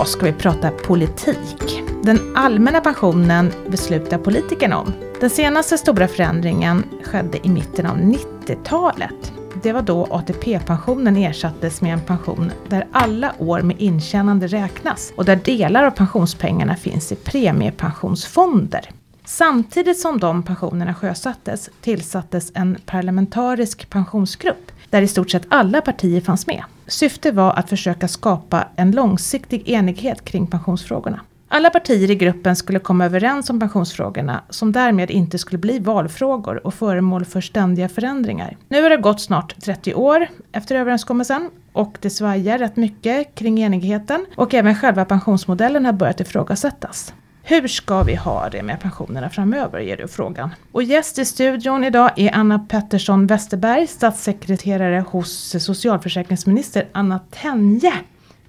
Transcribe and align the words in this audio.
Idag 0.00 0.08
ska 0.08 0.26
vi 0.26 0.32
prata 0.32 0.70
politik. 0.70 1.82
Den 2.02 2.36
allmänna 2.36 2.80
pensionen 2.80 3.52
beslutar 3.68 4.18
politikerna 4.18 4.78
om. 4.78 4.92
Den 5.20 5.30
senaste 5.30 5.78
stora 5.78 6.08
förändringen 6.08 6.84
skedde 7.04 7.46
i 7.46 7.48
mitten 7.48 7.86
av 7.86 7.96
90-talet. 7.96 9.32
Det 9.62 9.72
var 9.72 9.82
då 9.82 10.06
ATP-pensionen 10.10 11.16
ersattes 11.16 11.80
med 11.80 11.92
en 11.92 12.00
pension 12.00 12.50
där 12.68 12.86
alla 12.92 13.32
år 13.38 13.60
med 13.60 13.80
intjänande 13.80 14.46
räknas 14.46 15.12
och 15.16 15.24
där 15.24 15.36
delar 15.36 15.84
av 15.84 15.90
pensionspengarna 15.90 16.76
finns 16.76 17.12
i 17.12 17.16
premiepensionsfonder. 17.16 18.90
Samtidigt 19.24 19.98
som 19.98 20.18
de 20.18 20.42
pensionerna 20.42 20.94
sjösattes 20.94 21.70
tillsattes 21.80 22.52
en 22.54 22.78
parlamentarisk 22.86 23.90
pensionsgrupp 23.90 24.72
där 24.90 25.02
i 25.02 25.08
stort 25.08 25.30
sett 25.30 25.46
alla 25.48 25.80
partier 25.80 26.20
fanns 26.20 26.46
med. 26.46 26.64
Syftet 26.90 27.34
var 27.34 27.52
att 27.52 27.68
försöka 27.68 28.08
skapa 28.08 28.68
en 28.76 28.90
långsiktig 28.90 29.68
enighet 29.68 30.24
kring 30.24 30.46
pensionsfrågorna. 30.46 31.20
Alla 31.48 31.70
partier 31.70 32.10
i 32.10 32.14
gruppen 32.14 32.56
skulle 32.56 32.78
komma 32.78 33.04
överens 33.04 33.50
om 33.50 33.60
pensionsfrågorna 33.60 34.42
som 34.50 34.72
därmed 34.72 35.10
inte 35.10 35.38
skulle 35.38 35.58
bli 35.58 35.78
valfrågor 35.78 36.66
och 36.66 36.74
föremål 36.74 37.24
för 37.24 37.40
ständiga 37.40 37.88
förändringar. 37.88 38.56
Nu 38.68 38.82
har 38.82 38.90
det 38.90 38.96
gått 38.96 39.20
snart 39.20 39.60
30 39.60 39.94
år 39.94 40.26
efter 40.52 40.76
överenskommelsen 40.76 41.50
och 41.72 41.98
det 42.00 42.10
svajar 42.10 42.58
rätt 42.58 42.76
mycket 42.76 43.34
kring 43.34 43.60
enigheten 43.60 44.26
och 44.36 44.54
även 44.54 44.74
själva 44.74 45.04
pensionsmodellen 45.04 45.84
har 45.84 45.92
börjat 45.92 46.20
ifrågasättas. 46.20 47.14
Hur 47.42 47.68
ska 47.68 48.02
vi 48.02 48.14
ha 48.14 48.48
det 48.48 48.62
med 48.62 48.80
pensionerna 48.80 49.30
framöver, 49.30 49.78
är 49.80 49.96
du 49.96 50.08
frågan. 50.08 50.50
Och 50.72 50.82
gäst 50.82 51.18
i 51.18 51.24
studion 51.24 51.84
idag 51.84 52.10
är 52.16 52.34
Anna 52.34 52.58
Pettersson 52.58 53.26
Westerberg, 53.26 53.86
statssekreterare 53.86 55.04
hos 55.08 55.56
socialförsäkringsminister 55.64 56.88
Anna 56.92 57.18
Tenje. 57.18 57.92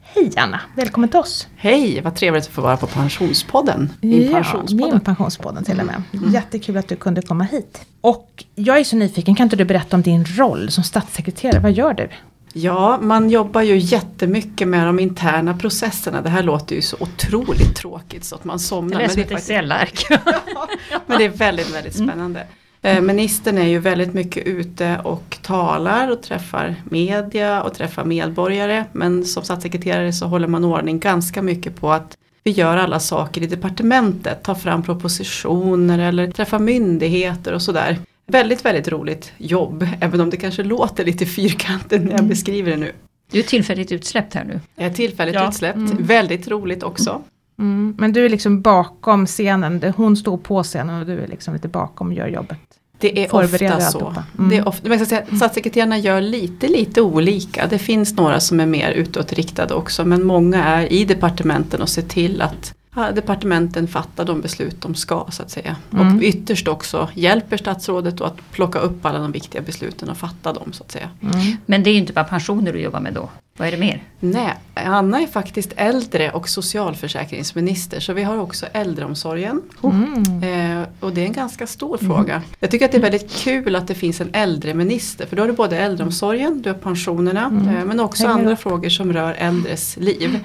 Hej 0.02 0.32
Anna, 0.36 0.62
välkommen 0.76 1.10
till 1.10 1.20
oss. 1.20 1.48
Hej, 1.56 2.02
vad 2.02 2.16
trevligt 2.16 2.44
att 2.44 2.50
få 2.50 2.62
vara 2.62 2.78
på 2.78 2.88
Pensionspodden. 2.88 3.90
Min 4.02 4.24
ja, 4.24 4.32
pensionspodden. 4.32 4.90
min 4.94 5.00
pensionspodden 5.00 5.64
till 5.64 5.80
och 5.80 5.86
med. 5.86 6.04
Mm. 6.14 6.32
Jättekul 6.32 6.78
att 6.78 6.88
du 6.88 6.96
kunde 6.96 7.22
komma 7.22 7.44
hit. 7.44 7.86
Och 8.02 8.44
jag 8.56 8.80
är 8.80 8.84
så 8.84 8.96
nyfiken, 8.96 9.36
kan 9.36 9.44
inte 9.44 9.56
du 9.56 9.66
berätta 9.66 9.96
om 9.96 10.02
din 10.02 10.26
roll 10.26 10.72
som 10.72 10.84
statssekreterare? 10.84 11.60
Vad 11.60 11.72
gör 11.72 11.94
du? 11.94 12.10
Ja, 12.54 13.00
man 13.02 13.30
jobbar 13.30 13.62
ju 13.62 13.78
jättemycket 13.78 14.68
med 14.68 14.88
de 14.88 15.00
interna 15.00 15.58
processerna. 15.58 16.22
Det 16.22 16.30
här 16.30 16.44
låter 16.44 16.76
ju 16.76 16.82
så 16.82 16.98
otroligt 17.00 17.76
tråkigt 17.76 18.24
så 18.24 18.36
att 18.36 18.44
man 18.44 18.60
somnar. 18.60 19.00
Det 19.00 19.06
är 19.06 19.10
som 19.10 19.22
ett 19.22 19.32
Excel-ark. 19.32 20.06
men 21.06 21.18
det 21.18 21.26
är 21.26 21.30
väldigt, 21.30 21.76
väldigt 21.76 21.96
mm. 21.96 22.08
spännande. 22.08 22.48
Mm. 22.82 23.06
Ministern 23.06 23.58
är 23.58 23.68
ju 23.68 23.80
väldigt 23.80 24.14
mycket 24.14 24.48
ute 24.48 25.02
och 25.04 25.38
talar 25.42 26.12
och 26.12 26.24
träffar 26.24 26.76
media 26.84 27.64
och 27.64 27.74
träffar 27.74 28.06
medborgare. 28.06 28.86
Men 28.92 29.26
som 29.26 29.44
statssekreterare 29.44 30.14
så 30.14 30.26
håller 30.26 30.48
man 30.48 30.66
ordning 30.66 31.00
ganska 31.00 31.42
mycket 31.42 31.76
på 31.76 31.92
att 31.92 32.18
vi 32.44 32.52
gör 32.52 32.78
alla 32.78 33.00
saker 33.00 33.42
i 33.42 33.48
departementet, 33.48 34.44
tar 34.44 34.56
fram 34.56 34.84
propositioner 34.84 36.00
eller 36.00 36.32
träffar 36.32 36.60
myndigheter 36.60 37.54
och 37.54 37.62
sådär. 37.62 37.98
Väldigt, 38.32 38.66
väldigt 38.66 38.88
roligt 38.88 39.34
jobb, 39.38 39.88
även 40.02 40.22
om 40.22 40.30
det 40.30 40.38
kanske 40.38 40.64
låter 40.64 41.06
lite 41.06 41.26
fyrkantigt 41.26 42.04
när 42.04 42.12
jag 42.12 42.20
mm. 42.20 42.30
beskriver 42.30 42.72
det 42.72 42.78
nu. 42.78 42.92
Du 43.32 43.40
är 43.40 43.44
tillfälligt 43.44 43.92
utsläppt 43.92 44.34
här 44.34 44.44
nu. 44.44 44.60
Jag 44.76 44.86
är 44.86 44.94
tillfälligt 44.94 45.36
ja. 45.36 45.50
utsläppt, 45.50 45.78
mm. 45.78 46.04
väldigt 46.04 46.48
roligt 46.48 46.84
också. 46.84 47.22
Mm. 47.60 47.96
Men 47.98 48.14
du 48.14 48.26
är 48.26 48.30
liksom 48.30 48.62
bakom 48.62 49.26
scenen, 49.26 49.94
hon 49.98 50.18
står 50.18 50.38
på 50.38 50.64
scenen 50.64 51.00
och 51.00 51.06
du 51.06 51.20
är 51.20 51.28
liksom 51.28 51.54
lite 51.54 51.68
bakom 51.68 52.08
och 52.08 52.14
gör 52.14 52.28
jobbet. 52.28 52.60
Det 52.98 53.26
är 53.26 53.36
ofta 53.36 53.82
så. 53.82 54.14
Mm. 54.38 54.50
Det 54.50 54.58
är 54.58 54.68
ofta, 54.68 54.90
man 54.90 54.98
ska 54.98 55.06
säga, 55.06 55.26
statssekreterarna 55.36 55.98
gör 55.98 56.22
lite, 56.22 56.68
lite 56.68 57.02
olika. 57.02 57.68
Det 57.68 57.80
finns 57.80 58.16
några 58.16 58.40
som 58.40 58.60
är 58.60 58.66
mer 58.66 58.92
utåtriktade 58.92 59.74
också 59.74 60.06
men 60.06 60.24
många 60.24 60.64
är 60.64 60.94
i 60.94 61.06
departementen 61.06 61.82
och 61.82 61.90
ser 61.90 62.02
till 62.02 62.42
att 62.42 62.74
departementen 62.96 63.88
fattar 63.88 64.26
de 64.26 64.42
beslut 64.42 64.82
de 64.82 64.96
ska 64.96 65.28
så 65.30 65.44
att 65.44 65.52
säga. 65.52 65.76
Mm. 65.94 66.18
Och 66.18 66.24
ytterst 66.24 66.68
också 66.68 67.10
hjälper 67.14 67.58
statsrådet 67.58 68.22
att 68.22 68.52
plocka 68.52 68.80
upp 68.80 69.06
alla 69.06 69.20
de 69.20 69.32
viktiga 69.32 69.62
besluten 69.62 70.10
och 70.10 70.18
fatta 70.18 70.54
dem 70.54 70.74
så 70.74 70.84
att 70.84 70.92
säga. 70.92 71.10
Mm. 71.22 71.58
Men 71.66 71.84
det 71.84 71.90
är 71.90 71.92
ju 71.92 72.00
inte 72.00 72.14
bara 72.14 72.26
pensioner 72.26 72.74
du 72.74 72.80
jobbar 72.80 73.00
med 73.00 73.14
då? 73.14 73.30
Vad 73.58 73.68
är 73.68 73.72
det 73.72 73.78
mer? 73.78 74.04
Nej, 74.20 74.54
Anna 74.74 75.22
är 75.22 75.28
faktiskt 75.28 75.74
äldre 75.76 76.32
och 76.32 76.50
socialförsäkringsminister 76.50 78.00
så 78.00 78.14
vi 78.14 78.24
har 78.24 78.38
också 78.38 78.66
äldreomsorgen. 78.66 79.62
Mm. 79.84 80.82
Eh, 80.82 80.88
och 81.00 81.14
det 81.14 81.22
är 81.22 81.26
en 81.26 81.34
ganska 81.34 81.68
stor 81.68 82.02
mm. 82.02 82.16
fråga. 82.16 82.42
Jag 82.60 82.72
tycker 82.72 82.86
att 82.86 82.92
det 82.92 82.98
är 82.98 83.02
väldigt 83.02 83.32
kul 83.32 83.76
att 83.76 83.88
det 83.88 83.96
finns 83.96 84.22
en 84.22 84.30
äldreminister 84.34 85.26
för 85.26 85.36
då 85.36 85.42
har 85.42 85.48
du 85.48 85.54
både 85.54 85.78
äldreomsorgen, 85.78 86.62
du 86.62 86.70
har 86.70 86.78
pensionerna 86.78 87.46
mm. 87.46 87.78
eh, 87.78 87.86
men 87.86 88.00
också 88.00 88.28
andra 88.28 88.56
frågor 88.56 88.90
som 88.90 89.14
rör 89.14 89.34
äldres 89.34 89.98
liv. 89.98 90.40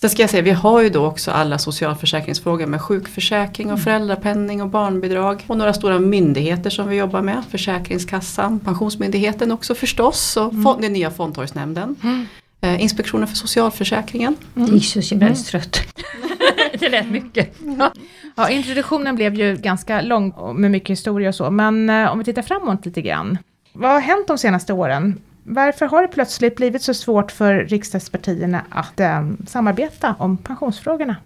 Sen 0.00 0.10
ska 0.10 0.22
jag 0.22 0.30
säga, 0.30 0.42
vi 0.42 0.50
har 0.50 0.80
ju 0.82 0.88
då 0.88 1.06
också 1.06 1.30
alla 1.30 1.58
socialförsäkringsfrågor 1.58 2.66
med 2.66 2.82
sjukförsäkring 2.82 3.66
och 3.66 3.72
mm. 3.72 3.84
föräldrapenning 3.84 4.62
och 4.62 4.68
barnbidrag. 4.68 5.44
Och 5.46 5.56
några 5.56 5.72
stora 5.72 5.98
myndigheter 5.98 6.70
som 6.70 6.88
vi 6.88 6.96
jobbar 6.96 7.22
med. 7.22 7.42
Försäkringskassan, 7.50 8.60
Pensionsmyndigheten 8.60 9.52
också 9.52 9.74
förstås 9.74 10.36
och 10.36 10.52
mm. 10.52 10.80
den 10.80 10.92
nya 10.92 11.10
Fondtorgsnämnden. 11.10 11.96
Mm. 12.02 12.26
Eh, 12.60 12.82
Inspektionen 12.82 13.28
för 13.28 13.36
socialförsäkringen. 13.36 14.36
Mm. 14.56 14.74
Jesus, 14.74 15.10
jag 15.10 15.18
blir 15.18 15.28
mm. 15.28 15.42
trött. 15.42 15.80
det 16.78 16.88
lät 16.88 17.10
mycket. 17.10 17.56
Ja. 17.78 17.92
ja, 18.36 18.50
introduktionen 18.50 19.16
blev 19.16 19.34
ju 19.34 19.56
ganska 19.56 20.00
lång 20.00 20.34
med 20.54 20.70
mycket 20.70 20.90
historia 20.90 21.28
och 21.28 21.34
så. 21.34 21.50
Men 21.50 21.90
eh, 21.90 22.12
om 22.12 22.18
vi 22.18 22.24
tittar 22.24 22.42
framåt 22.42 22.86
lite 22.86 23.02
grann. 23.02 23.38
Vad 23.72 23.90
har 23.90 24.00
hänt 24.00 24.26
de 24.26 24.38
senaste 24.38 24.72
åren? 24.72 25.20
Varför 25.48 25.86
har 25.86 26.02
det 26.02 26.08
plötsligt 26.08 26.56
blivit 26.56 26.82
så 26.82 26.94
svårt 26.94 27.32
för 27.32 27.54
riksdagspartierna 27.54 28.64
att 28.68 29.00
eh, 29.00 29.30
samarbeta 29.46 30.14
om 30.18 30.36
pensionsfrågorna? 30.36 31.16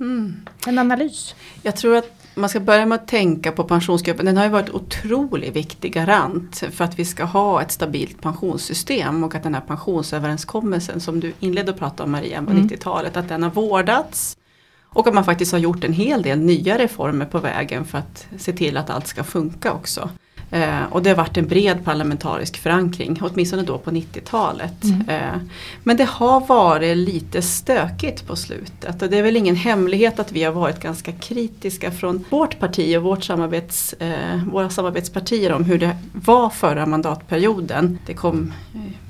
Mm. 0.00 0.36
En 0.66 0.78
analys. 0.78 1.34
Jag 1.62 1.76
tror 1.76 1.96
att 1.96 2.12
man 2.34 2.48
ska 2.48 2.60
börja 2.60 2.86
med 2.86 2.96
att 2.96 3.08
tänka 3.08 3.52
på 3.52 3.64
pensionsgruppen. 3.64 4.26
Den 4.26 4.36
har 4.36 4.44
ju 4.44 4.50
varit 4.50 4.70
otroligt 4.70 5.56
viktig 5.56 5.92
garant 5.92 6.64
för 6.72 6.84
att 6.84 6.98
vi 6.98 7.04
ska 7.04 7.24
ha 7.24 7.62
ett 7.62 7.70
stabilt 7.70 8.22
pensionssystem 8.22 9.24
och 9.24 9.34
att 9.34 9.42
den 9.42 9.54
här 9.54 9.60
pensionsöverenskommelsen 9.60 11.00
som 11.00 11.20
du 11.20 11.32
inledde 11.40 11.70
att 11.70 11.78
prata 11.78 12.04
om 12.04 12.10
Maria 12.10 12.42
på 12.42 12.50
mm. 12.50 12.68
90-talet, 12.68 13.16
att 13.16 13.28
den 13.28 13.42
har 13.42 13.50
vårdats. 13.50 14.36
Och 14.84 15.06
att 15.06 15.14
man 15.14 15.24
faktiskt 15.24 15.52
har 15.52 15.58
gjort 15.58 15.84
en 15.84 15.92
hel 15.92 16.22
del 16.22 16.38
nya 16.38 16.78
reformer 16.78 17.26
på 17.26 17.38
vägen 17.38 17.84
för 17.84 17.98
att 17.98 18.26
se 18.38 18.52
till 18.52 18.76
att 18.76 18.90
allt 18.90 19.06
ska 19.06 19.24
funka 19.24 19.72
också. 19.72 20.10
Eh, 20.50 20.84
och 20.90 21.02
det 21.02 21.10
har 21.10 21.16
varit 21.16 21.36
en 21.36 21.46
bred 21.46 21.84
parlamentarisk 21.84 22.56
förankring, 22.56 23.18
åtminstone 23.22 23.62
då 23.62 23.78
på 23.78 23.90
90-talet. 23.90 24.84
Mm. 24.84 25.08
Eh, 25.08 25.40
men 25.82 25.96
det 25.96 26.04
har 26.04 26.46
varit 26.46 26.96
lite 26.96 27.42
stökigt 27.42 28.26
på 28.26 28.36
slutet 28.36 29.02
och 29.02 29.10
det 29.10 29.18
är 29.18 29.22
väl 29.22 29.36
ingen 29.36 29.56
hemlighet 29.56 30.18
att 30.18 30.32
vi 30.32 30.44
har 30.44 30.52
varit 30.52 30.80
ganska 30.80 31.12
kritiska 31.12 31.90
från 31.90 32.24
vårt 32.30 32.58
parti 32.58 32.96
och 32.96 33.02
vårt 33.02 33.24
samarbets, 33.24 33.92
eh, 33.92 34.44
våra 34.52 34.70
samarbetspartier 34.70 35.52
om 35.52 35.64
hur 35.64 35.78
det 35.78 35.96
var 36.12 36.50
förra 36.50 36.86
mandatperioden. 36.86 37.98
Det 38.06 38.14
kom 38.14 38.52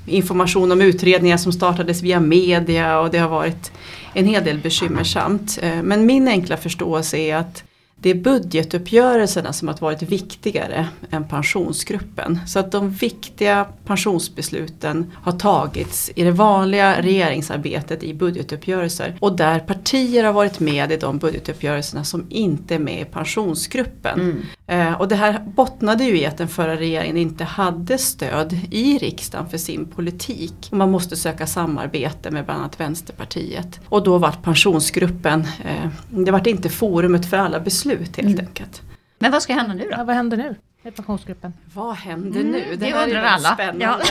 information 0.07 0.71
om 0.71 0.81
utredningar 0.81 1.37
som 1.37 1.51
startades 1.51 2.01
via 2.01 2.19
media 2.19 2.99
och 2.99 3.09
det 3.09 3.17
har 3.17 3.29
varit 3.29 3.71
en 4.13 4.25
hel 4.25 4.43
del 4.43 4.57
bekymmersamt. 4.57 5.59
Men 5.83 6.05
min 6.05 6.27
enkla 6.27 6.57
förståelse 6.57 7.17
är 7.17 7.35
att 7.35 7.63
det 8.01 8.09
är 8.09 8.15
budgetuppgörelserna 8.15 9.53
som 9.53 9.67
har 9.67 9.77
varit 9.77 10.01
viktigare 10.01 10.87
än 11.11 11.27
pensionsgruppen. 11.27 12.39
Så 12.47 12.59
att 12.59 12.71
de 12.71 12.89
viktiga 12.89 13.65
pensionsbesluten 13.85 15.11
har 15.15 15.31
tagits 15.31 16.11
i 16.15 16.23
det 16.23 16.31
vanliga 16.31 17.01
regeringsarbetet 17.01 18.03
i 18.03 18.13
budgetuppgörelser. 18.13 19.17
Och 19.19 19.35
där 19.35 19.59
partier 19.59 20.23
har 20.23 20.33
varit 20.33 20.59
med 20.59 20.91
i 20.91 20.97
de 20.97 21.17
budgetuppgörelserna 21.17 22.03
som 22.03 22.25
inte 22.29 22.75
är 22.75 22.79
med 22.79 23.01
i 23.01 23.05
pensionsgruppen. 23.05 24.19
Mm. 24.19 24.41
Eh, 24.67 25.01
och 25.01 25.07
det 25.07 25.15
här 25.15 25.39
bottnade 25.55 26.03
ju 26.03 26.19
i 26.19 26.25
att 26.25 26.37
den 26.37 26.47
förra 26.47 26.75
regeringen 26.75 27.17
inte 27.17 27.43
hade 27.43 27.97
stöd 27.97 28.59
i 28.71 28.97
riksdagen 28.97 29.49
för 29.49 29.57
sin 29.57 29.85
politik. 29.85 30.67
Och 30.71 30.77
man 30.77 30.91
måste 30.91 31.15
söka 31.15 31.47
samarbete 31.47 32.31
med 32.31 32.45
bland 32.45 32.59
annat 32.59 32.79
Vänsterpartiet. 32.79 33.79
Och 33.85 34.03
då 34.03 34.17
var 34.17 34.31
pensionsgruppen, 34.31 35.47
eh, 35.65 35.89
det 36.09 36.31
var 36.31 36.47
inte 36.47 36.69
forumet 36.69 37.29
för 37.29 37.37
alla 37.37 37.59
beslut 37.59 37.88
beslut 37.97 38.17
helt 38.17 38.39
mm. 38.39 38.47
enkelt. 38.47 38.81
Men 39.19 39.31
vad 39.31 39.43
ska 39.43 39.53
hända 39.53 39.73
nu 39.73 39.83
då? 39.83 39.91
Ja, 39.91 40.03
vad 40.03 40.15
händer 40.15 40.37
nu 40.37 40.55
med 40.81 40.95
pensionsgruppen? 40.95 41.53
Vad 41.73 41.95
händer 41.95 42.43
nu? 42.43 42.63
Mm, 42.63 42.79
det, 42.79 42.85
det 42.85 42.93
undrar 42.93 43.23
alla. 43.23 43.53
Spännande. 43.53 44.05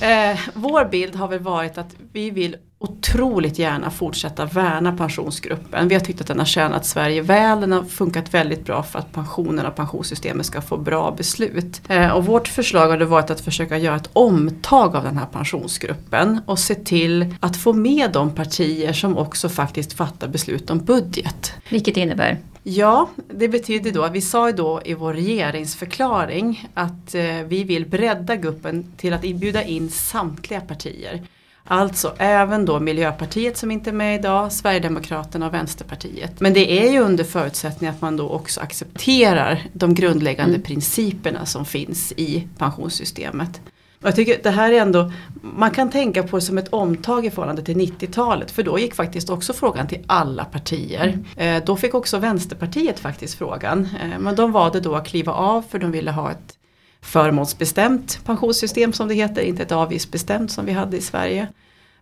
Ja. 0.00 0.30
eh, 0.32 0.40
vår 0.54 0.84
bild 0.84 1.16
har 1.16 1.28
väl 1.28 1.38
varit 1.38 1.78
att 1.78 1.96
vi 2.12 2.30
vill 2.30 2.56
otroligt 2.80 3.58
gärna 3.58 3.90
fortsätta 3.90 4.44
värna 4.44 4.96
pensionsgruppen. 4.96 5.88
Vi 5.88 5.94
har 5.94 6.00
tyckt 6.00 6.20
att 6.20 6.26
den 6.26 6.38
har 6.38 6.46
tjänat 6.46 6.86
Sverige 6.86 7.22
väl. 7.22 7.60
Den 7.60 7.72
har 7.72 7.82
funkat 7.82 8.34
väldigt 8.34 8.64
bra 8.64 8.82
för 8.82 8.98
att 8.98 9.12
pensionerna 9.12 9.68
och 9.68 9.76
pensionssystemet 9.76 10.46
ska 10.46 10.60
få 10.60 10.76
bra 10.76 11.10
beslut. 11.10 11.82
Eh, 11.88 12.10
och 12.10 12.26
vårt 12.26 12.48
förslag 12.48 12.88
har 12.88 12.98
varit 12.98 13.30
att 13.30 13.40
försöka 13.40 13.78
göra 13.78 13.96
ett 13.96 14.10
omtag 14.12 14.96
av 14.96 15.04
den 15.04 15.18
här 15.18 15.26
pensionsgruppen 15.26 16.40
och 16.46 16.58
se 16.58 16.74
till 16.74 17.34
att 17.40 17.56
få 17.56 17.72
med 17.72 18.12
de 18.12 18.30
partier 18.30 18.92
som 18.92 19.18
också 19.18 19.48
faktiskt 19.48 19.92
fattar 19.92 20.28
beslut 20.28 20.70
om 20.70 20.78
budget. 20.78 21.52
Vilket 21.68 21.96
innebär? 21.96 22.38
Ja, 22.62 23.08
det 23.30 23.48
betyder 23.48 23.92
då 23.92 24.02
att 24.02 24.12
vi 24.12 24.20
sa 24.20 24.52
då 24.52 24.82
i 24.84 24.94
vår 24.94 25.14
regeringsförklaring 25.14 26.68
att 26.74 27.14
eh, 27.14 27.22
vi 27.46 27.64
vill 27.64 27.86
bredda 27.86 28.36
gruppen 28.36 28.92
till 28.96 29.12
att 29.12 29.20
bjuda 29.20 29.62
in 29.62 29.90
samtliga 29.90 30.60
partier. 30.60 31.22
Alltså 31.70 32.14
även 32.18 32.64
då 32.64 32.80
Miljöpartiet 32.80 33.56
som 33.56 33.70
inte 33.70 33.90
är 33.90 33.94
med 33.94 34.20
idag, 34.20 34.52
Sverigedemokraterna 34.52 35.46
och 35.46 35.54
Vänsterpartiet. 35.54 36.40
Men 36.40 36.52
det 36.52 36.86
är 36.86 36.92
ju 36.92 37.00
under 37.00 37.24
förutsättning 37.24 37.90
att 37.90 38.00
man 38.00 38.16
då 38.16 38.28
också 38.28 38.60
accepterar 38.60 39.62
de 39.72 39.94
grundläggande 39.94 40.54
mm. 40.54 40.62
principerna 40.62 41.46
som 41.46 41.64
finns 41.64 42.12
i 42.12 42.48
pensionssystemet. 42.58 43.60
Jag 44.00 44.16
tycker 44.16 44.42
det 44.42 44.50
här 44.50 44.72
är 44.72 44.80
ändå, 44.80 45.12
man 45.42 45.70
kan 45.70 45.90
tänka 45.90 46.22
på 46.22 46.36
det 46.36 46.42
som 46.42 46.58
ett 46.58 46.68
omtag 46.68 47.26
i 47.26 47.30
förhållande 47.30 47.62
till 47.62 47.76
90-talet 47.76 48.50
för 48.50 48.62
då 48.62 48.78
gick 48.78 48.94
faktiskt 48.94 49.30
också 49.30 49.52
frågan 49.52 49.86
till 49.86 50.04
alla 50.06 50.44
partier. 50.44 51.20
Mm. 51.36 51.56
Eh, 51.56 51.64
då 51.64 51.76
fick 51.76 51.94
också 51.94 52.18
Vänsterpartiet 52.18 53.00
faktiskt 53.00 53.38
frågan. 53.38 53.88
Eh, 54.02 54.18
men 54.18 54.34
de 54.34 54.52
valde 54.52 54.80
då 54.80 54.94
att 54.94 55.06
kliva 55.06 55.32
av 55.32 55.62
för 55.70 55.78
de 55.78 55.90
ville 55.90 56.10
ha 56.10 56.30
ett 56.30 56.57
förmånsbestämt 57.00 58.20
pensionssystem 58.24 58.92
som 58.92 59.08
det 59.08 59.14
heter, 59.14 59.42
inte 59.42 59.62
ett 59.62 59.72
avgiftsbestämt 59.72 60.52
som 60.52 60.66
vi 60.66 60.72
hade 60.72 60.96
i 60.96 61.00
Sverige. 61.00 61.48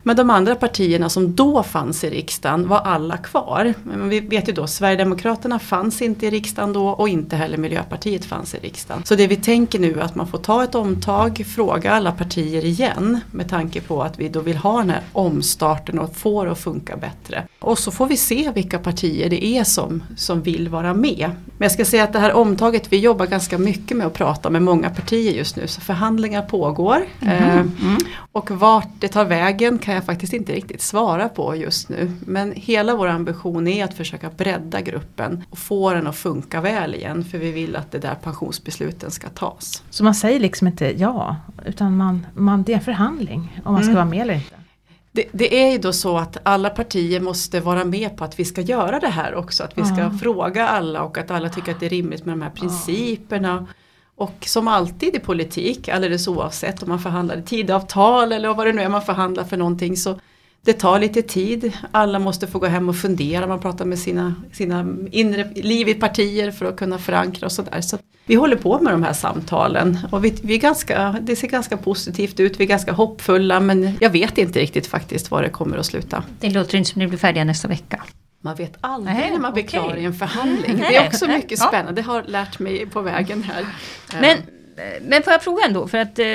Men 0.06 0.16
de 0.16 0.30
andra 0.30 0.54
partierna 0.54 1.08
som 1.08 1.34
då 1.34 1.62
fanns 1.62 2.04
i 2.04 2.10
riksdagen 2.10 2.68
var 2.68 2.78
alla 2.78 3.16
kvar. 3.16 3.74
Men 3.82 4.08
vi 4.08 4.20
vet 4.20 4.48
ju 4.48 4.52
då 4.52 4.66
Sverigedemokraterna 4.66 5.58
fanns 5.58 6.02
inte 6.02 6.26
i 6.26 6.30
riksdagen 6.30 6.72
då 6.72 6.88
och 6.88 7.08
inte 7.08 7.36
heller 7.36 7.58
Miljöpartiet 7.58 8.24
fanns 8.24 8.54
i 8.54 8.58
riksdagen. 8.58 9.02
Så 9.04 9.14
det 9.14 9.26
vi 9.26 9.36
tänker 9.36 9.78
nu 9.78 9.92
är 9.92 10.00
att 10.00 10.14
man 10.14 10.26
får 10.26 10.38
ta 10.38 10.64
ett 10.64 10.74
omtag, 10.74 11.46
fråga 11.54 11.92
alla 11.92 12.12
partier 12.12 12.64
igen 12.64 13.20
med 13.30 13.48
tanke 13.48 13.80
på 13.80 14.02
att 14.02 14.18
vi 14.18 14.28
då 14.28 14.40
vill 14.40 14.56
ha 14.56 14.78
den 14.78 14.90
här 14.90 15.00
omstarten 15.12 15.98
och 15.98 16.16
få 16.16 16.44
det 16.44 16.52
att 16.52 16.58
funka 16.58 16.96
bättre. 16.96 17.42
Och 17.60 17.78
så 17.78 17.90
får 17.90 18.06
vi 18.06 18.16
se 18.16 18.50
vilka 18.54 18.78
partier 18.78 19.30
det 19.30 19.44
är 19.44 19.64
som, 19.64 20.02
som 20.16 20.42
vill 20.42 20.68
vara 20.68 20.94
med. 20.94 21.30
Men 21.44 21.64
jag 21.64 21.72
ska 21.72 21.84
säga 21.84 22.04
att 22.04 22.12
det 22.12 22.18
här 22.18 22.32
omtaget, 22.32 22.92
vi 22.92 22.98
jobbar 22.98 23.26
ganska 23.26 23.58
mycket 23.58 23.96
med 23.96 24.06
att 24.06 24.14
prata 24.14 24.50
med 24.50 24.62
många 24.62 24.90
partier 24.90 25.32
just 25.32 25.56
nu 25.56 25.66
så 25.66 25.80
förhandlingar 25.80 26.42
pågår. 26.42 27.06
Mm. 27.20 27.34
Eh, 27.34 27.54
mm. 27.54 27.98
Och 28.32 28.50
vart 28.50 28.88
det 28.98 29.08
tar 29.08 29.24
vägen 29.24 29.78
kan 29.78 29.95
jag 29.96 30.04
faktiskt 30.04 30.32
inte 30.32 30.52
riktigt 30.52 30.82
svara 30.82 31.28
på 31.28 31.56
just 31.56 31.88
nu. 31.88 32.12
Men 32.20 32.52
hela 32.52 32.96
vår 32.96 33.06
ambition 33.06 33.68
är 33.68 33.84
att 33.84 33.94
försöka 33.94 34.30
bredda 34.30 34.80
gruppen 34.80 35.44
och 35.50 35.58
få 35.58 35.92
den 35.92 36.06
att 36.06 36.16
funka 36.16 36.60
väl 36.60 36.94
igen. 36.94 37.24
För 37.24 37.38
vi 37.38 37.52
vill 37.52 37.76
att 37.76 37.92
det 37.92 37.98
där 37.98 38.14
pensionsbesluten 38.14 39.10
ska 39.10 39.28
tas. 39.28 39.82
Så 39.90 40.04
man 40.04 40.14
säger 40.14 40.40
liksom 40.40 40.66
inte 40.66 41.00
ja, 41.00 41.36
utan 41.66 41.96
man, 41.96 42.26
man, 42.34 42.62
det 42.62 42.72
är 42.72 42.76
en 42.76 42.82
förhandling 42.82 43.60
om 43.64 43.72
man 43.72 43.82
ska 43.82 43.90
mm. 43.90 43.94
vara 43.94 44.04
med 44.04 44.22
eller 44.22 44.34
inte? 44.34 44.54
Det, 45.12 45.24
det, 45.32 45.62
är 45.62 45.72
ju 45.72 45.78
då 45.78 45.92
så 45.92 46.18
att 46.18 46.36
alla 46.42 46.70
partier 46.70 47.20
måste 47.20 47.60
vara 47.60 47.84
med 47.84 48.16
på 48.16 48.24
att 48.24 48.38
vi 48.38 48.44
ska 48.44 48.60
göra 48.60 49.00
det 49.00 49.08
här 49.08 49.34
också. 49.34 49.64
Att 49.64 49.78
vi 49.78 49.84
ska 49.84 50.00
mm. 50.00 50.18
fråga 50.18 50.68
alla 50.68 51.02
och 51.02 51.18
att 51.18 51.30
alla 51.30 51.48
tycker 51.48 51.72
att 51.72 51.80
det 51.80 51.86
är 51.86 51.90
rimligt 51.90 52.24
med 52.24 52.32
de 52.32 52.42
här 52.42 52.50
principerna. 52.50 53.66
Och 54.16 54.44
som 54.46 54.68
alltid 54.68 55.16
i 55.16 55.18
politik, 55.18 55.88
alldeles 55.88 56.28
oavsett 56.28 56.82
om 56.82 56.88
man 56.88 57.00
förhandlar 57.00 57.40
tidavtal 57.40 58.32
eller 58.32 58.54
vad 58.54 58.66
det 58.66 58.72
nu 58.72 58.82
är 58.82 58.88
man 58.88 59.02
förhandlar 59.02 59.44
för 59.44 59.56
någonting 59.56 59.96
så 59.96 60.20
det 60.66 60.72
tar 60.72 60.98
lite 60.98 61.22
tid. 61.22 61.72
Alla 61.90 62.18
måste 62.18 62.46
få 62.46 62.58
gå 62.58 62.66
hem 62.66 62.88
och 62.88 62.96
fundera, 62.96 63.46
man 63.46 63.60
pratar 63.60 63.84
med 63.84 63.98
sina, 63.98 64.34
sina 64.52 64.96
inre 65.10 65.50
liv 65.54 65.88
i 65.88 65.94
partier 65.94 66.50
för 66.50 66.66
att 66.66 66.76
kunna 66.76 66.98
förankra 66.98 67.46
och 67.46 67.52
sådär. 67.52 67.80
Så 67.80 67.98
vi 68.26 68.34
håller 68.34 68.56
på 68.56 68.78
med 68.78 68.92
de 68.92 69.02
här 69.02 69.12
samtalen 69.12 69.98
och 70.12 70.24
vi, 70.24 70.34
vi 70.42 70.54
är 70.54 70.58
ganska, 70.58 71.16
det 71.20 71.36
ser 71.36 71.48
ganska 71.48 71.76
positivt 71.76 72.40
ut, 72.40 72.60
vi 72.60 72.64
är 72.64 72.68
ganska 72.68 72.92
hoppfulla 72.92 73.60
men 73.60 73.96
jag 74.00 74.10
vet 74.10 74.38
inte 74.38 74.58
riktigt 74.58 74.86
faktiskt 74.86 75.30
var 75.30 75.42
det 75.42 75.48
kommer 75.48 75.76
att 75.78 75.86
sluta. 75.86 76.24
Det 76.40 76.50
låter 76.50 76.78
inte 76.78 76.90
som 76.90 77.00
att 77.00 77.04
ni 77.04 77.08
blir 77.08 77.18
färdiga 77.18 77.44
nästa 77.44 77.68
vecka. 77.68 78.02
Man 78.46 78.56
vet 78.56 78.76
aldrig 78.80 79.16
Nej, 79.16 79.30
när 79.30 79.38
man 79.38 79.52
blir 79.52 79.64
okay. 79.64 79.80
klar 79.80 79.96
i 79.96 80.04
en 80.04 80.14
förhandling. 80.14 80.76
Det 80.76 80.96
är 80.96 81.06
också 81.06 81.26
mycket 81.26 81.58
spännande, 81.58 81.92
det 81.92 82.02
har 82.02 82.22
lärt 82.22 82.58
mig 82.58 82.86
på 82.86 83.00
vägen 83.00 83.42
här. 83.42 83.66
Men, 84.20 84.38
men 85.02 85.22
får 85.22 85.32
jag 85.32 85.42
fråga 85.42 85.64
ändå, 85.64 85.88
för 85.88 85.98
att 85.98 86.18
eh, 86.18 86.26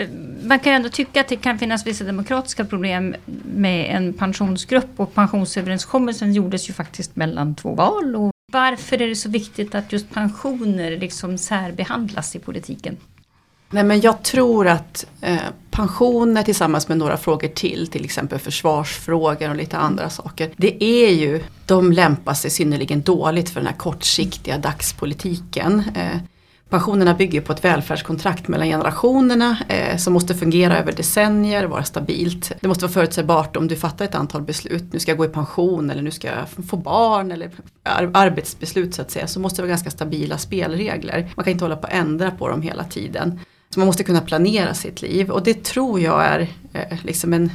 man 0.43 0.59
kan 0.59 0.71
ju 0.71 0.75
ändå 0.75 0.89
tycka 0.89 1.21
att 1.21 1.27
det 1.27 1.35
kan 1.35 1.59
finnas 1.59 1.87
vissa 1.87 2.03
demokratiska 2.03 2.65
problem 2.65 3.15
med 3.55 3.95
en 3.95 4.13
pensionsgrupp 4.13 4.89
och 4.97 5.13
pensionsöverenskommelsen 5.13 6.33
gjordes 6.33 6.69
ju 6.69 6.73
faktiskt 6.73 7.15
mellan 7.15 7.55
två 7.55 7.75
val. 7.75 8.15
Och 8.15 8.31
varför 8.51 9.01
är 9.01 9.07
det 9.07 9.15
så 9.15 9.29
viktigt 9.29 9.75
att 9.75 9.91
just 9.91 10.13
pensioner 10.13 10.97
liksom 10.97 11.37
särbehandlas 11.37 12.35
i 12.35 12.39
politiken? 12.39 12.97
Nej 13.69 13.83
men 13.83 14.01
jag 14.01 14.23
tror 14.23 14.67
att 14.67 15.05
eh, 15.21 15.37
pensioner 15.71 16.43
tillsammans 16.43 16.87
med 16.87 16.97
några 16.97 17.17
frågor 17.17 17.47
till, 17.47 17.87
till 17.87 18.05
exempel 18.05 18.39
försvarsfrågor 18.39 19.49
och 19.49 19.55
lite 19.55 19.77
andra 19.77 20.09
saker. 20.09 20.49
Det 20.57 20.83
är 20.83 21.11
ju, 21.11 21.43
de 21.65 21.91
lämpar 21.91 22.33
sig 22.33 22.51
synnerligen 22.51 23.01
dåligt 23.01 23.49
för 23.49 23.59
den 23.59 23.67
här 23.67 23.77
kortsiktiga 23.77 24.57
dagspolitiken. 24.57 25.83
Eh, 25.95 26.17
pensionerna 26.69 27.13
bygger 27.13 27.41
på 27.41 27.53
ett 27.53 27.65
välfärdskontrakt 27.65 28.47
mellan 28.47 28.67
generationerna 28.67 29.57
eh, 29.67 29.97
som 29.97 30.13
måste 30.13 30.35
fungera 30.35 30.77
över 30.77 30.91
decennier, 30.91 31.65
vara 31.65 31.83
stabilt. 31.83 32.51
Det 32.61 32.67
måste 32.67 32.85
vara 32.85 32.93
förutsägbart 32.93 33.57
om 33.57 33.67
du 33.67 33.75
fattar 33.75 34.05
ett 34.05 34.15
antal 34.15 34.41
beslut, 34.41 34.93
nu 34.93 34.99
ska 34.99 35.11
jag 35.11 35.17
gå 35.17 35.25
i 35.25 35.29
pension 35.29 35.89
eller 35.89 36.01
nu 36.01 36.11
ska 36.11 36.27
jag 36.27 36.65
få 36.67 36.77
barn 36.77 37.31
eller 37.31 37.51
ar 37.83 38.11
arbetsbeslut 38.13 38.95
så 38.95 39.01
att 39.01 39.11
säga, 39.11 39.27
så 39.27 39.39
måste 39.39 39.61
det 39.61 39.63
vara 39.63 39.69
ganska 39.69 39.91
stabila 39.91 40.37
spelregler. 40.37 41.31
Man 41.35 41.43
kan 41.43 41.51
inte 41.51 41.65
hålla 41.65 41.75
på 41.75 41.87
att 41.87 41.93
ändra 41.93 42.31
på 42.31 42.47
dem 42.47 42.61
hela 42.61 42.83
tiden. 42.83 43.39
Så 43.73 43.79
man 43.79 43.85
måste 43.85 44.03
kunna 44.03 44.21
planera 44.21 44.73
sitt 44.73 45.01
liv 45.01 45.29
och 45.29 45.43
det 45.43 45.63
tror 45.63 45.99
jag 45.99 46.25
är 46.25 46.39
eh, 46.73 46.97
liksom 47.03 47.33
en, 47.33 47.51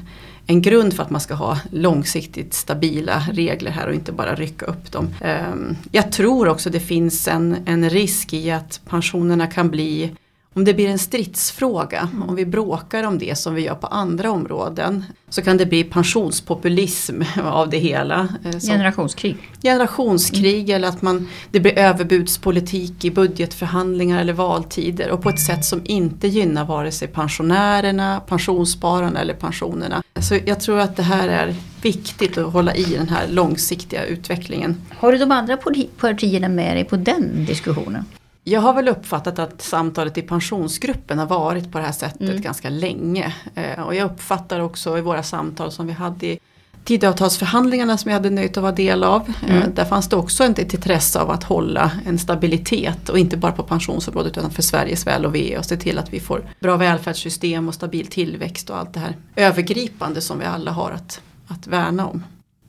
en 0.47 0.63
grund 0.63 0.95
för 0.95 1.03
att 1.03 1.11
man 1.11 1.21
ska 1.21 1.35
ha 1.35 1.59
långsiktigt 1.71 2.55
stabila 2.55 3.23
regler 3.33 3.71
här 3.71 3.87
och 3.87 3.95
inte 3.95 4.13
bara 4.13 4.35
rycka 4.35 4.67
upp 4.67 4.93
dem. 4.93 5.09
Eh, 5.21 5.55
jag 5.91 6.13
tror 6.13 6.49
också 6.49 6.71
det 6.71 6.81
finns 6.81 7.29
en, 7.29 7.57
en 7.67 7.91
risk 7.91 8.33
i 8.33 8.51
att 8.51 8.81
pensionerna 8.89 9.47
kan 9.47 9.71
bli 9.71 10.13
om 10.57 10.65
det 10.65 10.75
blir 10.75 10.89
en 10.89 10.99
stridsfråga, 10.99 12.09
mm. 12.13 12.29
om 12.29 12.35
vi 12.35 12.47
bråkar 12.47 13.05
om 13.05 13.19
det 13.19 13.39
som 13.39 13.55
vi 13.55 13.63
gör 13.63 13.75
på 13.75 13.87
andra 13.87 14.31
områden 14.31 15.05
så 15.29 15.43
kan 15.43 15.57
det 15.57 15.67
bli 15.67 15.85
pensionspopulism 15.85 17.23
av 17.43 17.71
det 17.71 17.79
hela. 17.79 18.29
Eh, 18.45 18.59
generationskrig. 18.61 19.37
Generationskrig 19.63 20.63
mm. 20.63 20.77
eller 20.77 20.89
att 20.89 21.03
man, 21.03 21.29
det 21.51 21.61
blir 21.61 21.79
överbudspolitik 21.79 23.05
i 23.05 23.11
budgetförhandlingar 23.11 24.21
eller 24.21 24.33
valtider 24.33 25.11
och 25.11 25.23
på 25.23 25.29
ett 25.29 25.41
sätt 25.41 25.65
som 25.65 25.81
inte 25.85 26.29
gynnar 26.29 26.65
vare 26.65 26.93
sig 26.93 27.09
pensionärerna, 27.09 28.21
pensionsspararna 28.21 29.21
eller 29.21 29.35
pensionerna. 29.35 30.03
Så 30.21 30.39
jag 30.47 30.61
tror 30.61 30.79
att 30.79 30.97
det 30.97 31.03
här 31.03 31.29
är 31.29 31.55
viktigt 31.83 32.39
att 32.39 32.53
hålla 32.53 32.75
i 32.75 32.85
den 32.85 33.09
här 33.09 33.29
långsiktiga 33.29 34.05
utvecklingen. 34.05 34.83
Har 34.99 35.13
du 35.13 35.19
de 35.19 35.33
andra 35.33 35.57
partierna 36.01 36.49
med 36.49 36.77
dig 36.77 36.85
på 36.85 36.97
den 36.97 37.45
diskussionen? 37.45 38.05
Jag 38.49 38.61
har 38.61 38.75
väl 38.75 38.89
uppfattat 38.89 39.39
att 39.39 39.63
samtalet 39.63 40.19
i 40.19 40.23
pensionsgruppen 40.23 41.19
har 41.19 41.27
varit 41.27 41.73
på 41.73 41.79
det 41.79 41.85
här 41.85 41.93
sättet 41.93 42.21
mm. 42.21 42.41
ganska 42.41 42.71
länge. 42.71 43.35
Eh, 43.55 43.83
och 43.83 43.95
jag 43.95 44.11
uppfattar 44.11 44.61
också 44.61 44.99
i 44.99 45.01
våra 45.01 45.23
samtal 45.23 45.73
som 45.73 45.87
vi 45.87 45.93
hade 45.93 46.27
i 46.27 46.39
Tidöavtalsförhandlingarna 46.85 47.99
som 47.99 48.11
jag 48.11 48.19
hade 48.19 48.31
nöjt 48.31 48.57
att 48.57 48.63
vara 48.63 48.73
del 48.73 49.05
av. 49.05 49.33
Eh, 49.47 49.57
mm. 49.57 49.75
Där 49.75 49.85
fanns 49.85 50.09
det 50.09 50.17
också 50.17 50.45
ett 50.45 50.75
intresse 50.75 51.21
av 51.21 51.31
att 51.31 51.45
hålla 51.45 51.91
en 52.07 52.19
stabilitet 52.19 53.09
och 53.09 53.19
inte 53.19 53.37
bara 53.37 53.53
på 53.53 53.63
pensionsområdet 53.63 54.39
utan 54.39 54.51
för 54.51 54.63
Sveriges 54.63 55.07
väl 55.07 55.27
och 55.27 55.35
ve 55.35 55.59
och 55.59 55.65
se 55.65 55.77
till 55.77 55.99
att 55.99 56.13
vi 56.13 56.21
får 56.21 56.49
bra 56.61 56.77
välfärdssystem 56.77 57.69
och 57.69 57.75
stabil 57.75 58.07
tillväxt 58.07 58.71
och 58.71 58.79
allt 58.79 58.95
det 58.95 59.01
här 59.01 59.17
övergripande 59.37 60.21
som 60.21 60.39
vi 60.39 60.45
alla 60.45 60.71
har 60.71 60.91
att, 60.91 61.21
att 61.49 61.67
värna 61.67 62.07
om. 62.07 62.23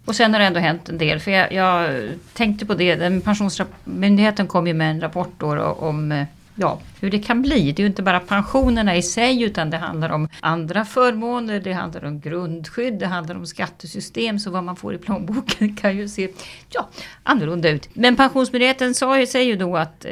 Och 0.07 0.15
sen 0.15 0.33
har 0.33 0.39
det 0.39 0.45
ändå 0.45 0.59
hänt 0.59 0.89
en 0.89 0.97
del. 0.97 1.19
För 1.19 1.31
jag, 1.31 1.51
jag 1.53 2.03
tänkte 2.33 2.65
på 2.65 2.73
det. 2.73 2.95
Den 2.95 3.21
Pensionsmyndigheten 3.21 4.47
kom 4.47 4.67
ju 4.67 4.73
med 4.73 4.91
en 4.91 5.01
rapport 5.01 5.31
då 5.37 5.63
om 5.63 6.11
eh, 6.11 6.25
ja, 6.55 6.79
hur 6.99 7.11
det 7.11 7.19
kan 7.19 7.41
bli. 7.41 7.71
Det 7.71 7.81
är 7.81 7.83
ju 7.83 7.87
inte 7.87 8.01
bara 8.01 8.19
pensionerna 8.19 8.95
i 8.95 9.01
sig 9.01 9.43
utan 9.43 9.69
det 9.69 9.77
handlar 9.77 10.09
om 10.09 10.29
andra 10.39 10.85
förmåner, 10.85 11.59
det 11.59 11.73
handlar 11.73 12.05
om 12.05 12.19
grundskydd, 12.19 12.99
det 12.99 13.07
handlar 13.07 13.35
om 13.35 13.45
skattesystem. 13.45 14.39
Så 14.39 14.51
vad 14.51 14.63
man 14.63 14.75
får 14.75 14.93
i 14.95 14.97
plånboken 14.97 15.75
kan 15.81 15.97
ju 15.97 16.07
se 16.07 16.29
ja, 16.69 16.89
annorlunda 17.23 17.69
ut. 17.69 17.89
Men 17.93 18.15
Pensionsmyndigheten 18.15 18.93
sa 18.93 19.19
ju, 19.19 19.27
säger 19.27 19.45
ju 19.45 19.55
då 19.55 19.77
att 19.77 20.05
eh, 20.05 20.11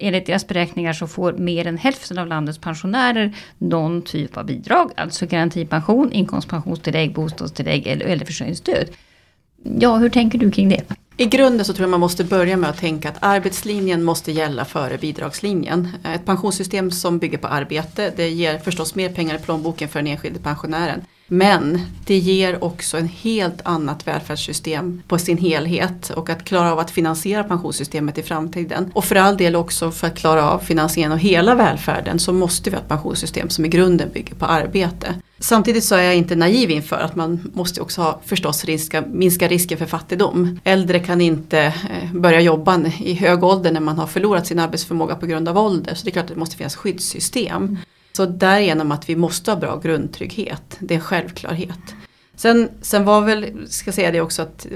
enligt 0.00 0.26
deras 0.26 0.46
beräkningar 0.46 0.92
så 0.92 1.06
får 1.06 1.32
mer 1.32 1.66
än 1.66 1.78
hälften 1.78 2.18
av 2.18 2.26
landets 2.26 2.58
pensionärer 2.58 3.36
någon 3.58 4.02
typ 4.02 4.36
av 4.36 4.46
bidrag. 4.46 4.92
Alltså 4.96 5.26
garantipension, 5.26 6.12
inkomstpensionstillägg, 6.12 7.14
bostadstillägg 7.14 7.86
eller 7.86 8.06
äldreförsörjningsstöd. 8.06 8.88
Ja, 9.78 9.96
hur 9.96 10.08
tänker 10.08 10.38
du 10.38 10.50
kring 10.50 10.68
det? 10.68 10.82
I 11.16 11.24
grunden 11.26 11.64
så 11.64 11.72
tror 11.72 11.84
jag 11.84 11.90
man 11.90 12.00
måste 12.00 12.24
börja 12.24 12.56
med 12.56 12.70
att 12.70 12.78
tänka 12.78 13.08
att 13.08 13.16
arbetslinjen 13.20 14.02
måste 14.02 14.32
gälla 14.32 14.64
före 14.64 14.98
bidragslinjen. 14.98 15.88
Ett 16.14 16.24
pensionssystem 16.24 16.90
som 16.90 17.18
bygger 17.18 17.38
på 17.38 17.46
arbete, 17.46 18.12
det 18.16 18.28
ger 18.28 18.58
förstås 18.58 18.94
mer 18.94 19.08
pengar 19.08 19.34
i 19.34 19.38
plånboken 19.38 19.88
för 19.88 19.98
den 19.98 20.06
enskilde 20.06 20.38
pensionären. 20.38 21.04
Men 21.28 21.80
det 22.06 22.18
ger 22.18 22.64
också 22.64 22.96
en 22.96 23.08
helt 23.08 23.60
annat 23.64 24.06
välfärdssystem 24.06 25.02
på 25.08 25.18
sin 25.18 25.38
helhet 25.38 26.10
och 26.10 26.30
att 26.30 26.44
klara 26.44 26.72
av 26.72 26.78
att 26.78 26.90
finansiera 26.90 27.44
pensionssystemet 27.44 28.18
i 28.18 28.22
framtiden. 28.22 28.90
Och 28.94 29.04
för 29.04 29.16
all 29.16 29.36
del 29.36 29.56
också 29.56 29.90
för 29.90 30.06
att 30.06 30.16
klara 30.16 30.50
av 30.50 30.58
finansieringen 30.58 31.12
av 31.12 31.18
hela 31.18 31.54
välfärden 31.54 32.18
så 32.18 32.32
måste 32.32 32.70
vi 32.70 32.76
ha 32.76 32.82
ett 32.82 32.88
pensionssystem 32.88 33.50
som 33.50 33.64
i 33.64 33.68
grunden 33.68 34.10
bygger 34.14 34.34
på 34.34 34.46
arbete. 34.46 35.14
Samtidigt 35.38 35.84
så 35.84 35.94
är 35.94 36.02
jag 36.02 36.16
inte 36.16 36.36
naiv 36.36 36.70
inför 36.70 36.96
att 36.96 37.16
man 37.16 37.52
måste 37.54 37.80
också 37.80 38.02
ha 38.02 38.20
förstås 38.24 38.64
riska, 38.64 39.04
minska 39.06 39.48
risken 39.48 39.78
för 39.78 39.86
fattigdom. 39.86 40.60
Äldre 40.64 40.98
kan 40.98 41.20
inte 41.20 41.58
eh, 41.60 42.12
börja 42.12 42.40
jobba 42.40 42.84
i 43.00 43.14
hög 43.14 43.44
ålder 43.44 43.72
när 43.72 43.80
man 43.80 43.98
har 43.98 44.06
förlorat 44.06 44.46
sin 44.46 44.58
arbetsförmåga 44.58 45.14
på 45.14 45.26
grund 45.26 45.48
av 45.48 45.58
ålder. 45.58 45.94
Så 45.94 46.04
det 46.04 46.10
är 46.10 46.12
klart 46.12 46.24
att 46.24 46.34
det 46.34 46.36
måste 46.36 46.56
finnas 46.56 46.76
skyddssystem. 46.76 47.78
Så 48.16 48.26
därigenom 48.26 48.92
att 48.92 49.08
vi 49.08 49.16
måste 49.16 49.50
ha 49.50 49.58
bra 49.58 49.76
grundtrygghet, 49.76 50.76
det 50.78 50.94
är 50.94 50.98
en 50.98 51.04
självklarhet. 51.04 51.94
Sen, 52.36 52.68
sen 52.80 53.04
var 53.04 53.20
väl, 53.20 53.46
ska 53.68 53.92
säga 53.92 54.10
det 54.10 54.20
också 54.20 54.42
att 54.42 54.66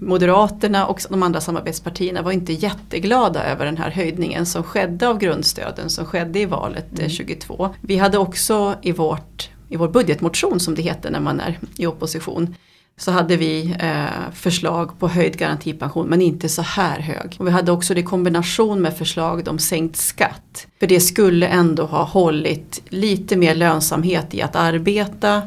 Moderaterna 0.00 0.86
och 0.86 1.00
de 1.08 1.22
andra 1.22 1.40
samarbetspartierna 1.40 2.22
var 2.22 2.32
inte 2.32 2.52
jätteglada 2.52 3.44
över 3.44 3.64
den 3.64 3.76
här 3.76 3.90
höjningen 3.90 4.46
som 4.46 4.62
skedde 4.62 5.08
av 5.08 5.18
grundstöden 5.18 5.90
som 5.90 6.06
skedde 6.06 6.38
i 6.38 6.44
valet 6.44 6.98
mm. 6.98 7.10
22. 7.10 7.74
Vi 7.80 7.96
hade 7.96 8.18
också 8.18 8.74
i, 8.82 8.92
vårt, 8.92 9.50
i 9.68 9.76
vår 9.76 9.88
budgetmotion 9.88 10.60
som 10.60 10.74
det 10.74 10.82
heter 10.82 11.10
när 11.10 11.20
man 11.20 11.40
är 11.40 11.58
i 11.76 11.86
opposition 11.86 12.54
så 12.96 13.10
hade 13.10 13.36
vi 13.36 13.76
eh, 13.78 14.32
förslag 14.34 14.98
på 14.98 15.08
höjd 15.08 15.38
garantipension 15.38 16.06
men 16.06 16.22
inte 16.22 16.48
så 16.48 16.62
här 16.62 17.00
hög. 17.00 17.36
Och 17.38 17.46
vi 17.46 17.50
hade 17.50 17.72
också 17.72 17.94
det 17.94 18.00
i 18.00 18.02
kombination 18.02 18.82
med 18.82 18.96
förslag 18.96 19.48
om 19.48 19.58
sänkt 19.58 19.96
skatt. 19.96 20.66
För 20.80 20.86
det 20.86 21.00
skulle 21.00 21.46
ändå 21.46 21.84
ha 21.84 22.04
hållit 22.04 22.82
lite 22.88 23.36
mer 23.36 23.54
lönsamhet 23.54 24.34
i 24.34 24.42
att 24.42 24.56
arbeta 24.56 25.42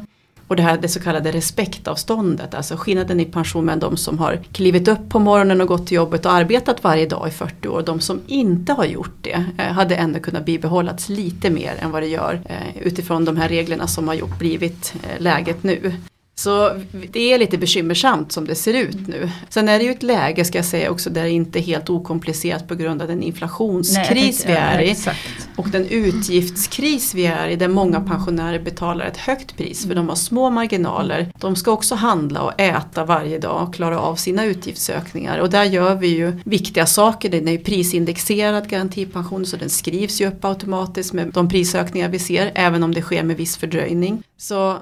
och 0.48 0.56
det 0.56 0.62
här 0.62 0.78
det 0.78 0.88
så 0.88 1.00
kallade 1.00 1.32
respektavståndet, 1.32 2.54
alltså 2.54 2.76
skillnaden 2.76 3.20
i 3.20 3.24
pension 3.24 3.64
mellan 3.64 3.80
de 3.80 3.96
som 3.96 4.18
har 4.18 4.36
klivit 4.52 4.88
upp 4.88 5.08
på 5.08 5.18
morgonen 5.18 5.60
och 5.60 5.68
gått 5.68 5.86
till 5.86 5.96
jobbet 5.96 6.26
och 6.26 6.32
arbetat 6.32 6.84
varje 6.84 7.06
dag 7.06 7.28
i 7.28 7.30
40 7.30 7.68
år 7.68 7.76
och 7.76 7.84
de 7.84 8.00
som 8.00 8.20
inte 8.26 8.72
har 8.72 8.84
gjort 8.84 9.16
det 9.20 9.44
eh, 9.58 9.64
hade 9.64 9.94
ändå 9.94 10.20
kunnat 10.20 10.44
bibehållas 10.44 11.08
lite 11.08 11.50
mer 11.50 11.74
än 11.78 11.90
vad 11.90 12.02
det 12.02 12.08
gör 12.08 12.40
eh, 12.44 12.82
utifrån 12.82 13.24
de 13.24 13.36
här 13.36 13.48
reglerna 13.48 13.86
som 13.86 14.08
har 14.08 14.14
gjort, 14.14 14.38
blivit 14.38 14.94
eh, 15.02 15.22
läget 15.22 15.62
nu. 15.62 15.92
Så 16.38 16.80
det 17.12 17.32
är 17.32 17.38
lite 17.38 17.58
bekymmersamt 17.58 18.32
som 18.32 18.46
det 18.46 18.54
ser 18.54 18.74
ut 18.74 19.08
nu. 19.08 19.30
Sen 19.48 19.68
är 19.68 19.78
det 19.78 19.84
ju 19.84 19.90
ett 19.90 20.02
läge 20.02 20.44
ska 20.44 20.58
jag 20.58 20.64
säga 20.64 20.90
också 20.90 21.10
där 21.10 21.22
det 21.22 21.30
inte 21.30 21.58
är 21.58 21.62
helt 21.62 21.90
okomplicerat 21.90 22.68
på 22.68 22.74
grund 22.74 23.02
av 23.02 23.08
den 23.08 23.22
inflationskris 23.22 24.44
Nej, 24.44 24.46
vi 24.46 24.52
är 24.52 24.80
i. 24.82 24.96
Och 25.56 25.68
den 25.68 25.86
utgiftskris 25.86 27.14
vi 27.14 27.26
är 27.26 27.48
i 27.48 27.56
där 27.56 27.68
många 27.68 28.00
pensionärer 28.00 28.58
betalar 28.58 29.06
ett 29.06 29.16
högt 29.16 29.56
pris 29.56 29.86
för 29.86 29.94
de 29.94 30.08
har 30.08 30.16
små 30.16 30.50
marginaler. 30.50 31.32
De 31.40 31.56
ska 31.56 31.70
också 31.70 31.94
handla 31.94 32.42
och 32.42 32.60
äta 32.60 33.04
varje 33.04 33.38
dag 33.38 33.62
och 33.68 33.74
klara 33.74 34.00
av 34.00 34.16
sina 34.16 34.44
utgiftsökningar. 34.44 35.38
Och 35.38 35.50
där 35.50 35.64
gör 35.64 35.94
vi 35.94 36.06
ju 36.06 36.40
viktiga 36.44 36.86
saker. 36.86 37.28
Den 37.28 37.48
är 37.48 37.52
ju 37.52 37.58
prisindexerad 37.58 38.68
garantipension 38.68 39.46
så 39.46 39.56
den 39.56 39.70
skrivs 39.70 40.20
ju 40.20 40.28
upp 40.28 40.44
automatiskt 40.44 41.12
med 41.12 41.32
de 41.32 41.48
prisökningar 41.48 42.08
vi 42.08 42.18
ser 42.18 42.52
även 42.54 42.82
om 42.82 42.94
det 42.94 43.02
sker 43.02 43.22
med 43.22 43.36
viss 43.36 43.56
fördröjning. 43.56 44.22
Så 44.38 44.78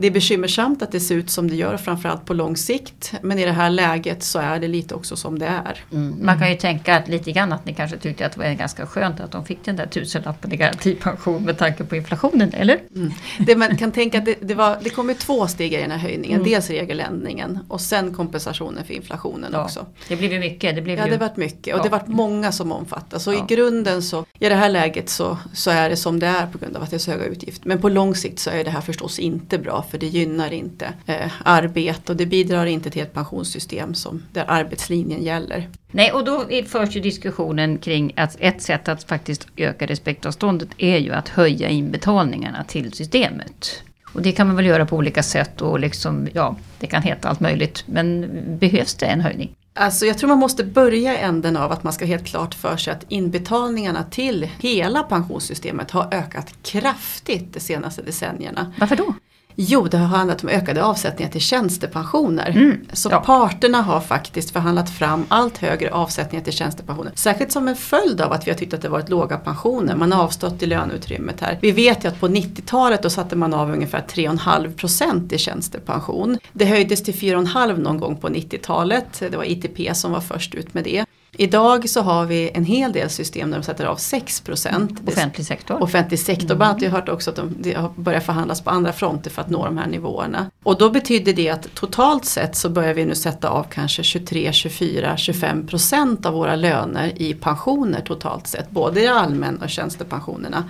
det 0.00 0.06
är 0.06 0.10
bekymmersamt 0.10 0.82
att 0.82 0.92
det 0.92 1.00
ser 1.00 1.14
ut 1.14 1.30
som 1.30 1.50
det 1.50 1.56
gör 1.56 1.76
framförallt 1.76 2.24
på 2.24 2.34
lång 2.34 2.56
sikt. 2.56 3.12
Men 3.22 3.38
i 3.38 3.44
det 3.44 3.52
här 3.52 3.70
läget 3.70 4.22
så 4.22 4.38
är 4.38 4.58
det 4.58 4.68
lite 4.68 4.94
också 4.94 5.16
som 5.16 5.38
det 5.38 5.46
är. 5.46 5.84
Mm. 5.92 6.18
Man 6.22 6.38
kan 6.38 6.50
ju 6.50 6.56
tänka 6.56 6.96
att 6.96 7.08
lite 7.08 7.32
grann 7.32 7.52
att 7.52 7.66
ni 7.66 7.74
kanske 7.74 7.96
tyckte 7.96 8.26
att 8.26 8.32
det 8.32 8.40
var 8.40 8.54
ganska 8.54 8.86
skönt 8.86 9.20
att 9.20 9.32
de 9.32 9.44
fick 9.44 9.64
den 9.64 9.76
där 9.76 9.86
tusenlappen 9.86 10.52
i 10.52 10.56
garantipension 10.56 11.44
med 11.44 11.58
tanke 11.58 11.84
på 11.84 11.96
inflationen, 11.96 12.52
eller? 12.52 12.78
Mm. 12.94 13.12
Det 13.38 13.56
man 13.56 13.76
kan 13.76 13.92
tänka 13.92 14.18
att 14.18 14.24
det, 14.24 14.34
det, 14.40 14.54
var, 14.54 14.78
det 14.82 14.90
kommer 14.90 15.14
två 15.14 15.46
steg 15.46 15.74
i 15.74 15.76
den 15.76 15.90
här 15.90 15.98
höjningen. 15.98 16.40
Mm. 16.40 16.50
Dels 16.50 16.70
regeländringen 16.70 17.58
och 17.68 17.80
sen 17.80 18.14
kompensationen 18.14 18.84
för 18.84 18.94
inflationen 18.94 19.50
ja. 19.52 19.64
också. 19.64 19.86
Det 20.08 20.16
blev 20.16 20.32
ju 20.32 20.38
mycket. 20.38 20.74
Det 20.76 20.82
blev 20.82 20.98
ja, 20.98 21.04
ju... 21.04 21.10
det 21.10 21.18
varit 21.18 21.36
mycket 21.36 21.74
och 21.74 21.80
ja. 21.80 21.84
det 21.84 21.88
varit 21.88 22.08
många 22.08 22.52
som 22.52 22.72
omfattas. 22.72 23.24
Så 23.24 23.32
ja. 23.32 23.46
i 23.48 23.54
grunden 23.54 24.02
så, 24.02 24.24
i 24.38 24.48
det 24.48 24.54
här 24.54 24.68
läget 24.68 25.08
så, 25.08 25.38
så 25.52 25.70
är 25.70 25.90
det 25.90 25.96
som 25.96 26.18
det 26.18 26.26
är 26.26 26.46
på 26.46 26.58
grund 26.58 26.76
av 26.76 26.82
att 26.82 26.90
det 26.90 26.96
är 26.96 26.98
så 26.98 27.10
höga 27.10 27.24
utgifter. 27.24 27.68
Men 27.68 27.80
på 27.80 27.88
lång 27.88 28.14
sikt 28.14 28.38
så 28.38 28.50
är 28.50 28.64
det 28.64 28.70
här 28.70 28.80
förstås 28.80 29.18
inte 29.18 29.58
bra 29.58 29.82
för 29.90 29.98
det 29.98 30.06
gynnar 30.06 30.52
inte 30.52 30.92
eh, 31.06 31.32
arbete 31.44 32.12
och 32.12 32.16
det 32.16 32.26
bidrar 32.26 32.66
inte 32.66 32.90
till 32.90 33.02
ett 33.02 33.14
pensionssystem 33.14 33.94
som, 33.94 34.22
där 34.32 34.44
arbetslinjen 34.48 35.22
gäller. 35.22 35.68
Nej, 35.90 36.12
och 36.12 36.24
då 36.24 36.44
förs 36.66 36.96
ju 36.96 37.00
diskussionen 37.00 37.78
kring 37.78 38.12
att 38.16 38.36
ett 38.40 38.62
sätt 38.62 38.88
att 38.88 39.04
faktiskt 39.04 39.46
öka 39.56 39.86
respektavståndet 39.86 40.68
är 40.78 40.98
ju 40.98 41.12
att 41.12 41.28
höja 41.28 41.68
inbetalningarna 41.68 42.64
till 42.64 42.92
systemet. 42.92 43.82
Och 44.12 44.22
det 44.22 44.32
kan 44.32 44.46
man 44.46 44.56
väl 44.56 44.66
göra 44.66 44.86
på 44.86 44.96
olika 44.96 45.22
sätt 45.22 45.60
och 45.60 45.80
liksom, 45.80 46.28
ja, 46.32 46.56
det 46.78 46.86
kan 46.86 47.02
heta 47.02 47.28
allt 47.28 47.40
möjligt. 47.40 47.84
Men 47.86 48.28
behövs 48.58 48.94
det 48.94 49.06
en 49.06 49.20
höjning? 49.20 49.54
Alltså 49.74 50.06
jag 50.06 50.18
tror 50.18 50.28
man 50.28 50.38
måste 50.38 50.64
börja 50.64 51.18
änden 51.18 51.56
av 51.56 51.72
att 51.72 51.82
man 51.82 51.92
ska 51.92 52.04
helt 52.04 52.26
klart 52.26 52.54
för 52.54 52.76
sig 52.76 52.92
att 52.92 53.04
inbetalningarna 53.08 54.04
till 54.10 54.50
hela 54.58 55.02
pensionssystemet 55.02 55.90
har 55.90 56.14
ökat 56.14 56.54
kraftigt 56.62 57.54
de 57.54 57.60
senaste 57.60 58.02
decennierna. 58.02 58.72
Varför 58.78 58.96
då? 58.96 59.14
Jo, 59.60 59.88
det 59.90 59.98
har 59.98 60.06
handlat 60.06 60.42
om 60.42 60.48
ökade 60.48 60.84
avsättningar 60.84 61.32
till 61.32 61.40
tjänstepensioner. 61.40 62.50
Mm, 62.50 62.86
så 62.92 63.08
ja. 63.12 63.20
parterna 63.20 63.82
har 63.82 64.00
faktiskt 64.00 64.50
förhandlat 64.50 64.90
fram 64.90 65.24
allt 65.28 65.58
högre 65.58 65.90
avsättningar 65.90 66.44
till 66.44 66.52
tjänstepensioner. 66.52 67.12
Särskilt 67.14 67.52
som 67.52 67.68
en 67.68 67.76
följd 67.76 68.20
av 68.20 68.32
att 68.32 68.46
vi 68.46 68.50
har 68.50 68.58
tyckt 68.58 68.74
att 68.74 68.82
det 68.82 68.88
varit 68.88 69.08
låga 69.08 69.36
pensioner. 69.36 69.96
Man 69.96 70.12
har 70.12 70.22
avstått 70.22 70.62
i 70.62 70.66
löneutrymmet 70.66 71.40
här. 71.40 71.58
Vi 71.60 71.72
vet 71.72 72.04
ju 72.04 72.08
att 72.08 72.20
på 72.20 72.28
90-talet 72.28 73.02
då 73.02 73.10
satte 73.10 73.36
man 73.36 73.54
av 73.54 73.70
ungefär 73.70 74.04
3,5% 74.08 75.34
i 75.34 75.38
tjänstepension. 75.38 76.38
Det 76.52 76.64
höjdes 76.64 77.02
till 77.02 77.14
4,5 77.14 77.78
någon 77.78 78.00
gång 78.00 78.16
på 78.16 78.28
90-talet. 78.28 79.22
Det 79.30 79.36
var 79.36 79.44
ITP 79.44 79.96
som 79.96 80.12
var 80.12 80.20
först 80.20 80.54
ut 80.54 80.74
med 80.74 80.84
det. 80.84 81.04
Idag 81.32 81.88
så 81.88 82.00
har 82.00 82.26
vi 82.26 82.50
en 82.54 82.64
hel 82.64 82.92
del 82.92 83.10
system 83.10 83.50
där 83.50 83.58
de 83.58 83.64
sätter 83.64 83.84
av 83.84 83.96
6 83.96 84.40
procent. 84.40 85.08
Offentlig 85.08 85.46
sektor. 85.46 85.82
Offentlig 85.82 86.20
sektor. 86.20 86.44
Mm. 86.44 86.56
Bland 86.58 86.70
annat 86.70 86.82
jag 86.82 86.90
har 86.90 86.98
hört 86.98 87.08
också 87.08 87.30
att 87.30 87.36
de, 87.36 87.54
de 87.58 87.74
har 87.74 87.88
börjat 87.96 88.24
förhandlas 88.24 88.60
på 88.60 88.70
andra 88.70 88.92
fronter 88.92 89.30
för 89.30 89.42
att 89.42 89.50
nå 89.50 89.64
de 89.64 89.78
här 89.78 89.86
nivåerna. 89.86 90.50
Och 90.62 90.78
då 90.78 90.90
betyder 90.90 91.32
det 91.32 91.50
att 91.50 91.74
totalt 91.74 92.24
sett 92.24 92.56
så 92.56 92.68
börjar 92.68 92.94
vi 92.94 93.04
nu 93.04 93.14
sätta 93.14 93.48
av 93.48 93.66
kanske 93.70 94.02
23, 94.02 94.52
24, 94.52 95.16
25 95.16 95.66
procent 95.66 96.26
av 96.26 96.34
våra 96.34 96.56
löner 96.56 97.22
i 97.22 97.34
pensioner 97.34 98.00
totalt 98.00 98.46
sett. 98.46 98.70
Både 98.70 99.00
i 99.00 99.06
allmän 99.06 99.62
och 99.62 99.70
tjänstepensionerna. 99.70 100.64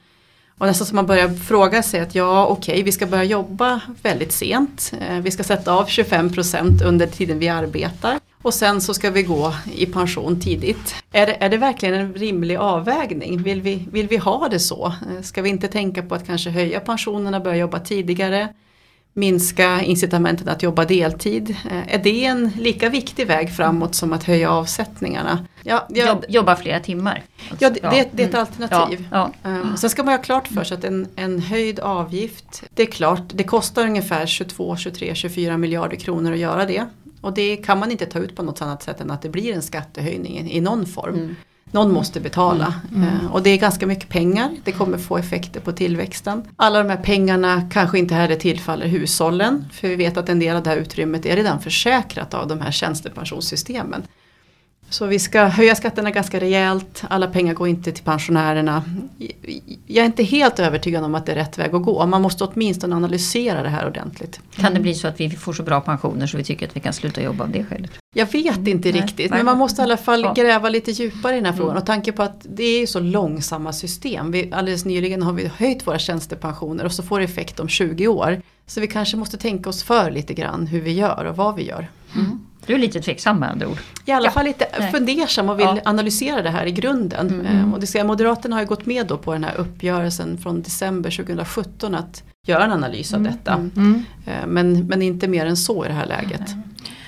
Och 0.59 0.67
nästan 0.67 0.87
som 0.87 0.97
man 0.97 1.07
börjar 1.07 1.29
fråga 1.29 1.83
sig 1.83 2.01
att 2.01 2.15
ja 2.15 2.47
okej 2.47 2.73
okay, 2.73 2.83
vi 2.83 2.93
ska 2.93 3.07
börja 3.07 3.25
jobba 3.25 3.81
väldigt 4.03 4.33
sent. 4.33 4.93
Eh, 5.01 5.19
vi 5.19 5.31
ska 5.31 5.45
sätta 5.45 5.73
av 5.73 5.87
25 5.87 6.33
procent 6.33 6.83
under 6.83 7.07
tiden 7.07 7.39
vi 7.39 7.49
arbetar 7.49 8.19
och 8.43 8.55
sen 8.55 8.81
så 8.81 8.95
ska 8.95 9.11
vi 9.11 9.23
gå 9.23 9.55
i 9.75 9.87
pension 9.87 10.41
tidigt. 10.41 10.95
Är 11.13 11.27
det, 11.27 11.45
är 11.45 11.49
det 11.49 11.57
verkligen 11.57 11.95
en 11.95 12.15
rimlig 12.15 12.57
avvägning? 12.57 13.43
Vill 13.43 13.63
vi, 13.63 13.89
vill 13.93 14.09
vi 14.09 14.17
ha 14.17 14.49
det 14.49 14.61
så? 14.61 14.93
Ska 15.23 15.43
vi 15.43 15.49
inte 15.49 15.69
tänka 15.69 16.03
på 16.03 16.15
att 16.15 16.27
kanske 16.27 16.51
höja 16.51 16.81
pensionerna, 16.81 17.41
börja 17.41 17.57
jobba 17.57 17.79
tidigare? 17.79 18.49
Minska 19.15 19.83
incitamenten 19.83 20.49
att 20.49 20.63
jobba 20.63 20.85
deltid. 20.85 21.57
Är 21.89 21.99
det 21.99 22.25
en 22.25 22.51
lika 22.57 22.89
viktig 22.89 23.27
väg 23.27 23.57
framåt 23.57 23.95
som 23.95 24.13
att 24.13 24.25
höja 24.25 24.51
avsättningarna? 24.51 25.47
Ja, 25.63 25.87
jag, 25.91 26.25
jobba 26.29 26.57
flera 26.57 26.81
timmar. 26.81 27.23
Ja, 27.59 27.71
det, 27.71 27.81
det, 27.81 28.09
det 28.13 28.23
är 28.23 28.27
ett 28.27 28.35
mm. 28.35 28.41
alternativ. 28.41 29.09
Ja, 29.13 29.33
ja. 29.43 29.51
Um, 29.51 29.77
sen 29.77 29.91
ska 29.91 30.03
man 30.03 30.15
ha 30.15 30.23
klart 30.23 30.49
för 30.49 30.65
sig 30.65 30.79
att 30.79 30.85
en, 30.85 31.09
en 31.17 31.41
höjd 31.41 31.81
avgift, 31.81 32.63
det 32.75 32.83
är 32.83 32.87
klart, 32.87 33.23
det 33.35 33.45
kostar 33.45 33.85
ungefär 33.85 34.27
22, 34.27 34.77
23, 34.77 35.15
24 35.15 35.57
miljarder 35.57 35.97
kronor 35.97 36.33
att 36.33 36.39
göra 36.39 36.65
det. 36.65 36.87
Och 37.21 37.35
det 37.35 37.57
kan 37.57 37.79
man 37.79 37.91
inte 37.91 38.07
ta 38.07 38.19
ut 38.19 38.37
på 38.37 38.43
något 38.43 38.63
annat 38.63 38.83
sätt 38.83 39.01
än 39.01 39.11
att 39.11 39.23
det 39.23 39.29
blir 39.29 39.55
en 39.55 39.63
skattehöjning 39.63 40.51
i 40.51 40.61
någon 40.61 40.87
form. 40.87 41.15
Mm. 41.15 41.37
Någon 41.71 41.93
måste 41.93 42.21
betala 42.21 42.75
mm. 42.95 43.09
Mm. 43.09 43.27
och 43.27 43.43
det 43.43 43.51
är 43.51 43.57
ganska 43.57 43.87
mycket 43.87 44.09
pengar. 44.09 44.51
Det 44.65 44.73
kommer 44.73 44.99
få 44.99 45.19
effekter 45.19 45.61
på 45.61 45.73
tillväxten. 45.73 46.43
Alla 46.57 46.83
de 46.83 46.91
här 46.91 46.97
pengarna 46.97 47.69
kanske 47.73 47.99
inte 47.99 48.15
heller 48.15 48.37
tillfaller 48.37 48.87
hushållen. 48.87 49.65
För 49.73 49.89
vi 49.89 49.97
vet 49.97 50.17
att 50.17 50.29
en 50.29 50.39
del 50.39 50.57
av 50.57 50.63
det 50.63 50.71
här 50.71 50.77
utrymmet 50.77 51.27
är 51.27 51.37
redan 51.37 51.61
försäkrat 51.61 52.35
av 52.35 52.49
de 52.49 52.61
här 52.61 52.71
tjänstepensionssystemen. 52.71 54.03
Så 54.91 55.07
vi 55.07 55.19
ska 55.19 55.45
höja 55.45 55.75
skatterna 55.75 56.11
ganska 56.11 56.41
rejält, 56.41 57.05
alla 57.09 57.27
pengar 57.27 57.55
går 57.55 57.69
inte 57.69 57.93
till 57.93 58.05
pensionärerna. 58.05 58.83
Jag 59.87 60.03
är 60.03 60.07
inte 60.07 60.23
helt 60.23 60.59
övertygad 60.59 61.05
om 61.05 61.15
att 61.15 61.27
det 61.27 61.33
är 61.33 61.37
rätt 61.37 61.59
väg 61.59 61.75
att 61.75 61.83
gå. 61.83 62.07
Man 62.07 62.23
måste 62.23 62.45
åtminstone 62.45 62.97
analysera 62.97 63.63
det 63.63 63.69
här 63.69 63.87
ordentligt. 63.87 64.41
Kan 64.55 64.75
det 64.75 64.81
bli 64.81 64.95
så 64.95 65.09
att 65.09 65.21
vi 65.21 65.31
får 65.31 65.53
så 65.53 65.63
bra 65.63 65.81
pensioner 65.81 66.27
så 66.27 66.37
vi 66.37 66.45
tycker 66.45 66.69
att 66.69 66.77
vi 66.77 66.81
kan 66.81 66.93
sluta 66.93 67.23
jobba 67.23 67.45
av 67.45 67.51
det 67.51 67.65
skälet? 67.65 67.91
Jag 68.15 68.33
vet 68.33 68.69
inte 68.69 68.93
nej, 68.93 69.01
riktigt 69.01 69.31
nej. 69.31 69.39
men 69.39 69.45
man 69.47 69.59
måste 69.59 69.83
i 69.83 69.85
alla 69.85 69.97
fall 69.97 70.35
gräva 70.35 70.69
lite 70.69 70.91
djupare 70.91 71.33
i 71.33 71.37
den 71.37 71.47
här 71.47 71.53
frågan. 71.53 71.71
Mm. 71.71 71.81
Och 71.81 71.87
tanke 71.87 72.13
på 72.13 72.23
att 72.23 72.47
det 72.49 72.83
är 72.83 72.87
så 72.87 73.01
långsamma 73.01 73.73
system. 73.73 74.31
Vi, 74.31 74.53
alldeles 74.53 74.85
nyligen 74.85 75.23
har 75.23 75.33
vi 75.33 75.51
höjt 75.57 75.87
våra 75.87 75.99
tjänstepensioner 75.99 76.85
och 76.85 76.93
så 76.93 77.03
får 77.03 77.19
det 77.19 77.25
effekt 77.25 77.61
om 77.61 77.69
20 77.69 78.09
år. 78.09 78.43
Så 78.67 78.81
vi 78.81 78.87
kanske 78.87 79.17
måste 79.17 79.37
tänka 79.37 79.69
oss 79.69 79.83
för 79.83 80.11
lite 80.11 80.35
grann 80.35 80.67
hur 80.67 80.81
vi 80.81 80.93
gör 80.93 81.25
och 81.25 81.37
vad 81.37 81.57
vi 81.57 81.67
gör. 81.67 81.89
Mm. 82.15 82.38
Du 82.69 82.75
är 82.75 82.79
lite 82.79 83.01
tveksam 83.01 83.39
med 83.39 83.51
andra 83.51 83.69
ord. 83.69 83.79
I 84.05 84.13
alla 84.13 84.27
ja. 84.27 84.31
fall 84.31 84.45
lite 84.45 84.67
Nej. 84.79 84.93
fundersam 84.93 85.49
och 85.49 85.59
vill 85.59 85.67
ja. 85.67 85.81
analysera 85.85 86.43
det 86.43 86.51
här 86.51 86.67
i 86.67 86.73
grunden. 86.73 87.29
Mm. 87.29 87.47
mm. 87.47 87.75
Och 87.75 87.81
det 87.81 87.87
ska, 87.87 88.05
Moderaterna 88.05 88.57
har 88.57 88.61
ju 88.61 88.67
gått 88.67 88.87
med 88.87 89.07
då 89.07 89.19
på 89.19 89.33
den 89.33 89.45
här 89.45 89.55
uppgörelsen 89.57 90.39
från 90.39 90.63
december 90.63 91.11
2017 91.11 91.95
att 91.95 92.23
göra 92.47 92.65
en 92.65 92.73
analys 92.73 93.15
av 93.15 93.21
mm. 93.21 93.33
detta. 93.33 93.53
Mm. 93.53 93.71
mm. 93.77 94.05
Eh, 94.27 94.47
men, 94.47 94.87
men 94.87 95.03
inte 95.03 95.29
mer 95.29 95.47
än 95.47 95.57
så 95.57 95.85
i 95.85 95.89
det 95.89 95.95
här 95.95 96.07
läget. 96.07 96.51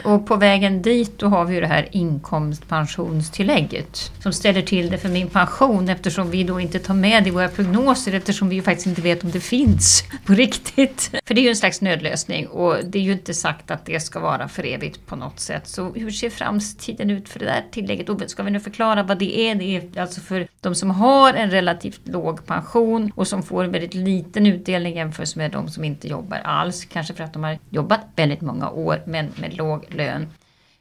Och 0.04 0.26
på 0.26 0.36
vägen 0.36 0.82
dit 0.82 1.18
då 1.18 1.26
har 1.26 1.44
vi 1.44 1.54
ju 1.54 1.60
det 1.60 1.66
här 1.66 1.88
inkomstpensionstillägget 1.90 4.12
som 4.22 4.32
ställer 4.32 4.62
till 4.62 4.90
det 4.90 4.98
för 4.98 5.08
min 5.08 5.28
pension 5.28 5.88
eftersom 5.88 6.30
vi 6.30 6.44
då 6.44 6.60
inte 6.60 6.78
tar 6.78 6.94
med 6.94 7.24
det 7.24 7.28
i 7.28 7.32
våra 7.32 7.48
prognoser 7.48 8.12
eftersom 8.12 8.48
vi 8.48 8.56
ju 8.56 8.62
faktiskt 8.62 8.86
inte 8.86 9.02
vet 9.02 9.24
om 9.24 9.30
det 9.30 9.40
finns 9.40 10.04
på 10.24 10.32
riktigt. 10.32 11.10
För 11.24 11.34
det 11.34 11.40
är 11.40 11.42
ju 11.42 11.48
en 11.48 11.56
slags 11.56 11.80
nödlösning 11.80 12.46
och 12.46 12.76
det 12.84 12.98
är 12.98 13.02
ju 13.02 13.12
inte 13.12 13.34
sagt 13.34 13.70
att 13.70 13.86
det 13.86 14.00
ska 14.00 14.20
vara 14.20 14.48
för 14.48 14.66
evigt 14.66 15.06
på 15.06 15.16
något 15.16 15.40
sätt. 15.40 15.68
Så 15.68 15.92
hur 15.92 16.10
ser 16.10 16.30
framtiden 16.30 17.10
ut 17.10 17.28
för 17.28 17.38
det 17.38 17.44
där 17.44 17.64
tillägget? 17.70 18.08
Och 18.08 18.22
ska 18.26 18.42
vi 18.42 18.50
nu 18.50 18.60
förklara 18.60 19.02
vad 19.02 19.18
det 19.18 19.38
är? 19.38 19.54
Det 19.54 19.76
är 19.76 20.00
alltså 20.00 20.20
för 20.20 20.46
de 20.60 20.74
som 20.74 20.90
har 20.90 21.34
en 21.34 21.50
relativt 21.50 22.08
låg 22.08 22.46
pension 22.46 23.12
och 23.14 23.28
som 23.28 23.42
får 23.42 23.64
en 23.64 23.72
väldigt 23.72 23.94
liten 23.94 24.46
utdelning 24.46 24.96
jämfört 24.96 25.36
med 25.36 25.50
de 25.50 25.68
som 25.68 25.84
inte 25.84 26.08
jobbar 26.08 26.38
alls. 26.38 26.84
Kanske 26.84 27.14
för 27.14 27.24
att 27.24 27.32
de 27.32 27.44
har 27.44 27.58
jobbat 27.70 28.00
väldigt 28.16 28.40
många 28.40 28.70
år 28.70 29.02
men 29.06 29.28
med 29.36 29.56
låg 29.56 29.86
lön. 29.94 30.26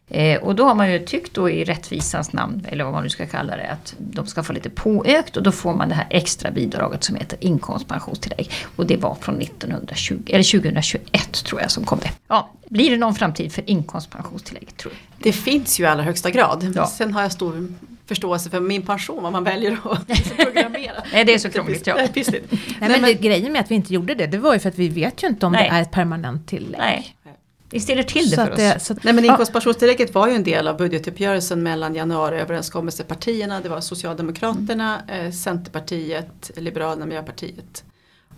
Eh, 0.09 0.41
och 0.41 0.55
då 0.55 0.63
har 0.65 0.75
man 0.75 0.91
ju 0.91 0.99
tyckt 0.99 1.33
då 1.33 1.49
i 1.49 1.63
rättvisans 1.63 2.33
namn, 2.33 2.65
eller 2.69 2.83
vad 2.83 2.93
man 2.93 3.03
nu 3.03 3.09
ska 3.09 3.25
kalla 3.25 3.57
det, 3.57 3.69
att 3.71 3.95
de 3.97 4.27
ska 4.27 4.43
få 4.43 4.53
lite 4.53 4.69
påökt 4.69 5.37
och 5.37 5.43
då 5.43 5.51
får 5.51 5.73
man 5.73 5.89
det 5.89 5.95
här 5.95 6.07
extra 6.09 6.51
bidraget 6.51 7.03
som 7.03 7.15
heter 7.15 7.37
inkomstpensionstillägg. 7.41 8.51
Och 8.75 8.85
det 8.85 8.97
var 8.97 9.15
från 9.15 9.41
1920, 9.41 10.19
eller 10.27 10.59
2021 10.61 11.31
tror 11.45 11.61
jag 11.61 11.71
som 11.71 11.85
kom 11.85 11.99
det. 11.99 12.11
Ja, 12.27 12.49
blir 12.69 12.91
det 12.91 12.97
någon 12.97 13.15
framtid 13.15 13.53
för 13.53 13.69
inkomstpensionstillägget 13.69 14.77
tror 14.77 14.93
jag? 14.93 15.23
Det 15.23 15.31
finns 15.31 15.79
ju 15.79 15.83
i 15.83 15.87
allra 15.87 16.03
högsta 16.03 16.29
grad. 16.31 16.73
Ja. 16.75 16.87
Sen 16.87 17.13
har 17.13 17.21
jag 17.21 17.31
stor 17.31 17.67
förståelse 18.05 18.49
för 18.49 18.59
min 18.59 18.81
pension, 18.81 19.23
vad 19.23 19.31
man 19.31 19.43
väljer 19.43 19.71
att 19.71 20.07
programmera. 20.37 21.03
Nej, 21.13 21.25
det 21.25 21.33
är 21.33 21.37
så 21.37 21.49
krångligt, 21.49 21.87
ja. 21.87 21.95
Nej, 21.95 22.09
men, 22.79 23.01
det, 23.01 23.13
grejen 23.13 23.51
med 23.51 23.61
att 23.61 23.71
vi 23.71 23.75
inte 23.75 23.93
gjorde 23.93 24.15
det, 24.15 24.27
det 24.27 24.37
var 24.37 24.53
ju 24.53 24.59
för 24.59 24.69
att 24.69 24.77
vi 24.77 24.89
vet 24.89 25.23
ju 25.23 25.27
inte 25.27 25.45
om 25.45 25.51
Nej. 25.51 25.69
det 25.69 25.75
är 25.75 25.81
ett 25.81 25.91
permanent 25.91 26.47
tillägg. 26.47 26.79
Nej, 26.79 27.15
det 27.69 27.79
ställer 27.79 28.03
till 28.03 28.29
det 28.29 28.35
Så 28.35 28.41
för 28.45 28.51
att 28.51 28.57
det, 28.57 28.75
oss. 28.75 28.83
så 28.85 28.93
att, 28.93 29.03
Nej 29.03 29.13
men 29.13 29.25
inkomstpensionstillägget 29.25 30.13
var 30.15 30.27
ju 30.27 30.33
en 30.35 30.43
del 30.43 30.67
av 30.67 30.77
budgetuppgörelsen 30.77 31.63
mellan 31.63 31.95
januariöverenskommelsepartierna. 31.95 33.59
Det 33.61 33.69
var 33.69 33.81
Socialdemokraterna, 33.81 35.01
eh, 35.07 35.31
Centerpartiet, 35.31 36.51
Liberalerna, 36.55 37.05
Miljöpartiet. 37.05 37.83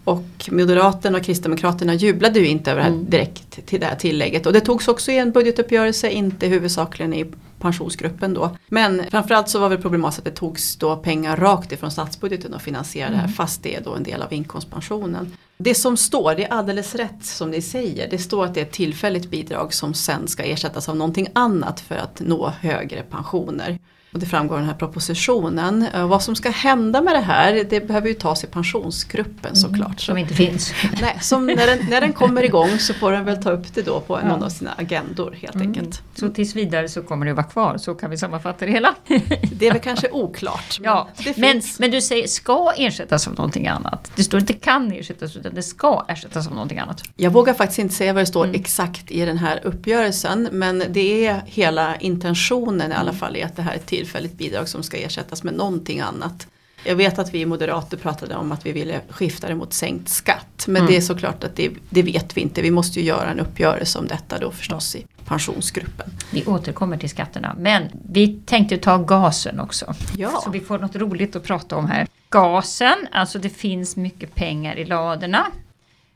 Och 0.04 0.50
Moderaterna 0.52 1.18
och 1.18 1.24
Kristdemokraterna 1.24 1.94
jublade 1.94 2.40
ju 2.40 2.48
inte 2.48 2.72
över 2.72 2.88
Mm. 2.88 3.06
direkt 3.10 3.66
till 3.66 3.80
det 3.80 3.86
här 3.86 3.96
tillägget. 3.96 4.46
Och 4.46 4.54
det 4.54 4.60
togs 4.62 4.88
också 4.88 5.12
i 5.12 5.18
en 5.18 5.32
budgetuppgörelse, 5.32 6.10
inte 6.10 6.48
huvudsakligen 6.48 7.14
i 7.14 7.26
pensionsgruppen 7.62 8.34
då. 8.34 8.58
Men 8.68 9.04
framförallt 9.12 9.50
så 9.50 9.60
var 9.60 9.70
det 9.70 9.78
problematiskt 9.78 10.20
att 10.20 10.26
det 10.26 10.32
togs 10.32 10.76
då 10.76 10.96
pengar 10.96 11.38
rakt 11.38 11.72
ifrån 11.72 11.92
statsbudgeten 11.92 12.54
och 12.54 12.62
finansierade 12.62 13.16
det 13.16 13.22
här 13.22 13.28
fast 13.28 13.64
det 13.64 13.76
är 13.76 13.82
då 13.82 13.94
en 13.96 14.04
del 14.04 14.22
av 14.22 14.34
inkomstpensionen. 14.34 15.32
Det 15.58 15.76
som 15.76 15.98
står, 15.98 16.36
det 16.36 16.46
är 16.46 16.54
alldeles 16.54 16.96
rätt 16.96 17.26
som 17.26 17.52
ni 17.52 17.62
säger. 17.62 18.10
Det 18.10 18.18
står 18.18 18.46
att 18.46 18.54
det 18.54 18.60
är 18.60 18.66
ett 18.66 18.72
tillfälligt 18.72 19.30
bidrag 19.30 19.74
som 19.74 19.94
sen 19.94 20.28
ska 20.28 20.44
ersättas 20.44 20.90
av 20.90 20.96
någonting 20.96 21.28
annat 21.34 21.80
för 21.80 21.96
att 21.96 22.22
nå 22.26 22.54
högre 22.60 23.02
pensioner. 23.02 23.80
Och 24.14 24.20
det 24.20 24.26
framgår 24.26 24.58
i 24.58 24.60
den 24.62 24.70
här 24.70 24.76
propositionen. 24.78 25.86
Eh, 25.94 26.08
Vad 26.08 26.24
som 26.24 26.36
ska 26.36 26.50
hända 26.50 27.02
med 27.02 27.14
det 27.16 27.20
här, 27.22 27.66
det 27.70 27.88
behöver 27.88 28.08
ju 28.08 28.14
tas 28.14 28.44
i 28.44 28.48
pensionsgruppen 28.48 29.56
såklart. 29.56 30.00
Så 30.00 30.06
Som 30.06 30.18
inte 30.18 30.34
finns. 30.34 30.74
Nej, 31.02 31.18
som 31.22 31.46
när, 31.46 31.68
den, 31.68 31.80
när 31.90 32.02
den 32.02 32.14
kommer 32.14 32.44
igång 32.44 32.80
så 32.80 32.94
får 32.94 33.12
den 33.12 33.26
väl 33.26 33.44
ta 33.44 33.52
upp 33.52 33.74
det 33.74 33.82
då 33.82 34.00
på 34.00 34.20
någon 34.20 34.44
av 34.44 34.50
sina 34.50 34.72
agendor 34.78 35.36
helt 35.42 35.56
enkelt. 35.56 36.02
Så 36.16 36.30
tills 36.30 36.56
vidare 36.56 36.90
så 36.90 37.02
kommer 37.04 37.26
det 37.26 37.34
vara 37.34 37.44
kvar, 37.46 37.78
så 37.78 37.94
kan 37.96 38.10
vi 38.10 38.18
sammanfatta 38.18 38.66
det 38.66 38.72
hela. 38.72 38.96
Det 39.54 39.68
är 39.68 39.72
väl 39.72 39.82
kanske 39.82 40.10
oklart. 40.12 40.78
men 40.80 40.90
Ja, 40.92 41.10
men, 41.38 41.62
men 41.80 41.92
du 41.92 42.02
säger 42.02 42.28
ska 42.28 42.74
ersättas 42.78 43.28
av 43.28 43.34
någonting 43.34 43.68
annat. 43.68 44.12
Det 44.16 44.24
står 44.24 44.40
inte 44.40 44.54
kan 44.54 44.92
ersättas 44.92 45.36
utan 45.36 45.54
det 45.56 45.64
ska 45.64 46.06
ersättas 46.08 46.48
av 46.48 46.54
någonting 46.54 46.80
annat. 46.80 47.04
Jag 47.16 47.32
vågar 47.32 47.54
faktiskt 47.54 47.80
inte 47.80 47.96
säga 47.96 48.14
vad 48.14 48.22
det 48.22 48.26
står 48.28 48.42
Mm. 48.46 48.62
exakt 48.62 49.12
i 49.12 49.26
den 49.26 49.38
här 49.38 49.60
uppgörelsen 49.64 50.50
men 50.52 50.84
det 50.90 51.26
är 51.28 51.42
hela 51.46 51.96
intentionen 51.96 52.92
i 52.92 52.96
alla 52.96 53.02
Mm. 53.02 53.16
fall 53.16 53.38
i 53.38 53.44
att 53.44 53.56
det 53.56 53.62
här 53.62 53.72
är 53.72 53.76
ett 53.76 53.86
tillfälligt 54.02 54.38
bidrag 54.38 54.68
som 54.68 54.84
ska 54.84 54.98
ersättas 54.98 55.44
med 55.44 55.54
någonting 55.54 56.00
annat. 56.00 56.48
Jag 56.84 56.96
vet 56.96 57.20
att 57.20 57.34
vi 57.34 57.46
moderater 57.46 57.98
pratade 57.98 58.36
om 58.36 58.52
att 58.52 58.66
vi 58.66 58.72
ville 58.72 59.02
skifta 59.10 59.48
det 59.48 59.56
mot 59.56 59.74
sänkt 59.74 60.10
skatt 60.10 60.66
men 60.68 60.76
Mm. 60.76 60.92
det 60.92 60.98
är 60.98 61.02
såklart 61.02 61.44
att 61.44 61.56
det, 61.56 61.72
det 61.90 62.04
vet 62.04 62.38
vi 62.38 62.42
inte. 62.42 62.62
Vi 62.62 62.72
måste 62.72 63.00
ju 63.00 63.06
göra 63.06 63.30
en 63.32 63.40
uppgörelse 63.40 64.00
om 64.00 64.08
detta 64.08 64.40
då 64.40 64.52
förstås 64.52 64.96
i 64.96 65.06
pensionsgruppen. 65.26 66.10
Vi 66.32 66.46
återkommer 66.46 66.98
till 66.98 67.10
skatterna. 67.10 67.56
Men 67.60 67.90
vi 68.10 68.40
tänkte 68.46 68.78
ta 68.78 68.98
gasen 68.98 69.60
också. 69.60 69.94
Ja. 70.18 70.42
Så 70.44 70.50
vi 70.50 70.60
får 70.60 70.80
något 70.80 70.96
roligt 70.96 71.36
att 71.36 71.44
prata 71.44 71.76
om 71.76 71.86
här. 71.88 72.08
Gasen, 72.30 73.08
alltså 73.12 73.40
det 73.40 73.50
finns 73.50 73.96
mycket 73.96 74.36
pengar 74.36 74.76
i 74.76 74.86
ladorna. 74.86 75.46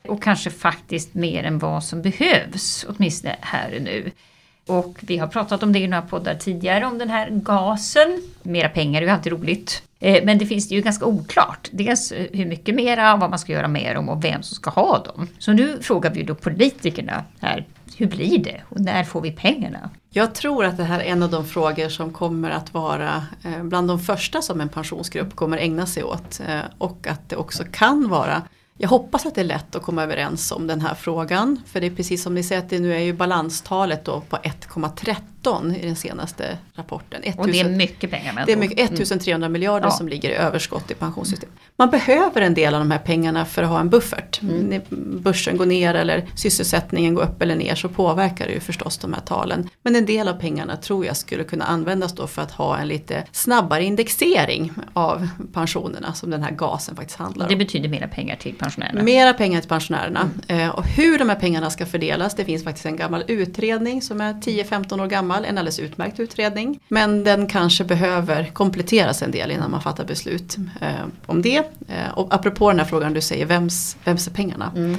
Och 0.08 0.22
kanske 0.22 0.50
faktiskt 0.50 1.14
mer 1.14 1.44
än 1.44 1.58
vad 1.58 1.84
som 1.84 2.02
behövs, 2.02 2.86
åtminstone 2.88 3.36
här 3.40 3.74
och 3.76 3.82
nu. 3.82 4.10
Och 4.66 4.98
vi 5.00 5.18
har 5.18 5.26
pratat 5.26 5.62
om 5.62 5.72
det 5.72 5.78
i 5.78 5.88
några 5.88 6.02
poddar 6.02 6.34
tidigare, 6.34 6.86
om 6.86 6.98
den 6.98 7.10
här 7.10 7.30
gasen. 7.30 8.22
Mera 8.42 8.68
pengar 8.68 9.02
är 9.02 9.06
ju 9.06 9.12
alltid 9.12 9.32
roligt. 9.32 9.82
Eh, 10.00 10.24
men 10.24 10.38
det 10.38 10.46
finns 10.46 10.68
det 10.68 10.74
ju 10.74 10.80
ganska 10.80 11.06
oklart. 11.06 11.68
Dels 11.72 12.12
eh, 12.12 12.26
hur 12.32 12.46
mycket 12.46 12.74
mera, 12.74 13.16
vad 13.16 13.30
man 13.30 13.38
ska 13.38 13.52
göra 13.52 13.68
med 13.68 13.96
dem 13.96 14.08
och 14.08 14.24
vem 14.24 14.42
som 14.42 14.54
ska 14.54 14.70
ha 14.70 14.98
dem. 14.98 15.28
Så 15.38 15.52
nu 15.52 15.78
frågar 15.82 16.10
vi 16.10 16.20
ju 16.20 16.26
då 16.26 16.34
politikerna 16.34 17.24
här, 17.40 17.66
hur 17.96 18.06
blir 18.06 18.38
det 18.38 18.62
och 18.68 18.80
när 18.80 19.04
får 19.04 19.20
vi 19.20 19.32
pengarna? 19.32 19.90
Jag 20.10 20.34
tror 20.34 20.64
att 20.64 20.76
det 20.76 20.84
här 20.84 21.00
är 21.00 21.04
en 21.04 21.22
av 21.22 21.30
de 21.30 21.46
frågor 21.46 21.88
som 21.88 22.12
kommer 22.12 22.50
att 22.50 22.74
vara 22.74 23.26
eh, 23.44 23.62
bland 23.62 23.88
de 23.88 24.00
första 24.00 24.42
som 24.42 24.60
en 24.60 24.68
pensionsgrupp 24.68 25.36
kommer 25.36 25.58
ägna 25.58 25.86
sig 25.86 26.04
åt. 26.04 26.40
Och 26.78 27.06
att 27.06 27.28
det 27.28 27.36
också 27.36 27.64
kan 27.72 28.08
vara 28.08 28.42
jag 28.78 28.88
hoppas 28.88 29.26
att 29.26 29.34
det 29.34 29.40
är 29.40 29.44
lätt 29.44 29.76
att 29.76 29.82
komma 29.82 30.02
överens 30.02 30.52
om 30.52 30.66
den 30.66 30.80
här 30.80 30.94
frågan. 30.94 31.60
För 31.66 31.80
det 31.80 31.86
är 31.86 31.94
precis 31.94 32.22
som 32.22 32.34
ni 32.34 32.42
säger 32.42 32.62
att 32.62 32.70
det 32.70 32.78
nu 32.78 32.94
är 32.94 33.00
ju 33.00 33.12
balanstalet 33.12 34.04
då 34.04 34.20
på 34.20 34.38
1,13 35.46 35.76
i 35.76 35.86
den 35.86 35.96
senaste 35.96 36.58
rapporten. 36.74 37.22
Och 37.36 37.46
det 37.46 37.60
är 37.60 37.64
1000 37.64 37.76
mycket 37.76 38.10
pengar. 38.10 38.32
med 38.32 38.46
det 38.46 38.52
är 38.52 38.56
mycket, 38.56 38.90
ord. 38.90 39.00
1300 39.00 39.48
miljarder 39.48 39.86
Ja. 39.86 39.90
som 39.90 40.08
ligger 40.08 40.30
i 40.30 40.34
överskott 40.34 40.90
i 40.90 40.94
pensionssystemet. 40.94 41.54
Man 41.78 41.90
behöver 41.90 42.40
en 42.40 42.54
del 42.54 42.74
av 42.74 42.80
de 42.80 42.90
här 42.90 42.98
pengarna 42.98 43.44
för 43.44 43.62
att 43.62 43.68
ha 43.68 43.80
en 43.80 43.90
buffert. 43.90 44.42
Mm. 44.42 44.56
När 44.56 44.82
börsen 45.18 45.56
går 45.56 45.66
ner 45.66 45.94
eller 45.94 46.26
sysselsättningen 46.34 47.14
går 47.14 47.22
upp 47.22 47.42
eller 47.42 47.56
ner 47.56 47.74
så 47.74 47.88
påverkar 47.88 48.46
det 48.46 48.52
ju 48.52 48.60
förstås 48.60 48.98
de 48.98 49.12
här 49.12 49.20
talen. 49.20 49.68
Men 49.82 49.96
en 49.96 50.06
del 50.06 50.28
av 50.28 50.32
pengarna 50.32 50.76
tror 50.76 51.06
jag 51.06 51.16
skulle 51.16 51.44
kunna 51.44 51.64
användas 51.64 52.12
då 52.14 52.26
för 52.26 52.42
att 52.42 52.50
ha 52.50 52.78
en 52.78 52.88
lite 52.88 53.24
snabbare 53.32 53.84
indexering 53.84 54.72
av 54.92 55.28
pensionerna 55.52 56.14
som 56.14 56.30
den 56.30 56.42
här 56.42 56.50
gasen 56.50 56.96
faktiskt 56.96 57.18
handlar 57.18 57.46
om. 57.46 57.50
det 57.50 57.56
betyder 57.56 57.88
mera 57.88 58.08
pengar 58.08 58.36
till 58.36 58.54
pensionärerna. 58.54 59.02
Mera 59.02 59.34
pengar 59.34 59.60
till 59.60 59.68
pensionärerna. 59.68 60.30
Mm. 60.48 60.60
Eh, 60.62 60.70
och 60.70 60.84
hur 60.86 61.18
de 61.18 61.28
här 61.28 61.36
pengarna 61.36 61.70
ska 61.70 61.86
fördelas, 61.86 62.34
det 62.34 62.44
finns 62.44 62.64
faktiskt 62.64 62.86
en 62.86 62.96
gammal 62.96 63.24
utredning 63.28 64.02
som 64.02 64.20
är 64.20 64.32
10-15 64.34 65.02
år 65.02 65.06
gammal, 65.06 65.35
en 65.44 65.58
alldeles 65.58 65.78
utmärkt 65.78 66.20
utredning. 66.20 66.80
Men 66.88 67.24
den 67.24 67.46
kanske 67.46 67.84
behöver 67.84 68.44
kompletteras 68.44 69.22
en 69.22 69.30
del 69.30 69.50
innan 69.50 69.70
man 69.70 69.82
fattar 69.82 70.04
beslut 70.04 70.56
eh, 70.80 71.06
om 71.26 71.42
det. 71.42 71.56
Eh, 71.88 72.10
och 72.14 72.34
apropå 72.34 72.70
den 72.70 72.78
här 72.78 72.86
frågan 72.86 73.12
du 73.12 73.20
säger, 73.20 73.46
vems, 73.46 73.96
vems 74.04 74.26
är 74.26 74.30
pengarna? 74.30 74.72
Mm. 74.76 74.96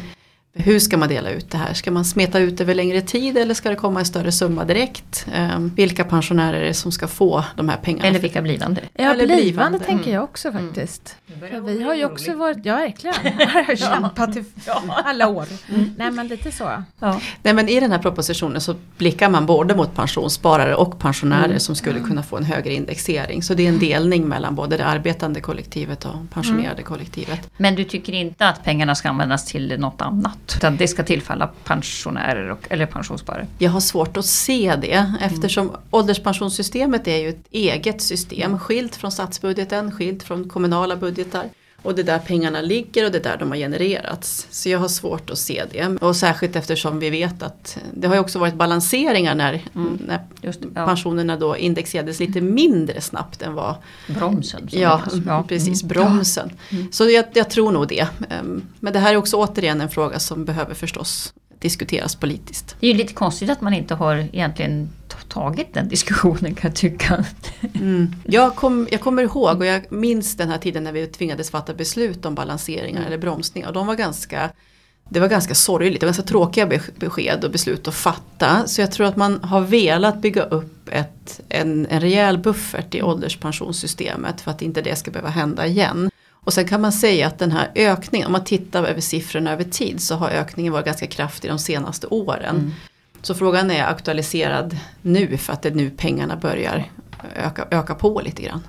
Hur 0.58 0.80
ska 0.80 0.98
man 0.98 1.10
dela 1.10 1.30
ut 1.30 1.52
det 1.52 1.58
här? 1.58 1.74
Ska 1.74 1.91
man 1.91 2.06
smeta 2.06 2.39
ut 2.39 2.62
över 2.62 2.74
längre 2.76 3.02
tid 3.02 3.38
eller 3.38 3.54
ska 3.54 3.70
det 3.70 3.76
komma 3.76 4.00
en 4.00 4.06
större 4.06 4.32
summa 4.32 4.65
direkt? 4.65 5.28
Eh, 5.34 5.60
vilka 5.60 6.04
pensionärer 6.04 6.62
är 6.62 6.65
det 6.65 6.74
som 6.74 6.91
ska 6.91 7.08
få 7.08 7.43
de 7.56 7.70
här 7.70 7.78
pengarna? 7.78 8.08
Eller 8.08 8.20
vilka 8.20 8.41
blivande. 8.41 8.82
ja, 8.93 9.04
eller 9.04 9.13
blivande, 9.13 9.39
blivande. 9.39 9.80
tänker 9.80 10.13
jag 10.13 10.24
också 10.24 10.52
faktiskt. 10.52 11.15
För 11.39 11.60
vi 11.62 11.84
har 11.84 11.96
ju 11.96 12.06
också 12.06 12.34
varit, 12.36 12.58
ja 12.65 12.76
verkligen, 12.76 13.15
har 13.65 13.76
kämpat 13.76 14.38
i 14.38 14.43
alla 14.88 15.28
år. 15.28 15.46
Nej 15.98 16.12
men 16.12 16.28
lite 16.28 16.52
så. 16.52 16.84
Ja. 17.00 17.20
Nej 17.43 17.54
men 17.54 17.70
i 17.70 17.80
den 17.80 17.91
här 17.91 18.00
propositionen 18.00 18.62
så 18.62 18.76
blickar 18.98 19.30
man 19.30 19.46
både 19.46 19.76
mot 19.76 19.96
pensionssparare 19.96 20.76
och 20.76 21.00
pensionärer 21.00 21.46
Mm. 21.48 21.60
som 21.60 21.76
skulle 21.76 22.00
kunna 22.00 22.24
få 22.24 22.38
en 22.38 22.43
högre 22.43 22.74
indexering. 22.74 23.43
Så 23.43 23.54
det 23.54 23.63
är 23.65 23.70
en 23.70 23.80
delning 23.80 24.28
mellan 24.28 24.56
både 24.56 24.78
det 24.78 24.86
arbetande 24.86 25.41
kollektivet 25.41 26.06
och 26.06 26.15
pensionerade 26.34 26.72
Mm. 26.72 26.84
kollektivet. 26.84 27.50
Men 27.58 27.76
du 27.76 27.84
tycker 27.84 28.13
inte 28.13 28.48
att 28.50 28.63
pengarna 28.63 28.96
ska 28.96 29.10
användas 29.10 29.46
till 29.46 29.80
något 29.80 30.02
annat? 30.02 30.46
Utan 30.55 30.77
det 30.77 30.88
ska 30.88 31.03
tillfalla 31.03 31.49
pensionärer 31.63 32.49
och, 32.49 32.67
eller 32.69 32.86
pensionssparare? 32.86 33.47
Jag 33.57 33.71
har 33.71 33.79
svårt 33.79 34.17
att 34.17 34.25
se 34.25 34.75
det 34.81 35.13
eftersom 35.21 35.71
ålderspensionssystemet 35.91 37.07
är 37.07 37.17
ju 37.17 37.29
ett 37.29 37.45
eget 37.51 38.01
system 38.01 38.60
skilt 38.60 38.95
från 38.95 39.12
statsbudgeten, 39.12 39.91
skilt 39.91 40.23
från 40.23 40.49
kommunala 40.49 40.95
budgetar. 40.95 41.49
Och 41.88 41.95
det 41.95 42.02
är 42.02 42.04
där 42.04 42.19
pengarna 42.19 42.62
ligger 42.62 43.06
och 43.06 43.12
det 43.12 43.17
är 43.17 43.23
där 43.23 43.38
de 43.38 43.50
har 43.50 43.58
genererats. 43.58 44.47
Så 44.52 44.69
jag 44.69 44.80
har 44.80 44.88
svårt 44.88 45.30
att 45.30 45.38
se 45.38 45.63
det. 45.71 45.88
Och 45.88 46.15
särskilt 46.15 46.56
eftersom 46.56 47.00
vi 47.00 47.10
vet 47.10 47.43
att 47.43 47.78
det 47.93 48.08
har 48.08 48.15
ju 48.15 48.21
också 48.21 48.39
varit 48.39 48.54
balanseringar 48.54 49.36
när, 49.36 49.62
när 50.08 50.19
Just 50.41 50.60
ja. 50.76 50.86
pensionerna 50.86 51.38
då 51.38 51.58
indexerades 51.58 52.19
lite 52.19 52.41
mindre 52.41 53.02
snabbt 53.02 53.41
än 53.41 53.54
vad 53.54 53.76
Bromsen. 54.08 54.67
Ja, 54.71 55.02
ja. 55.26 55.45
precis, 55.47 55.84
Mm. 55.84 55.88
bromsen. 55.88 56.52
Så 56.91 57.10
jag, 57.10 57.26
jag 57.34 57.50
tror 57.50 57.71
nog 57.71 57.88
det. 57.88 58.08
Ehm, 58.30 58.63
Men 58.80 58.93
det 58.93 59.00
här 59.00 59.13
är 59.13 59.17
också 59.17 59.38
återigen 59.38 59.82
en 59.82 59.89
fråga 59.89 60.19
som 60.19 60.45
behöver 60.45 60.73
förstås 60.73 61.34
diskuteras 61.60 62.15
politiskt. 62.15 62.76
Det 62.80 62.88
är 62.88 62.91
ju 62.91 62.97
lite 62.97 63.13
konstigt 63.13 63.50
att 63.50 63.62
man 63.62 63.73
inte 63.73 63.95
har 63.95 64.15
egentligen 64.15 64.89
tagit 65.30 65.74
den 65.74 65.88
diskussionen 65.88 66.56
kan 66.56 66.70
jag 66.70 66.76
tycka. 66.76 67.26
Mm. 67.74 68.16
Jag, 68.26 68.56
kom, 68.56 68.88
jag 68.92 69.02
kommer 69.02 69.24
ihåg 69.24 69.60
och 69.60 69.66
jag 69.66 69.92
minns 69.92 70.38
den 70.38 70.50
här 70.50 70.58
tiden 70.58 70.84
när 70.84 70.92
vi 70.92 71.08
tvingades 71.08 71.52
fatta 71.52 71.74
beslut 71.74 72.26
om 72.26 72.36
balanseringar 72.36 73.06
eller 73.06 73.18
bromsningar. 73.18 73.72
De 73.72 73.88
var 73.88 73.96
ganska 73.96 74.50
Det 75.10 75.20
var 75.20 75.28
ganska 75.28 75.56
sorgligt, 75.56 76.00
det 76.00 76.06
var 76.06 76.13
ganska 76.13 76.24
tråkiga 76.24 76.66
besked 76.96 77.44
och 77.44 77.52
beslut 77.52 77.88
att 77.88 77.96
fatta. 77.96 78.68
Så 78.68 78.82
jag 78.82 78.92
tror 78.92 79.08
att 79.08 79.16
man 79.16 79.44
har 79.44 79.62
velat 79.62 80.22
bygga 80.22 80.44
upp 80.44 80.90
ett, 80.92 81.42
en, 81.50 81.88
en 81.90 82.00
rejäl 82.00 82.38
buffert 82.38 82.96
i 82.96 83.02
ålderspensionssystemet 83.02 84.42
för 84.42 84.52
att 84.52 84.62
inte 84.62 84.82
det 84.82 84.96
ska 84.96 85.12
behöva 85.12 85.30
hända 85.30 85.68
igen. 85.68 86.10
Och 86.48 86.54
sen 86.54 86.68
kan 86.68 86.82
man 86.82 86.92
säga 86.92 87.28
att 87.28 87.40
den 87.40 87.52
här 87.52 87.72
ökningen, 87.76 88.26
om 88.26 88.32
man 88.32 88.44
tittar 88.44 88.84
över 88.84 89.02
siffrorna 89.02 89.52
över 89.52 89.63
tid 89.63 90.02
så 90.02 90.16
har 90.16 90.30
ökningen 90.30 90.74
varit 90.74 90.86
ganska 90.86 91.08
kraftig 91.08 91.52
de 91.52 91.60
senaste 91.60 92.08
åren. 92.08 92.56
Mm. 92.56 92.72
Så 93.21 93.36
frågan 93.36 93.71
är 93.71 93.84
aktualiserad 93.84 94.77
nu 95.01 95.38
för 95.38 95.53
att 95.53 95.62
det 95.62 95.69
är 95.69 95.73
nu 95.73 95.89
pengarna 95.89 96.36
börjar 96.36 96.91
öka, 97.36 97.67
öka 97.71 97.95
på 97.95 98.21
lite 98.21 98.41
grann. 98.41 98.63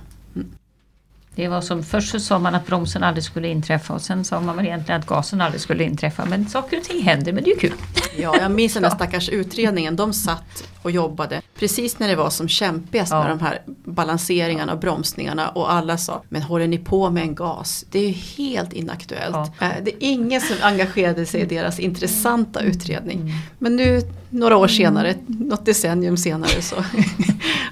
Det 1.39 1.47
var 1.47 1.61
som 1.61 1.83
först 1.83 2.11
så 2.11 2.19
sa 2.19 2.39
man 2.39 2.55
att 2.55 2.67
bromsen 2.67 3.03
aldrig 3.03 3.23
skulle 3.23 3.47
inträffa 3.47 3.93
och 3.93 4.01
sen 4.01 4.25
sa 4.25 4.39
man 4.39 4.55
väl 4.55 4.65
egentligen 4.65 5.01
att 5.01 5.07
gasen 5.07 5.41
aldrig 5.41 5.61
skulle 5.61 5.83
inträffa. 5.83 6.25
Men 6.25 6.49
saker 6.49 6.77
och 6.77 6.83
ting 6.83 7.03
händer 7.03 7.33
men 7.33 7.43
det 7.43 7.49
är 7.49 7.53
ju 7.53 7.59
kul. 7.59 7.73
Ja, 8.17 8.37
jag 8.41 8.51
minns 8.51 8.73
den 8.73 8.83
där 8.83 8.89
stackars 8.95 9.29
utredningen. 9.29 9.95
De 9.95 10.13
satt 10.13 10.69
och 10.81 10.91
jobbade 10.91 11.41
precis 11.59 11.99
när 11.99 12.07
det 12.07 12.15
var 12.15 12.29
som 12.29 12.47
kämpigast 12.47 13.11
ja. 13.11 13.23
med 13.23 13.31
de 13.31 13.39
här 13.39 13.61
balanseringarna 13.85 14.73
och 14.73 14.79
bromsningarna 14.79 15.49
och 15.49 15.71
alla 15.71 15.97
sa 15.97 16.23
men 16.29 16.41
håller 16.41 16.67
ni 16.67 16.77
på 16.77 17.09
med 17.09 17.23
en 17.23 17.35
gas? 17.35 17.85
Det 17.91 17.99
är 17.99 18.07
ju 18.07 18.13
helt 18.13 18.73
inaktuellt. 18.73 19.35
Ja. 19.35 19.65
Eh, 19.65 19.83
det 19.83 19.91
är 19.91 19.97
ingen 19.99 20.41
som 20.41 20.57
engagerade 20.61 21.25
sig 21.25 21.41
i 21.41 21.45
deras 21.45 21.79
intressanta 21.79 22.61
utredning. 22.61 23.19
Mm. 23.19 23.33
Men 23.59 23.75
nu 23.75 24.01
några 24.29 24.57
år 24.57 24.67
senare, 24.67 25.15
något 25.27 25.65
decennium 25.65 26.17
senare 26.17 26.61
så. 26.61 26.75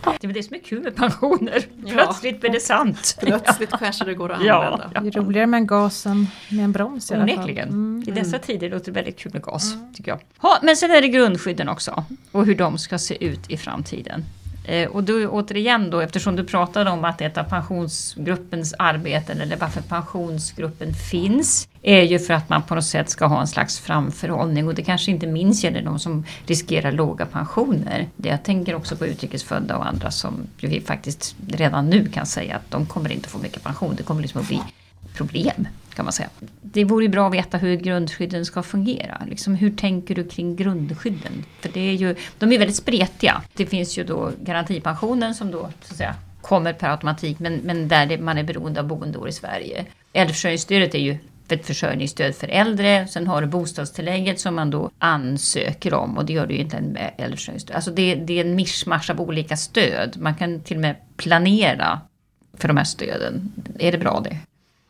ja. 0.05 0.13
Det 0.21 0.27
är 0.27 0.33
det 0.33 0.43
som 0.43 0.55
är 0.55 0.59
kul 0.59 0.83
med 0.83 0.95
pensioner. 0.95 1.65
Plötsligt 1.87 2.41
blir 2.41 2.51
det 2.51 2.59
sant. 2.59 3.17
Plötsligt 3.19 3.69
kanske 3.69 4.05
det 4.05 4.13
går 4.13 4.31
att 4.31 4.39
använda. 4.39 4.91
Ja. 4.93 5.01
Det 5.01 5.07
är 5.07 5.11
roligare 5.11 5.47
med 5.47 5.57
en 5.57 5.67
gas 5.67 6.05
än 6.05 6.27
med 6.49 6.65
en 6.65 6.71
broms 6.71 7.11
i 7.11 7.13
alla 7.13 7.35
fall. 7.35 7.49
Mm. 7.49 8.03
I 8.07 8.11
dessa 8.11 8.39
tider 8.39 8.69
låter 8.69 8.85
det 8.85 8.91
väldigt 8.91 9.17
kul 9.17 9.33
med 9.33 9.41
gas. 9.41 9.73
Mm. 9.73 9.93
tycker 9.93 10.11
jag. 10.11 10.19
Ha, 10.37 10.59
men 10.63 10.77
sen 10.77 10.91
är 10.91 11.01
det 11.01 11.07
grundskydden 11.07 11.69
också. 11.69 12.03
Och 12.31 12.45
hur 12.45 12.55
de 12.55 12.77
ska 12.77 12.97
se 12.97 13.25
ut 13.25 13.49
i 13.49 13.57
framtiden. 13.57 14.23
Eh, 14.67 14.89
och 14.89 15.03
du, 15.03 15.27
återigen 15.27 15.89
då, 15.89 15.99
eftersom 15.99 16.36
du 16.36 16.43
pratade 16.43 16.89
om 16.89 17.06
att 17.06 17.21
ett 17.21 17.38
av 17.38 17.43
pensionsgruppens 17.43 18.73
arbeten, 18.80 19.41
eller 19.41 19.58
varför 19.58 19.82
pensionsgruppen 19.82 20.93
finns, 20.93 21.67
är 21.82 22.01
ju 22.01 22.19
för 22.19 22.34
att 22.34 22.49
man 22.49 22.62
på 22.62 22.75
något 22.75 22.86
sätt 22.86 23.10
ska 23.10 23.25
ha 23.25 23.41
en 23.41 23.47
slags 23.47 23.80
framförhållning 23.80 24.67
och 24.67 24.75
det 24.75 24.84
kanske 24.84 25.12
inte 25.12 25.27
minst 25.27 25.63
gäller 25.63 25.82
de 25.82 25.99
som 25.99 26.25
riskerar 26.45 26.91
låga 26.91 27.25
pensioner. 27.25 28.08
Jag 28.15 28.43
tänker 28.43 28.75
också 28.75 28.95
på 28.95 29.06
utrikesfödda 29.06 29.77
och 29.77 29.88
andra 29.88 30.12
som 30.12 30.34
vi 30.62 30.82
faktiskt 30.82 31.36
redan 31.47 31.89
nu 31.89 32.08
kan 32.08 32.25
säga 32.25 32.56
att 32.56 32.71
de 32.71 32.86
kommer 32.86 33.12
inte 33.12 33.30
få 33.30 33.38
mycket 33.38 33.63
pension. 33.63 33.95
Det 33.97 34.03
kommer 34.03 34.21
liksom 34.21 34.41
att 34.41 34.47
bli 34.47 34.62
problem 35.17 35.67
kan 35.93 36.06
man 36.06 36.13
säga. 36.13 36.30
Det 36.62 36.84
vore 36.84 37.10
bra 37.10 37.27
att 37.27 37.34
veta 37.34 37.58
hur 37.58 37.75
grundskydden 37.75 38.45
ska 38.45 38.63
fungera. 38.63 39.21
Liksom, 39.30 39.56
hur 39.56 39.71
tänker 39.71 40.15
du 40.15 40.23
kring 40.23 40.56
grundskydden? 40.56 41.43
För 41.60 41.69
det 41.73 41.80
är 41.80 41.93
ju, 41.93 42.15
de 42.38 42.51
är 42.51 42.58
väldigt 42.58 42.75
spretiga. 42.75 43.41
Det 43.53 43.65
finns 43.65 43.97
ju 43.97 44.03
då 44.03 44.32
garantipensionen 44.41 45.36
som 45.36 45.51
då 45.51 45.60
så 45.60 45.91
att 45.91 45.97
säga, 45.97 46.15
kommer 46.41 46.73
per 46.73 46.89
automatik 46.89 47.39
men, 47.39 47.56
men 47.56 47.88
där 47.88 48.17
man 48.17 48.38
är 48.38 48.43
beroende 48.43 48.80
av 48.80 48.88
boendeår 48.88 49.30
i 49.30 49.32
Sverige. 49.32 49.86
Äldreförsörjningsstödet 50.13 50.95
är 50.95 50.99
ju 50.99 51.17
ett 51.49 51.65
försörjningsstöd 51.65 52.36
för 52.36 52.47
äldre. 52.47 53.08
Sen 53.08 53.27
har 53.27 53.41
du 53.41 53.47
bostadstillägget 53.47 54.39
som 54.39 54.56
man 54.56 54.69
då 54.69 54.91
ansöker 54.99 55.93
om 55.93 56.17
och 56.17 56.25
det 56.25 56.34
gör 56.34 56.47
du 56.47 56.53
ju 56.53 56.62
inte 56.62 56.82
med 56.82 57.12
äldreförsörjningsstöd. 57.17 57.75
Alltså 57.75 57.91
det, 57.91 58.15
det 58.15 58.39
är 58.39 58.45
en 58.45 58.56
mischmasch 58.56 59.10
av 59.10 59.21
olika 59.21 59.58
stöd. 59.58 60.17
Man 60.19 60.36
kan 60.36 60.62
till 60.62 60.77
och 60.77 60.82
med 60.82 60.95
planera 61.17 62.01
för 62.58 62.67
de 62.67 62.77
här 62.77 62.84
stöden. 62.84 63.51
Är 63.80 63.91
det 63.91 63.97
bra 63.97 64.21
det? 64.23 64.38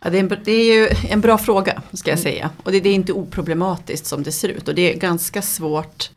Ja, 0.03 0.09
det, 0.09 0.17
är 0.17 0.19
en, 0.19 0.37
det 0.43 0.51
är 0.51 0.75
ju 0.75 0.89
en 1.09 1.21
bra 1.21 1.37
fråga 1.37 1.81
ska 1.93 2.11
jag 2.11 2.19
mm. 2.19 2.33
säga. 2.33 2.49
Och 2.63 2.71
det, 2.71 2.79
det, 2.79 2.89
är 2.89 2.93
inte 2.93 3.13
oproblematiskt 3.13 4.05
som 4.05 4.23
det 4.23 4.31
ser 4.31 4.49
ut. 4.49 4.67
Och 4.67 4.75
det 4.75 4.93
är 4.93 4.97
ganska 4.97 5.41
svårt 5.41 6.09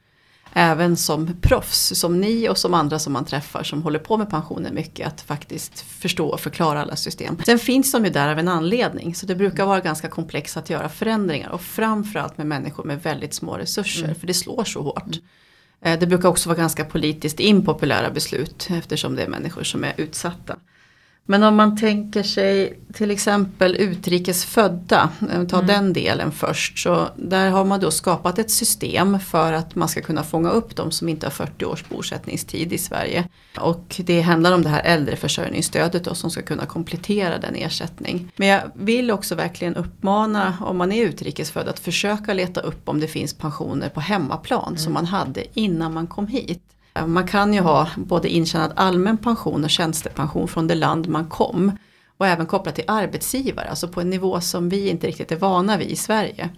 även 0.53 0.97
som 0.97 1.37
proffs, 1.40 1.99
som 1.99 2.21
ni 2.21 2.49
och 2.49 2.59
som 2.59 2.75
andra 2.75 2.99
som 2.99 3.12
man 3.12 3.25
träffar 3.25 3.62
som 3.62 3.83
håller 3.83 3.99
på 3.99 4.16
med 4.16 4.31
pensioner 4.31 4.73
mycket, 4.73 5.07
att 5.07 5.21
faktiskt 5.21 5.81
förstå 5.81 6.29
och 6.29 6.40
förklara 6.40 6.83
alla 6.83 6.97
system. 6.97 7.38
Sen 7.47 7.59
finns 7.59 7.93
de 7.93 8.05
ju 8.05 8.11
där 8.11 8.29
av 8.29 8.38
en 8.38 8.49
anledning, 8.49 9.14
så 9.14 9.27
det 9.27 9.35
brukar 9.35 9.66
vara 9.66 9.81
ganska 9.81 10.09
komplext 10.09 10.57
att 10.57 10.71
göra 10.71 10.88
förändringar 10.88 11.51
och 11.51 11.61
framförallt 11.61 12.38
med 12.38 12.47
människor 12.47 12.85
med 12.85 13.03
väldigt 13.03 13.35
små 13.35 13.57
resurser, 13.57 14.05
mm. 14.05 14.14
för 14.14 14.27
det 14.27 14.35
slår 14.35 14.64
så 14.64 14.83
hårt. 14.83 15.03
Mm. 15.07 15.95
Eh, 15.95 15.99
det 16.01 16.07
brukar 16.07 16.29
också 16.29 16.49
vara 16.49 16.59
ganska 16.59 16.85
politiskt 16.85 17.40
impopulära 17.40 18.11
beslut 18.11 18.69
eftersom 18.71 19.16
det 19.16 19.23
är 19.23 19.29
människor 19.29 19.62
som 19.62 19.85
är 19.85 19.95
utsatta. 19.97 20.57
Men 21.26 21.42
om 21.42 21.56
man 21.56 21.76
tänker 21.76 22.22
sig 22.22 22.78
till 22.92 23.11
exempel 23.11 23.76
utrikesfödda, 23.76 25.09
ta 25.48 25.56
mm. 25.56 25.66
den 25.66 25.92
delen 25.92 26.33
först. 26.33 26.78
Så 26.78 27.09
där 27.16 27.50
har 27.50 27.64
man 27.64 27.80
då 27.80 27.90
skapat 27.90 28.38
ett 28.38 28.50
system 28.50 29.20
för 29.20 29.52
att 29.52 29.74
man 29.74 29.88
ska 29.88 30.00
kunna 30.00 30.22
fånga 30.22 30.50
upp 30.50 30.76
de 30.76 30.90
som 30.90 31.09
inte 31.09 31.26
har 31.26 31.30
40 31.30 31.64
års 31.64 31.88
bosättningstid 31.88 32.72
i 32.72 32.78
Sverige. 32.78 33.28
Och 33.59 34.00
det 34.04 34.20
handlar 34.20 34.52
om 34.52 34.62
det 34.62 34.68
här 34.68 34.83
äldreförsörjningsstödet 34.85 36.04
då, 36.04 36.14
som 36.14 36.30
ska 36.30 36.42
kunna 36.42 36.66
komplettera 36.66 37.38
den 37.38 37.54
ersättning. 37.54 38.33
Men 38.37 38.48
jag 38.48 38.62
vill 38.74 39.11
också 39.11 39.35
verkligen 39.35 39.76
uppmana 39.76 40.56
om 40.61 40.76
man 40.76 40.92
är 40.92 41.04
utrikesfödd 41.04 41.68
att 41.68 41.78
försöka 41.78 42.35
leta 42.35 42.61
upp 42.61 42.88
om 42.88 43.00
det 43.00 43.09
finns 43.09 43.35
pensioner 43.35 43.88
på 43.88 44.00
hemmaplan 44.00 44.68
mm. 44.68 44.78
som 44.78 44.92
man 44.92 45.06
hade 45.06 45.44
innan 45.54 45.94
man 45.94 46.06
kom 46.06 46.26
hit. 46.26 46.62
Man 47.07 47.26
kan 47.26 47.55
ju 47.55 47.61
ha 47.61 47.88
både 47.96 48.29
intjänad 48.29 48.72
allmän 48.76 49.18
pension 49.18 49.64
och 49.64 49.70
tjänstepension 49.70 50.48
från 50.48 50.66
det 50.66 50.74
land 50.74 51.09
man 51.09 51.29
kom. 51.29 51.79
Och 52.16 52.26
även 52.26 52.46
kopplat 52.46 52.74
till 52.74 52.85
arbetsgivare, 52.87 53.68
alltså 53.68 53.88
på 53.88 54.00
en 54.00 54.11
nivå 54.11 54.40
som 54.40 54.68
vi 54.68 54.88
inte 54.88 55.07
riktigt 55.07 55.33
är 55.33 55.37
vana 55.37 55.76
vid 55.76 55.88
i 55.88 55.96
Sverige. 55.96 56.50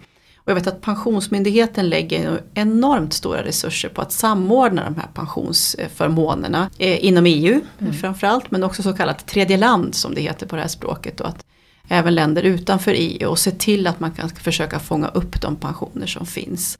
Och 0.45 0.51
jag 0.51 0.55
vet 0.55 0.67
att 0.67 0.81
Pensionsmyndigheten 0.81 1.89
lägger 1.89 2.43
enormt 2.53 3.13
stora 3.13 3.43
resurser 3.43 3.89
på 3.89 4.01
att 4.01 4.11
samordna 4.11 4.83
de 4.83 4.95
här 4.95 5.07
pensionsförmånerna 5.13 6.69
eh, 6.77 7.05
inom 7.05 7.25
EU 7.25 7.61
mm. 7.79 7.93
framförallt 7.93 8.51
men 8.51 8.63
också 8.63 8.83
så 8.83 8.93
kallat 8.93 9.27
tredje 9.27 9.57
land 9.57 9.95
som 9.95 10.15
det 10.15 10.21
heter 10.21 10.45
på 10.45 10.55
det 10.55 10.61
här 10.61 10.69
språket. 10.69 11.21
Och 11.21 11.27
att 11.27 11.45
även 11.87 12.15
länder 12.15 12.43
utanför 12.43 12.93
EU 12.97 13.29
och 13.29 13.39
se 13.39 13.51
till 13.51 13.87
att 13.87 13.99
man 13.99 14.11
kan 14.11 14.29
försöka 14.29 14.79
fånga 14.79 15.07
upp 15.07 15.41
de 15.41 15.55
pensioner 15.55 16.07
som 16.07 16.25
finns. 16.25 16.79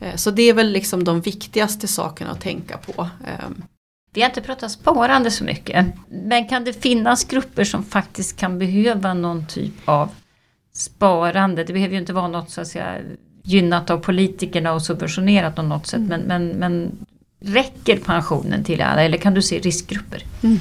Eh, 0.00 0.16
så 0.16 0.30
det 0.30 0.42
är 0.42 0.54
väl 0.54 0.72
liksom 0.72 1.04
de 1.04 1.20
viktigaste 1.20 1.88
sakerna 1.88 2.30
att 2.30 2.40
tänka 2.40 2.78
på. 2.78 3.02
Ehm. 3.02 3.62
Vi 4.12 4.20
har 4.20 4.28
inte 4.28 4.40
pratat 4.40 4.70
sparande 4.70 5.30
så 5.30 5.44
mycket. 5.44 5.86
Men 6.08 6.48
kan 6.48 6.64
det 6.64 6.72
finnas 6.72 7.24
grupper 7.24 7.64
som 7.64 7.84
faktiskt 7.84 8.36
kan 8.36 8.58
behöva 8.58 9.14
någon 9.14 9.46
typ 9.46 9.72
av 9.84 10.08
sparande? 10.72 11.64
Det 11.64 11.72
behöver 11.72 11.94
ju 11.94 12.00
inte 12.00 12.12
vara 12.12 12.28
något 12.28 12.50
så 12.50 12.60
att 12.60 12.68
säga 12.68 12.98
gynnat 13.42 13.90
av 13.90 13.98
politikerna 13.98 14.72
och 14.72 14.82
subventionerat 14.82 15.56
på 15.56 15.62
något 15.62 15.86
sätt. 15.86 15.98
Mm. 15.98 16.20
Men, 16.20 16.20
men, 16.20 16.48
men 16.48 17.06
räcker 17.40 17.96
pensionen 17.96 18.64
till 18.64 18.82
alla 18.82 19.02
eller 19.02 19.18
kan 19.18 19.34
du 19.34 19.42
se 19.42 19.58
riskgrupper? 19.58 20.22
Mm. 20.42 20.58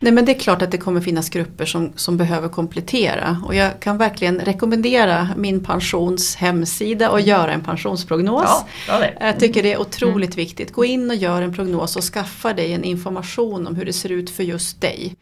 Nej 0.00 0.12
men 0.12 0.24
det 0.24 0.32
är 0.32 0.38
klart 0.38 0.62
att 0.62 0.70
det 0.70 0.78
kommer 0.78 1.00
finnas 1.00 1.30
grupper 1.30 1.64
som, 1.64 1.92
som 1.96 2.16
behöver 2.16 2.48
komplettera 2.48 3.42
och 3.46 3.54
jag 3.54 3.80
kan 3.80 3.98
verkligen 3.98 4.40
rekommendera 4.40 5.28
min 5.36 5.64
pensions 5.64 6.36
hemsida 6.36 7.10
och 7.10 7.20
göra 7.20 7.52
en 7.52 7.64
pensionsprognos. 7.64 8.64
Ja, 8.88 9.04
jag 9.20 9.40
tycker 9.40 9.62
det 9.62 9.72
är 9.72 9.80
otroligt 9.80 10.34
mm. 10.34 10.36
viktigt. 10.36 10.72
Gå 10.72 10.84
in 10.84 11.10
och 11.10 11.16
gör 11.16 11.42
en 11.42 11.54
prognos 11.54 11.96
och 11.96 12.04
skaffa 12.04 12.52
dig 12.52 12.72
en 12.72 12.84
information 12.84 13.66
om 13.66 13.76
hur 13.76 13.84
det 13.84 13.92
ser 13.92 14.12
ut 14.12 14.30
för 14.30 14.42
just 14.42 14.80
dig. 14.80 15.16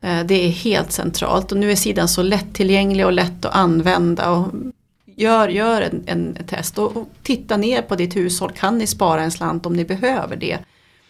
Eh, 0.00 0.20
det 0.24 0.34
är 0.34 0.48
helt 0.48 0.92
centralt 0.92 1.52
och 1.52 1.58
nu 1.58 1.70
är 1.70 1.76
sidan 1.76 2.08
så 2.08 2.22
lättillgänglig 2.22 3.06
och 3.06 3.12
lätt 3.12 3.44
att 3.44 3.54
använda. 3.54 4.30
Och 4.30 4.52
gör, 5.16 5.48
gör 5.48 5.82
en, 5.82 6.04
en 6.06 6.38
test 6.46 6.78
och, 6.78 6.96
och 6.96 7.08
titta 7.22 7.56
ner 7.56 7.82
på 7.82 7.96
ditt 7.96 8.16
hushåll. 8.16 8.52
Kan 8.52 8.78
ni 8.78 8.86
spara 8.86 9.22
en 9.22 9.30
slant 9.30 9.66
om 9.66 9.72
ni 9.72 9.84
behöver 9.84 10.36
det? 10.36 10.58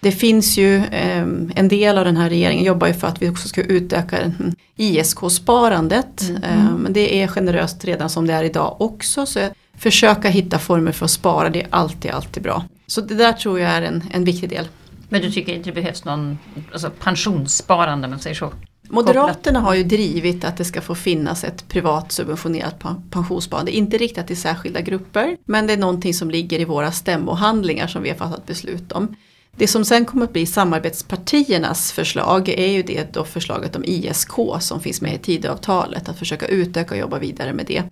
Det 0.05 0.13
finns 0.13 0.57
ju 0.57 0.77
eh, 0.77 1.27
en 1.55 1.69
del 1.69 1.99
av 1.99 2.05
den 2.05 2.17
här 2.17 2.29
regeringen 2.29 2.65
jobbar 2.65 2.87
ju 2.87 2.95
för 2.95 3.09
att 3.09 3.23
vi 3.23 3.29
också 3.29 3.49
ska 3.49 3.63
utöka 3.63 4.33
ISK-sparandet. 4.77 6.23
Mm. 6.29 6.43
Eh, 6.43 6.71
men 6.77 6.93
det 6.93 7.23
är 7.23 7.27
generöst 7.27 7.85
redan 7.85 8.11
som 8.11 8.27
det 8.27 8.33
är 8.33 8.45
idag 8.45 8.77
också. 8.81 9.27
Så 9.27 9.41
försöka 9.79 10.29
hitta 10.29 10.59
former 10.59 10.93
för 10.93 11.05
att 11.05 11.11
spara, 11.11 11.51
det 11.51 11.63
är 11.63 11.67
alltid, 11.71 12.11
alltid 12.11 12.43
bra. 12.43 12.65
Så 12.87 13.01
det 13.01 13.15
där 13.15 13.33
tror 13.33 13.61
jag 13.61 13.71
är 13.71 13.83
en, 13.83 14.05
en 14.13 14.25
viktig 14.25 14.49
del. 14.49 14.69
Men 15.09 15.23
du 15.23 15.31
tycker 15.31 15.55
inte 15.55 15.71
det 15.71 15.75
behövs 15.75 16.05
någon 16.05 16.39
alltså 16.73 16.91
pensionssparande 16.91 18.07
om 18.07 18.11
man 18.11 18.21
säger 18.21 18.37
så? 18.37 18.53
Moderaterna 18.89 19.61
har 19.61 19.75
ju 19.75 19.85
drivit 19.85 20.45
att 20.45 20.57
det 20.57 20.65
ska 20.65 20.81
få 20.81 20.95
finnas 20.95 21.45
ett 21.45 21.69
privat 21.69 22.13
subventionerat 22.13 22.85
pensionssparande. 23.11 23.73
Inte 23.73 23.99
riktat 23.99 24.27
till 24.27 24.37
särskilda 24.37 24.81
grupper 24.81 25.37
men 25.45 25.67
det 25.67 25.73
är 25.73 25.77
någonting 25.77 26.15
som 26.15 26.31
ligger 26.31 26.61
i 26.61 26.65
våra 26.65 26.93
stämmohandlingar 26.93 27.87
som 27.87 28.03
vi 28.03 28.09
har 28.09 28.17
fattat 28.17 28.47
beslut 28.47 28.93
om. 28.93 29.17
Det 29.57 29.67
som 29.67 29.85
sen 29.85 30.05
kommer 30.05 30.25
att 30.25 30.33
bli 30.33 30.47
samarbetspartiernas 30.47 31.93
förslag 31.93 32.49
är 32.49 32.69
ju 32.69 32.83
det 32.83 33.13
då 33.13 33.25
förslaget 33.25 33.77
om 33.77 33.85
ISK 33.85 34.33
som 34.61 34.81
finns 34.81 35.01
med 35.01 35.15
i 35.15 35.19
Tidöavtalet. 35.19 36.09
Att 36.09 36.19
försöka 36.19 36.47
utöka 36.47 36.95
och 36.95 37.01
jobba 37.01 37.19
vidare 37.19 37.53
med 37.53 37.67
det. 37.67 37.83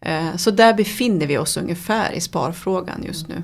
Eh, 0.00 0.36
så 0.36 0.50
där 0.50 0.74
befinner 0.74 1.26
vi 1.26 1.38
oss 1.38 1.56
ungefär 1.56 2.12
i 2.12 2.20
sparfrågan 2.20 3.04
just 3.06 3.28
nu. 3.28 3.42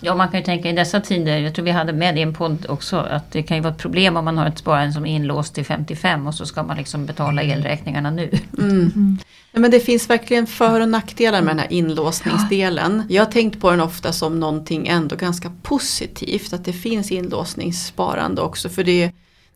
Ja, 0.00 0.14
man 0.14 0.28
kan 0.28 0.40
ju 0.40 0.44
tänka 0.44 0.70
i 0.70 0.72
dessa 0.72 1.00
tider, 1.00 1.38
jag 1.38 1.54
tror 1.54 1.64
vi 1.64 1.70
hade 1.70 1.92
med 1.92 2.18
i 2.18 2.22
en 2.22 2.34
podd 2.34 2.66
också, 2.68 2.96
att 2.96 3.32
det 3.32 3.42
kan 3.42 3.56
ju 3.56 3.62
vara 3.62 3.72
ett 3.72 3.80
problem 3.80 4.16
om 4.16 4.24
man 4.24 4.38
har 4.38 4.46
ett 4.46 4.58
sparande 4.58 4.92
som 4.92 5.06
är 5.06 5.16
inlåst 5.16 5.54
till 5.54 5.64
55 5.64 6.26
och 6.26 6.34
så 6.34 6.46
ska 6.46 6.62
man 6.62 6.76
liksom 6.76 7.06
betala 7.06 7.42
elräkningarna 7.42 8.10
nu. 8.10 8.30
Mm. 8.58 9.18
Men 9.52 9.70
det 9.70 9.80
finns 9.80 10.10
verkligen 10.10 10.46
för 10.46 10.80
och 10.80 10.88
nackdelar 10.88 11.42
med 11.42 11.50
den 11.50 11.58
här 11.58 11.72
inlåsningsdelen. 11.72 13.02
Jag 13.08 13.24
har 13.24 13.32
tänkt 13.32 13.60
på 13.60 13.70
den 13.70 13.80
ofta 13.80 14.12
som 14.12 14.40
någonting 14.40 14.88
ändå 14.88 15.16
ganska 15.16 15.52
positivt. 15.62 16.52
Att 16.52 16.64
det 16.64 16.72
finns 16.72 17.12
inlåsningssparande 17.12 18.42
också. 18.42 18.68
För 18.68 18.84
det, 18.84 19.12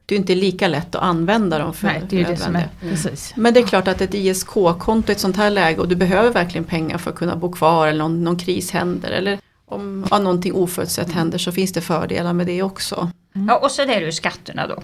det 0.07 0.15
är 0.15 0.19
inte 0.19 0.35
lika 0.35 0.69
lätt 0.69 0.95
att 0.95 1.03
använda 1.03 1.59
dem 1.59 1.75
för 1.75 1.87
Nej, 1.87 2.03
det 2.09 2.21
är 2.21 2.27
det 2.27 2.37
som 2.37 2.57
är, 2.57 2.69
precis. 2.81 3.33
Men 3.37 3.55
det 3.55 3.61
är 3.61 3.67
klart 3.67 3.89
att 3.89 4.01
ett 4.01 4.15
ISK-konto 4.15 5.09
i 5.09 5.13
ett 5.13 5.21
sånt 5.21 5.37
här 5.37 5.51
läge 5.51 5.81
och 5.81 5.89
du 5.89 5.97
behöver 5.97 6.31
verkligen 6.31 6.65
pengar 6.65 6.99
för 6.99 7.11
att 7.11 7.17
kunna 7.17 7.37
bo 7.37 7.53
kvar 7.53 7.87
eller 7.87 7.99
någon, 7.99 8.25
någon 8.25 8.39
kris 8.39 8.71
händer. 8.71 9.11
Eller 9.11 9.39
om 9.75 10.07
ja, 10.11 10.19
någonting 10.19 10.53
oförutsett 10.53 11.13
händer 11.13 11.39
så 11.39 11.53
finns 11.53 11.73
det 11.73 11.81
fördelar 11.81 12.33
med 12.33 12.47
det 12.47 12.63
också. 12.63 13.11
Ja, 13.49 13.59
och 13.59 13.71
så 13.71 13.83
är 13.83 13.87
det 13.87 14.01
ju 14.01 14.13
skatterna 14.13 14.67
då. 14.67 14.83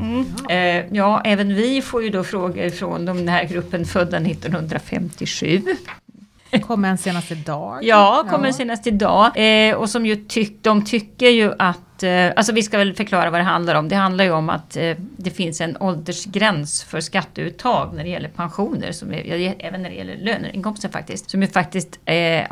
Mm. 0.00 0.26
Eh, 0.48 0.96
ja, 0.96 1.22
även 1.24 1.54
vi 1.54 1.82
får 1.82 2.02
ju 2.02 2.10
då 2.10 2.24
frågor 2.24 2.70
från 2.70 3.04
den 3.04 3.28
här 3.28 3.44
gruppen 3.44 3.84
födda 3.84 4.16
1957. 4.16 5.62
Kom 6.60 6.84
en 6.84 6.98
senast 6.98 7.30
idag. 7.30 7.78
Ja, 7.84 8.26
kommer 8.30 8.52
senast 8.52 8.86
idag. 8.86 9.30
Eh, 9.68 9.74
och 9.74 9.90
som 9.90 10.06
ju 10.06 10.16
tyck, 10.16 10.58
de 10.62 10.84
tycker 10.84 11.28
ju 11.28 11.52
att, 11.58 12.02
eh, 12.02 12.26
alltså 12.36 12.52
vi 12.52 12.62
ska 12.62 12.78
väl 12.78 12.94
förklara 12.94 13.30
vad 13.30 13.40
det 13.40 13.44
handlar 13.44 13.74
om. 13.74 13.88
Det 13.88 13.96
handlar 13.96 14.24
ju 14.24 14.30
om 14.30 14.50
att 14.50 14.76
eh, 14.76 14.96
det 15.16 15.30
finns 15.30 15.60
en 15.60 15.76
åldersgräns 15.80 16.84
för 16.84 17.00
skatteuttag 17.00 17.94
när 17.94 18.04
det 18.04 18.10
gäller 18.10 18.28
pensioner, 18.28 18.92
som 18.92 19.12
är, 19.12 19.24
ja, 19.24 19.54
även 19.58 19.82
när 19.82 19.90
det 19.90 19.96
gäller 19.96 20.16
löneinkomster 20.16 20.88
faktiskt. 20.88 21.30
Som 21.30 21.42
ju 21.42 21.48
faktiskt 21.48 22.00
eh, 22.04 22.44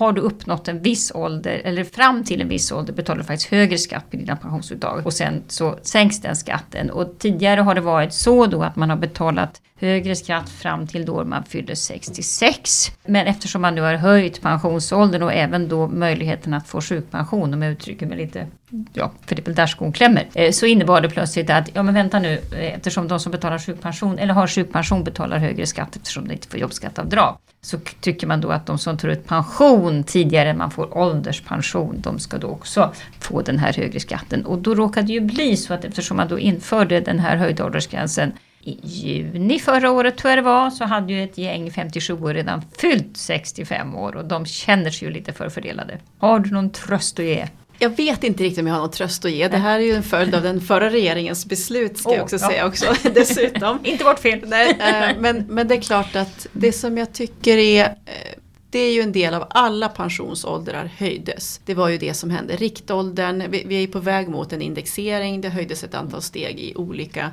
har 0.00 0.12
du 0.12 0.20
uppnått 0.20 0.68
en 0.68 0.82
viss 0.82 1.12
ålder, 1.14 1.60
eller 1.64 1.84
fram 1.84 2.24
till 2.24 2.40
en 2.40 2.48
viss 2.48 2.72
ålder 2.72 2.92
betalar 2.92 3.18
du 3.18 3.24
faktiskt 3.24 3.50
högre 3.50 3.78
skatt 3.78 4.10
på 4.10 4.16
dina 4.16 4.36
pensionsuttag. 4.36 5.06
Och 5.06 5.12
sen 5.12 5.42
så 5.48 5.78
sänks 5.82 6.20
den 6.20 6.36
skatten. 6.36 6.90
Och 6.90 7.18
tidigare 7.18 7.60
har 7.60 7.74
det 7.74 7.80
varit 7.80 8.12
så 8.12 8.46
då 8.46 8.62
att 8.62 8.76
man 8.76 8.90
har 8.90 8.96
betalat 8.96 9.60
högre 9.76 10.16
skatt 10.16 10.50
fram 10.50 10.86
till 10.86 11.06
då 11.06 11.24
man 11.24 11.44
fyller 11.44 11.74
66. 11.74 12.92
Men 13.04 13.26
eftersom 13.26 13.62
man 13.62 13.74
nu 13.74 13.80
har 13.80 13.94
höjt 13.94 14.42
pensionsåldern 14.42 15.22
och 15.22 15.32
även 15.32 15.68
då 15.68 15.88
möjligheten 15.88 16.54
att 16.54 16.68
få 16.68 16.80
sjukpension, 16.80 17.54
om 17.54 17.62
jag 17.62 17.72
uttrycker 17.72 18.06
mig 18.06 18.18
lite, 18.18 18.46
ja, 18.92 19.12
för 19.26 19.34
det 19.34 19.42
är 19.42 19.44
väl 19.44 19.54
där 19.54 19.66
skon 19.66 19.92
klämmer, 19.92 20.26
eh, 20.34 20.52
så 20.52 20.66
innebar 20.66 21.00
det 21.00 21.08
plötsligt 21.08 21.50
att, 21.50 21.70
ja 21.74 21.82
men 21.82 21.94
vänta 21.94 22.18
nu, 22.18 22.40
eh, 22.52 22.74
eftersom 22.74 23.08
de 23.08 23.20
som 23.20 23.32
betalar 23.32 23.58
sjukpension, 23.58 24.18
eller 24.18 24.34
har 24.34 24.46
sjukpension 24.46 25.04
betalar 25.04 25.38
högre 25.38 25.66
skatt 25.66 25.96
eftersom 25.96 26.28
de 26.28 26.34
inte 26.34 26.48
får 26.48 26.60
jobbskatteavdrag. 26.60 27.38
Så 27.62 27.78
tycker 28.00 28.26
man 28.26 28.40
då 28.40 28.48
att 28.48 28.66
de 28.66 28.78
som 28.78 28.98
tar 28.98 29.08
ut 29.08 29.26
pension 29.26 30.04
tidigare 30.04 30.50
än 30.50 30.58
man 30.58 30.70
får 30.70 30.98
ålderspension, 30.98 32.00
de 32.00 32.18
ska 32.18 32.38
då 32.38 32.48
också 32.48 32.92
få 33.18 33.42
den 33.42 33.58
här 33.58 33.72
högre 33.72 34.00
skatten. 34.00 34.46
Och 34.46 34.58
då 34.58 34.74
råkade 34.74 35.06
det 35.06 35.12
ju 35.12 35.20
bli 35.20 35.56
så 35.56 35.74
att 35.74 35.84
eftersom 35.84 36.16
man 36.16 36.28
då 36.28 36.38
införde 36.38 37.00
den 37.00 37.18
här 37.18 37.36
höjda 37.36 37.64
åldersgränsen 37.64 38.32
i 38.62 38.78
juni 38.82 39.58
förra 39.58 39.90
året 39.90 40.16
tror 40.16 40.30
jag 40.30 40.38
det 40.38 40.42
var, 40.42 40.70
så 40.70 40.84
hade 40.84 41.12
ju 41.12 41.24
ett 41.24 41.38
gäng 41.38 41.70
57 41.70 42.12
år 42.12 42.34
redan 42.34 42.62
fyllt 42.78 43.16
65 43.16 43.94
år 43.94 44.16
och 44.16 44.24
de 44.24 44.46
känner 44.46 44.90
sig 44.90 45.08
ju 45.08 45.14
lite 45.14 45.32
förfördelade. 45.32 45.98
Har 46.18 46.38
du 46.38 46.50
någon 46.50 46.70
tröst 46.70 47.18
att 47.18 47.24
ge? 47.24 47.46
Jag 47.82 47.96
vet 47.96 48.24
inte 48.24 48.44
riktigt 48.44 48.60
om 48.60 48.66
jag 48.66 48.74
har 48.74 48.80
någon 48.80 48.90
tröst 48.90 49.24
att 49.24 49.30
ge. 49.30 49.48
Det 49.48 49.56
här 49.56 49.78
är 49.78 49.84
ju 49.84 49.92
en 49.92 50.02
följd 50.02 50.34
av 50.34 50.42
den 50.42 50.60
förra 50.60 50.90
regeringens 50.90 51.46
beslut 51.46 51.98
ska 51.98 52.10
jag 52.10 52.18
Åh, 52.18 52.24
också 52.24 52.36
ja. 52.36 52.48
säga 52.48 52.66
också 52.66 52.94
dessutom. 53.14 53.78
Inte 53.84 54.04
vårt 54.04 54.18
fel! 54.18 54.40
Nej, 54.46 54.70
eh, 54.70 55.16
men, 55.20 55.46
men 55.48 55.68
det 55.68 55.74
är 55.74 55.80
klart 55.80 56.16
att 56.16 56.46
det 56.52 56.72
som 56.72 56.98
jag 56.98 57.12
tycker 57.12 57.56
är 57.56 57.84
eh, 57.84 58.38
det 58.70 58.78
är 58.78 58.92
ju 58.92 59.00
en 59.00 59.12
del 59.12 59.34
av 59.34 59.46
alla 59.50 59.88
pensionsåldrar 59.88 60.90
höjdes. 60.96 61.60
Det 61.64 61.74
var 61.74 61.88
ju 61.88 61.98
det 61.98 62.14
som 62.14 62.30
hände. 62.30 62.56
Riktåldern, 62.56 63.50
vi, 63.50 63.64
vi 63.66 63.82
är 63.82 63.86
på 63.86 63.98
väg 63.98 64.28
mot 64.28 64.52
en 64.52 64.62
indexering. 64.62 65.40
Det 65.40 65.48
höjdes 65.48 65.84
ett 65.84 65.94
antal 65.94 66.22
steg 66.22 66.60
i 66.60 66.74
olika 66.76 67.30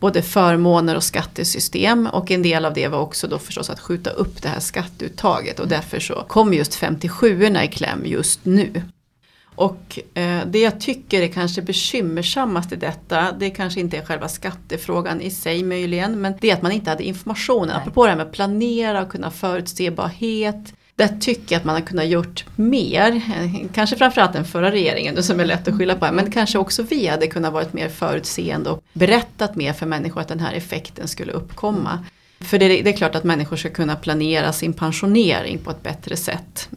både 0.00 0.22
förmåner 0.22 0.96
och 0.96 1.04
skattesystem 1.04 2.06
och 2.06 2.30
en 2.30 2.42
del 2.42 2.64
av 2.64 2.74
det 2.74 2.88
var 2.88 2.98
också 2.98 3.26
då 3.28 3.38
förstås 3.38 3.70
att 3.70 3.80
skjuta 3.80 4.10
upp 4.10 4.42
det 4.42 4.48
här 4.48 4.60
skatteuttaget 4.60 5.60
och 5.60 5.68
därför 5.68 6.00
så 6.00 6.24
kom 6.28 6.54
just 6.54 6.80
57orna 6.82 7.64
i 7.64 7.68
kläm 7.68 8.02
just 8.06 8.44
nu. 8.44 8.82
Och 9.58 9.98
eh, 10.14 10.40
det 10.46 10.58
jag 10.58 10.80
tycker 10.80 11.22
är 11.22 11.28
kanske 11.28 11.62
bekymmersammast 11.62 12.72
i 12.72 12.76
detta, 12.76 13.32
det 13.32 13.50
kanske 13.50 13.80
inte 13.80 13.96
är 13.96 14.04
själva 14.04 14.28
skattefrågan 14.28 15.20
i 15.20 15.30
sig 15.30 15.62
möjligen, 15.62 16.20
men 16.20 16.34
det 16.40 16.50
är 16.50 16.54
att 16.54 16.62
man 16.62 16.72
inte 16.72 16.90
hade 16.90 17.04
informationen. 17.04 17.68
Nej. 17.68 17.76
Apropå 17.76 18.04
det 18.04 18.10
här 18.10 18.16
med 18.16 18.26
att 18.26 18.32
planera 18.32 19.02
och 19.02 19.10
kunna 19.10 19.30
förutsebarhet. 19.30 20.74
Där 20.94 21.08
tycker 21.20 21.54
jag 21.54 21.60
att 21.60 21.64
man 21.64 21.74
har 21.74 21.82
kunnat 21.82 22.06
gjort 22.06 22.44
mer. 22.56 23.12
Eh, 23.16 23.68
Kanske 23.74 23.96
framförallt 23.96 24.32
den 24.32 24.44
förra 24.44 24.70
regeringen 24.70 25.22
som 25.22 25.40
är 25.40 25.44
lätt 25.44 25.68
att 25.68 25.78
skylla 25.78 25.94
på. 25.94 26.08
Men 26.12 26.30
kanske 26.30 26.58
också 26.58 26.82
vi 26.82 27.06
hade 27.06 27.26
kunnat 27.26 27.52
varit 27.52 27.72
mer 27.72 27.88
förutseende 27.88 28.70
och 28.70 28.82
berättat 28.92 29.56
mer 29.56 29.72
för 29.72 29.86
människor 29.86 30.20
att 30.20 30.28
den 30.28 30.40
här 30.40 30.52
effekten 30.52 31.08
skulle 31.08 31.32
uppkomma. 31.32 32.04
För 32.40 32.58
det, 32.58 32.68
det 32.68 32.90
är 32.90 32.96
klart 32.96 33.14
att 33.14 33.24
människor 33.24 33.56
ska 33.56 33.70
kunna 33.70 33.96
planera 33.96 34.52
sin 34.52 34.72
pensionering 34.72 35.58
på 35.58 35.70
ett 35.70 35.82
bättre 35.82 36.16
sätt. 36.16 36.68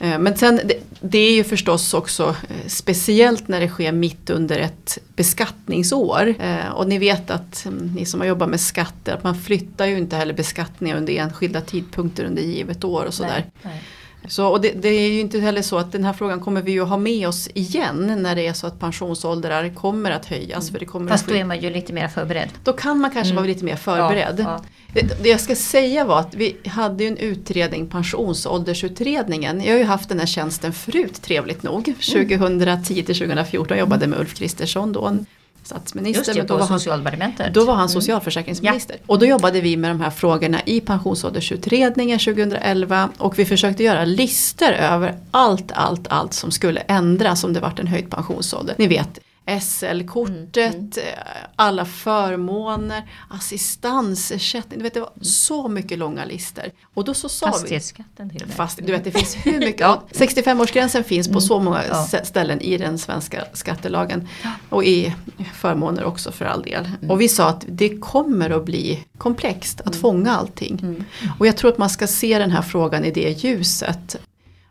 Eh, 0.00 0.18
men 0.18 0.36
sen 0.36 0.60
det, 1.00 1.18
är 1.18 1.32
ju 1.32 1.44
förstås 1.44 1.94
också 1.94 2.36
eh, 2.48 2.66
speciellt 2.66 3.48
när 3.48 3.60
det 3.60 3.68
sker 3.68 3.92
mitt 3.92 4.30
under 4.30 4.58
ett 4.58 4.98
beskattningsår. 5.16 6.34
Eh, 6.40 6.68
och 6.68 6.88
ni 6.88 6.98
vet 6.98 7.30
att 7.30 7.64
mm, 7.66 7.94
ni 7.94 8.06
som 8.06 8.20
har 8.20 8.26
jobbat 8.26 8.48
med 8.48 8.60
skatter 8.60 9.12
att 9.12 9.24
man 9.24 9.34
flyttar 9.34 9.86
ju 9.86 9.98
inte 9.98 10.16
heller 10.16 10.34
beskattningar 10.34 10.96
under 10.96 11.12
enskilda 11.12 11.60
tidpunkter 11.60 12.24
under 12.24 12.42
givet 12.42 12.84
år 12.84 13.04
och 13.04 13.14
sådär. 13.14 13.44
Nej, 13.62 13.72
nej. 13.72 13.82
Så, 14.28 14.46
och 14.46 14.60
det, 14.60 14.72
det 14.82 14.88
är 14.88 15.10
ju 15.12 15.20
inte 15.20 15.40
heller 15.40 15.62
så 15.62 15.78
att 15.78 15.92
den 15.92 16.04
här 16.04 16.12
frågan 16.12 16.40
kommer 16.40 16.62
vi 16.62 16.72
ju 16.72 16.82
ha 16.82 16.96
med 16.96 17.28
oss 17.28 17.48
igen 17.54 18.18
när 18.22 18.36
det 18.36 18.46
är 18.46 18.52
så 18.52 18.66
att 18.66 18.80
pensionsåldrar 18.80 19.74
kommer 19.74 20.10
att 20.10 20.26
höjas. 20.26 20.70
För 20.70 20.78
det 20.78 20.84
kommer 20.84 21.10
Fast 21.10 21.24
att 21.24 21.28
då 21.30 21.36
är 21.36 21.44
man 21.44 21.60
ju 21.60 21.70
lite 21.70 21.92
mer 21.92 22.08
förberedd. 22.08 22.48
Då 22.64 22.72
kan 22.72 22.98
man 22.98 23.10
kanske 23.10 23.30
Mm. 23.32 23.36
vara 23.36 23.46
lite 23.46 23.64
mer 23.64 23.76
förberedd. 23.76 24.40
Ja, 24.44 24.60
Det, 24.94 25.22
det 25.22 25.28
jag 25.28 25.40
ska 25.40 25.54
säga 25.56 26.04
var 26.04 26.20
att 26.20 26.34
vi 26.34 26.56
hade 26.66 27.04
ju 27.04 27.08
en 27.08 27.16
utredning, 27.16 27.86
pensionsåldersutredningen. 27.86 29.60
Jag 29.64 29.72
har 29.72 29.78
ju 29.78 29.84
haft 29.84 30.08
den 30.08 30.18
här 30.18 30.26
tjänsten 30.26 30.72
förut, 30.72 31.22
trevligt 31.22 31.62
nog. 31.62 31.88
Mm. 31.88 32.28
2010 32.28 32.94
till 32.94 33.04
2014 33.18 33.78
jobbade 33.78 34.06
med 34.06 34.18
Ulf 34.20 34.34
Kristersson 34.34 34.92
då, 34.92 35.16
statsminister. 35.62 36.34
Just 36.34 36.48
det, 36.48 36.54
då 36.54 36.56
var 36.56 36.66
han, 36.66 36.78
Socialdepartementet. 36.78 37.54
då 37.54 37.64
var 37.64 37.74
han 37.74 37.88
socialförsäkringsminister. 37.88 38.96
Och 39.06 39.18
då 39.18 39.26
jobbade 39.26 39.60
vi 39.60 39.76
med 39.76 39.90
de 39.90 40.00
här 40.00 40.10
frågorna 40.10 40.60
i 40.66 40.80
pensionsåldersutredningen 40.80 42.18
2011 42.18 43.08
och 43.18 43.38
vi 43.38 43.44
försökte 43.44 43.82
göra 43.82 44.04
listor 44.04 44.70
över 44.70 45.18
allt, 45.30 45.72
allt, 45.72 46.08
allt 46.08 46.34
som 46.34 46.50
skulle 46.50 46.80
ändras 46.80 47.44
om 47.44 47.52
det 47.52 47.60
vart 47.60 47.78
en 47.78 47.86
höjd 47.86 48.10
pensionsålder. 48.10 48.74
Ni 48.78 48.86
vet 48.86 49.18
SL-kortet, 49.60 50.74
Mm, 50.74 50.90
eh, 50.96 51.18
alla 51.56 51.84
förmåner, 51.84 53.02
assistansersättning. 53.30 54.78
Du 54.78 54.82
vet, 54.82 54.94
det 54.94 55.00
var 55.00 55.12
så 55.22 55.68
mycket 55.68 55.98
långa 55.98 56.24
listor. 56.24 56.64
Och 56.94 57.04
då 57.04 57.14
så 57.14 57.28
sa 57.28 57.46
Fastighetsskatten 57.46 58.30
till 58.30 58.42
och 58.42 58.48
med. 58.48 58.56
Fast 58.56 58.78
du 58.86 58.92
vet 58.92 59.04
det 59.04 59.10
finns 59.10 59.36
hur 59.46 59.58
mycket, 59.58 59.80
Ja. 59.80 60.02
65-årsgränsen 60.12 61.02
finns 61.02 61.28
på 61.28 61.40
så 61.40 61.60
många 61.60 61.82
Ja. 61.88 62.04
ställen 62.24 62.60
i 62.60 62.76
den 62.78 62.98
svenska 62.98 63.44
skattelagen. 63.52 64.28
Och 64.68 64.84
i 64.84 65.14
förmåner 65.54 66.04
också 66.04 66.32
för 66.32 66.44
all 66.44 66.62
del. 66.62 66.90
Och 67.08 67.20
vi 67.20 67.28
sa 67.28 67.48
att 67.48 67.64
det 67.68 67.98
kommer 67.98 68.50
att 68.50 68.64
bli 68.64 69.04
komplext 69.18 69.80
att 69.80 69.96
fånga 69.96 70.36
allting. 70.36 70.78
Mm. 70.82 71.04
Och 71.38 71.46
jag 71.46 71.56
tror 71.56 71.70
att 71.72 71.78
man 71.78 71.90
ska 71.90 72.06
se 72.06 72.38
den 72.38 72.50
här 72.50 72.62
frågan 72.62 73.04
i 73.04 73.10
det 73.10 73.44
ljuset. 73.44 74.16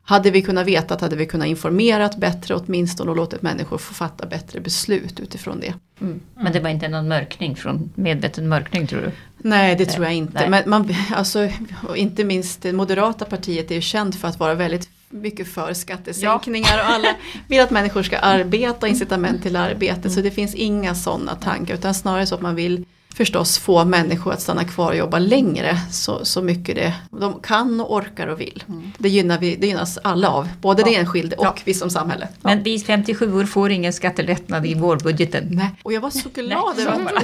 Hade 0.10 0.32
vi 0.32 0.42
kunnat 0.42 0.68
veta 0.68 0.94
att 0.94 1.02
hade 1.02 1.16
vi 1.16 1.26
kunnat 1.26 1.48
informerat 1.48 2.18
bättre 2.18 2.56
åtminstone 2.56 3.12
och 3.12 3.18
låtit 3.18 3.42
människor 3.42 3.78
få 3.78 3.94
fatta 3.94 4.26
bättre 4.26 4.60
beslut 4.60 5.20
utifrån 5.20 5.60
det. 5.60 5.74
Mm. 6.02 6.20
Men 6.36 6.54
det 6.54 6.60
var 6.60 6.70
inte 6.70 6.88
någon 6.88 7.08
mörkning 7.08 7.56
från 7.56 7.92
medveten 7.96 8.48
mörkning 8.48 8.88
tror 8.88 9.02
du? 9.02 9.12
Nej 9.38 9.76
det 9.76 9.86
tror 9.86 10.06
jag 10.06 10.16
inte. 10.16 10.34
Nej. 10.34 10.50
Men 10.50 10.70
man, 10.70 10.96
alltså, 11.16 11.50
inte 11.96 12.24
minst 12.24 12.62
det 12.62 12.74
moderata 12.74 13.26
partiet 13.26 13.72
är 13.72 13.76
ju 13.76 13.82
känt 13.82 14.16
för 14.16 14.28
att 14.28 14.40
vara 14.40 14.56
väldigt 14.56 14.90
mycket 15.10 15.48
för 15.48 15.74
skattesänkningar 15.74 16.80
och 16.80 16.90
alla 16.90 17.16
vill 17.48 17.62
att 17.62 17.72
människor 17.72 18.04
ska 18.04 18.18
arbeta 18.18 18.88
incitament 18.88 19.44
till 19.44 19.56
arbete. 19.56 20.10
Så 20.10 20.22
det 20.22 20.32
finns 20.32 20.56
inga 20.56 20.96
sådana 20.96 21.36
tankar 21.36 21.74
utan 21.74 21.94
snarare 21.94 22.26
så 22.26 22.36
att 22.36 22.42
man 22.42 22.56
vill 22.56 22.86
förstås 23.20 23.58
få 23.60 23.86
människor 23.86 24.34
att 24.34 24.42
stanna 24.42 24.64
kvar 24.64 24.88
och 24.92 24.96
jobba 24.98 25.20
längre 25.20 25.78
så, 25.92 26.26
så 26.26 26.42
mycket 26.42 26.76
det 26.76 26.94
de 27.12 27.40
kan 27.42 27.82
och 27.82 27.94
orkar 27.96 28.28
och 28.28 28.42
vill. 28.42 28.64
Det, 28.98 29.10
gynnar 29.10 29.40
vi, 29.40 29.56
det 29.56 29.68
gynnas 29.68 29.98
alla 30.04 30.30
av, 30.30 30.48
både 30.62 30.84
det 30.84 30.96
enskilde 30.96 31.36
och 31.36 31.46
Ja. 31.46 31.56
vi 31.66 31.74
som 31.74 31.90
samhälle. 31.90 32.28
Men 32.42 32.64
vi 32.64 32.80
57 32.80 33.34
år 33.40 33.44
får 33.46 33.72
ingen 33.72 33.94
skattelättnad 33.94 34.66
i 34.66 34.74
vårbudgeten. 34.74 35.48
Nej. 35.52 35.70
Och 35.84 35.94
jag 35.94 36.02
var 36.02 36.10
så 36.10 36.30
glad 36.34 36.80
över 36.80 36.92
att 37.18 37.24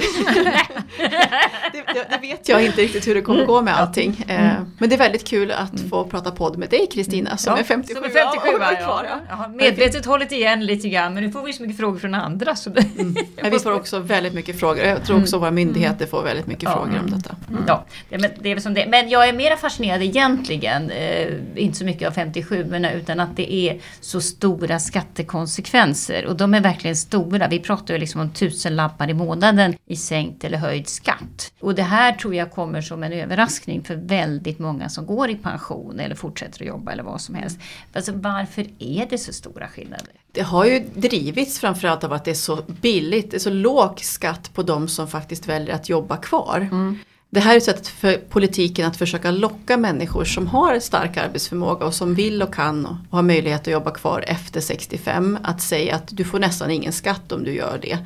det, 1.72 1.84
det, 1.94 2.06
det 2.10 2.18
vet 2.22 2.48
jag 2.48 2.64
inte 2.64 2.80
riktigt 2.82 3.06
hur 3.06 3.14
det 3.14 3.20
kommer 3.22 3.44
gå 3.46 3.62
med 3.62 3.74
allting. 3.78 4.24
Eh, 4.28 4.52
Men 4.78 4.88
det 4.88 4.94
är 4.94 4.98
väldigt 4.98 5.24
kul 5.28 5.50
att 5.50 5.80
få 5.90 6.04
prata 6.04 6.30
podd 6.30 6.58
med 6.58 6.70
dig 6.70 6.86
Kristina 6.92 7.36
som 7.36 7.52
Ja, 7.52 7.58
är 7.58 7.64
57 7.64 7.94
som 7.94 8.04
är 8.04 8.08
57 8.10 8.48
år 8.48 8.60
ja, 8.60 8.84
kvar. 8.84 9.06
ja. 9.28 9.48
Medvetet 9.48 10.06
hållit 10.06 10.32
igen 10.32 10.66
lite 10.66 10.88
grann 10.88 11.14
men 11.14 11.22
nu 11.24 11.30
får 11.32 11.42
vi 11.42 11.52
så 11.52 11.62
mycket 11.62 11.76
frågor 11.78 11.98
från 11.98 12.14
andra. 12.14 12.56
Så 12.56 12.70
Men 13.42 13.50
vi 13.50 13.58
får 13.58 13.72
också 13.72 13.98
väldigt 13.98 14.34
mycket 14.34 14.60
frågor. 14.60 14.84
Jag 14.84 15.04
tror 15.04 15.20
också 15.20 15.38
våra 15.38 15.50
myndigheter 15.50 15.85
Myndigheter 15.86 16.10
får 16.10 16.22
väldigt 16.22 16.46
mycket 16.46 16.72
frågor 16.72 16.98
om 16.98 17.10
detta. 17.10 17.36
Mm. 17.50 17.64
Ja, 17.66 17.84
men, 18.08 18.30
det 18.40 18.52
är 18.52 18.60
som 18.60 18.74
det. 18.74 18.86
men 18.86 19.08
jag 19.08 19.28
är 19.28 19.32
mer 19.32 19.56
fascinerad 19.56 20.02
egentligen, 20.02 20.90
eh, 20.90 21.34
inte 21.54 21.78
så 21.78 21.84
mycket 21.84 22.08
av 22.08 22.12
57 22.12 22.66
men 22.70 22.84
utan 22.84 23.20
att 23.20 23.36
det 23.36 23.54
är 23.54 23.80
så 24.00 24.20
stora 24.20 24.78
skattekonsekvenser. 24.78 26.26
Och 26.26 26.36
de 26.36 26.54
är 26.54 26.60
verkligen 26.60 26.96
stora. 26.96 27.48
Vi 27.48 27.58
pratar 27.58 27.94
ju 27.94 28.00
liksom 28.00 28.20
om 28.20 28.30
tusen 28.30 28.76
lappar 28.76 29.10
i 29.10 29.14
månaden 29.14 29.74
i 29.86 29.96
sänkt 29.96 30.44
eller 30.44 30.58
höjd 30.58 30.88
skatt. 30.88 31.52
Och 31.60 31.74
det 31.74 31.82
här 31.82 32.12
tror 32.12 32.34
jag 32.34 32.52
kommer 32.52 32.80
som 32.80 33.02
en 33.02 33.12
överraskning 33.12 33.84
för 33.84 33.94
väldigt 33.94 34.58
många 34.58 34.88
som 34.88 35.06
går 35.06 35.30
i 35.30 35.34
pension 35.34 36.00
eller 36.00 36.14
fortsätter 36.14 36.62
att 36.62 36.68
jobba 36.68 36.92
eller 36.92 37.02
vad 37.02 37.20
som 37.20 37.34
helst. 37.34 37.60
Alltså, 37.92 38.12
varför 38.12 38.66
är 38.78 39.06
det 39.10 39.18
så 39.18 39.32
stora 39.32 39.68
skillnader? 39.68 40.12
Det 40.36 40.42
har 40.42 40.64
ju 40.64 40.78
drivits 40.94 41.58
framförallt 41.58 42.04
av 42.04 42.12
att 42.12 42.24
det 42.24 42.30
är 42.30 42.34
så 42.34 42.58
billigt, 42.66 43.30
det 43.30 43.36
är 43.36 43.38
så 43.38 43.50
låg 43.50 44.00
skatt 44.00 44.54
på 44.54 44.62
de 44.62 44.88
som 44.88 45.08
faktiskt 45.08 45.48
väljer 45.48 45.74
att 45.74 45.88
jobba 45.88 46.16
kvar. 46.16 46.68
Mm. 46.70 46.98
Det 47.30 47.40
här 47.40 47.52
är 47.52 47.56
ett 47.56 47.64
sätt 47.64 47.88
för 47.88 48.16
politiken 48.16 48.86
att 48.86 48.96
försöka 48.96 49.30
locka 49.30 49.76
människor 49.76 50.24
som 50.24 50.46
har 50.46 50.78
stark 50.78 51.16
arbetsförmåga 51.16 51.86
och 51.86 51.94
som 51.94 52.14
vill 52.14 52.42
och 52.42 52.54
kan 52.54 52.86
och 52.86 52.96
har 53.10 53.22
möjlighet 53.22 53.60
att 53.60 53.66
jobba 53.66 53.90
kvar 53.90 54.24
efter 54.28 54.60
65 54.60 55.38
att 55.42 55.62
säga 55.62 55.94
att 55.94 56.08
du 56.08 56.24
får 56.24 56.38
nästan 56.38 56.70
ingen 56.70 56.92
skatt 56.92 57.32
om 57.32 57.44
du 57.44 57.54
gör 57.54 57.78
det. 57.82 57.98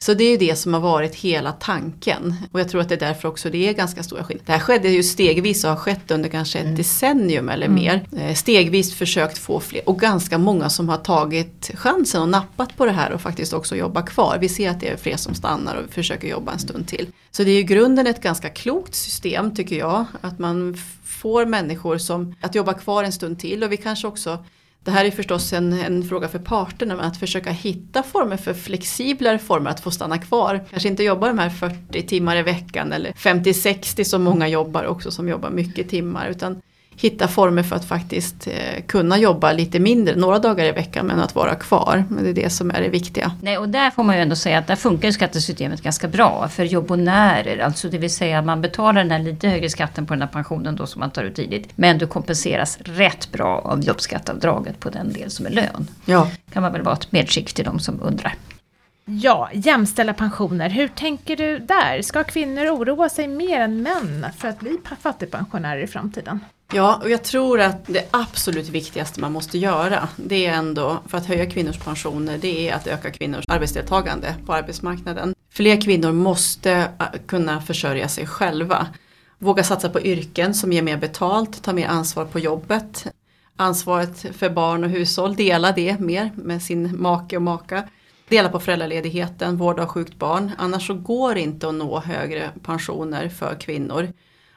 Så 0.00 0.14
det 0.14 0.24
är 0.24 0.30
ju 0.30 0.36
det 0.36 0.56
som 0.56 0.74
har 0.74 0.80
varit 0.80 1.14
hela 1.14 1.52
tanken. 1.52 2.34
Och 2.52 2.60
jag 2.60 2.68
tror 2.68 2.80
att 2.80 2.88
det 2.88 2.94
är 2.94 3.00
därför 3.00 3.28
också 3.28 3.50
det 3.50 3.68
är 3.68 3.72
ganska 3.72 4.02
stora 4.02 4.24
skillnader. 4.24 4.46
Det 4.46 4.52
här 4.52 4.60
skedde 4.60 4.88
ju 4.88 5.02
stegvis 5.02 5.64
och 5.64 5.70
har 5.70 5.76
skett 5.76 6.10
under 6.10 6.28
kanske 6.28 6.58
ett 6.58 6.64
mm. 6.64 6.76
decennium 6.76 7.48
eller 7.48 7.66
mm. 7.66 7.82
mer. 7.82 8.06
Eh, 8.16 8.34
stegvis 8.34 8.94
försökt 8.94 9.38
få 9.38 9.60
fler 9.60 9.88
och 9.88 10.00
ganska 10.00 10.38
många 10.38 10.70
som 10.70 10.88
har 10.88 10.96
tagit 10.96 11.70
chansen 11.74 12.22
och 12.22 12.28
nappat 12.28 12.76
på 12.76 12.84
det 12.84 12.92
här 12.92 13.12
och 13.12 13.20
faktiskt 13.20 13.52
också 13.52 13.76
jobbar 13.76 14.02
kvar. 14.02 14.38
Vi 14.40 14.48
ser 14.48 14.70
att 14.70 14.80
det 14.80 14.88
är 14.88 14.96
fler 14.96 15.16
som 15.16 15.34
stannar 15.34 15.76
och 15.76 15.94
försöker 15.94 16.28
jobba 16.28 16.52
en 16.52 16.58
stund 16.58 16.88
till. 16.88 17.06
Så 17.30 17.44
det 17.44 17.50
är 17.50 17.56
ju 17.56 17.62
grunden 17.62 18.06
ett 18.06 18.22
ganska 18.22 18.48
klokt 18.48 18.94
system 18.94 19.54
tycker 19.54 19.76
jag. 19.76 20.04
Att 20.20 20.38
man 20.38 20.76
får 21.04 21.46
människor 21.46 21.98
som 21.98 22.34
att 22.40 22.54
jobba 22.54 22.74
kvar 22.74 23.04
en 23.04 23.12
stund 23.12 23.38
till 23.38 23.64
och 23.64 23.72
vi 23.72 23.76
kanske 23.76 24.06
också 24.06 24.44
det 24.84 24.90
här 24.90 25.04
är 25.04 25.10
förstås 25.10 25.52
en, 25.52 25.72
en 25.72 26.04
fråga 26.04 26.28
för 26.28 26.38
parterna, 26.38 26.96
men 26.96 27.04
att 27.04 27.16
försöka 27.16 27.50
hitta 27.50 28.02
former 28.02 28.36
för 28.36 28.54
flexiblare 28.54 29.38
former 29.38 29.70
att 29.70 29.80
få 29.80 29.90
stanna 29.90 30.18
kvar. 30.18 30.64
Kanske 30.70 30.88
inte 30.88 31.02
jobba 31.02 31.28
de 31.28 31.38
här 31.38 31.50
40 31.50 32.02
timmar 32.02 32.36
i 32.36 32.42
veckan 32.42 32.92
eller 32.92 33.12
50-60 33.12 34.04
som 34.04 34.22
många 34.22 34.48
jobbar 34.48 34.84
också 34.84 35.10
som 35.10 35.28
jobbar 35.28 35.50
mycket 35.50 35.88
timmar. 35.88 36.28
Utan 36.28 36.60
hitta 37.00 37.28
former 37.28 37.62
för 37.62 37.76
att 37.76 37.84
faktiskt 37.84 38.46
eh, 38.46 38.82
kunna 38.86 39.18
jobba 39.18 39.52
lite 39.52 39.78
mindre, 39.78 40.16
några 40.16 40.38
dagar 40.38 40.64
i 40.64 40.72
veckan 40.72 41.06
men 41.06 41.20
att 41.20 41.34
vara 41.34 41.54
kvar. 41.54 42.04
Men 42.08 42.24
det 42.24 42.30
är 42.30 42.34
det 42.34 42.50
som 42.50 42.70
är 42.70 42.80
det 42.80 42.88
viktiga. 42.88 43.32
Nej, 43.42 43.58
och 43.58 43.68
där 43.68 43.90
får 43.90 44.04
man 44.04 44.16
ju 44.16 44.22
ändå 44.22 44.36
säga 44.36 44.58
att 44.58 44.66
där 44.66 44.76
funkar 44.76 45.10
skattesystemet 45.10 45.82
ganska 45.82 46.08
bra 46.08 46.48
för 46.48 46.64
jobbonärer. 46.64 47.58
Alltså 47.58 47.88
det 47.88 47.98
vill 47.98 48.14
säga 48.14 48.42
man 48.42 48.60
betalar 48.60 49.02
den 49.02 49.10
här 49.10 49.18
lite 49.18 49.48
högre 49.48 49.68
skatten 49.68 50.06
på 50.06 50.14
den 50.14 50.22
här 50.22 50.28
pensionen 50.28 50.76
då 50.76 50.86
som 50.86 51.00
man 51.00 51.10
tar 51.10 51.24
ut 51.24 51.34
tidigt. 51.34 51.68
Men 51.74 51.98
du 51.98 52.06
kompenseras 52.06 52.78
rätt 52.84 53.32
bra 53.32 53.58
av 53.58 53.80
jobbskatteavdraget 53.80 54.80
på 54.80 54.90
den 54.90 55.12
del 55.12 55.30
som 55.30 55.46
är 55.46 55.50
lön. 55.50 55.90
Ja. 56.04 56.28
kan 56.52 56.62
man 56.62 56.72
väl 56.72 56.82
vara 56.82 56.94
ett 56.94 57.12
medskick 57.12 57.52
till 57.52 57.64
de 57.64 57.78
som 57.78 58.02
undrar. 58.02 58.34
Ja, 59.04 59.50
jämställda 59.52 60.12
pensioner. 60.12 60.68
Hur 60.68 60.88
tänker 60.88 61.36
du 61.36 61.58
där? 61.58 62.02
Ska 62.02 62.24
kvinnor 62.24 62.66
oroa 62.66 63.08
sig 63.08 63.28
mer 63.28 63.60
än 63.60 63.82
män 63.82 64.26
för 64.38 64.48
att 64.48 64.60
bli 64.60 64.78
fattigpensionärer 65.00 65.80
i 65.80 65.86
framtiden? 65.86 66.40
Ja, 66.72 67.00
och 67.02 67.10
jag 67.10 67.24
tror 67.24 67.60
att 67.60 67.86
det 67.86 68.08
absolut 68.10 68.68
viktigaste 68.68 69.20
man 69.20 69.32
måste 69.32 69.58
göra 69.58 70.08
det 70.16 70.46
är 70.46 70.52
ändå 70.52 70.98
för 71.06 71.18
att 71.18 71.26
höja 71.26 71.50
kvinnors 71.50 71.78
pensioner 71.78 72.38
det 72.38 72.68
är 72.68 72.74
att 72.74 72.86
öka 72.86 73.10
kvinnors 73.10 73.44
arbetsdeltagande 73.48 74.34
på 74.46 74.52
arbetsmarknaden. 74.54 75.34
Fler 75.50 75.80
kvinnor 75.80 76.12
måste 76.12 76.72
äh, 76.72 77.06
kunna 77.26 77.60
försörja 77.60 78.08
sig 78.08 78.26
själva. 78.26 78.86
Våga 79.38 79.64
satsa 79.64 79.88
på 79.88 80.00
yrken 80.00 80.54
som 80.54 80.72
ger 80.72 80.82
mer 80.82 80.96
betalt, 80.96 81.62
ta 81.62 81.72
mer 81.72 81.88
ansvar 81.88 82.24
på 82.24 82.38
jobbet. 82.38 83.06
Ansvaret 83.56 84.36
för 84.36 84.50
barn 84.50 84.84
och 84.84 84.90
hushåll, 84.90 85.36
dela 85.36 85.72
det 85.72 86.00
mer 86.00 86.30
med 86.34 86.62
sin 86.62 87.00
make 87.02 87.36
och 87.36 87.42
maka. 87.42 87.88
Dela 88.28 88.48
på 88.48 88.60
föräldraledigheten, 88.60 89.56
vård 89.56 89.80
av 89.80 89.86
sjukt 89.86 90.18
barn. 90.18 90.50
Annars 90.58 90.86
så 90.86 90.94
går 90.94 91.34
det 91.34 91.40
inte 91.40 91.68
att 91.68 91.74
nå 91.74 92.00
högre 92.00 92.50
pensioner 92.62 93.28
för 93.28 93.54
kvinnor. 93.60 94.12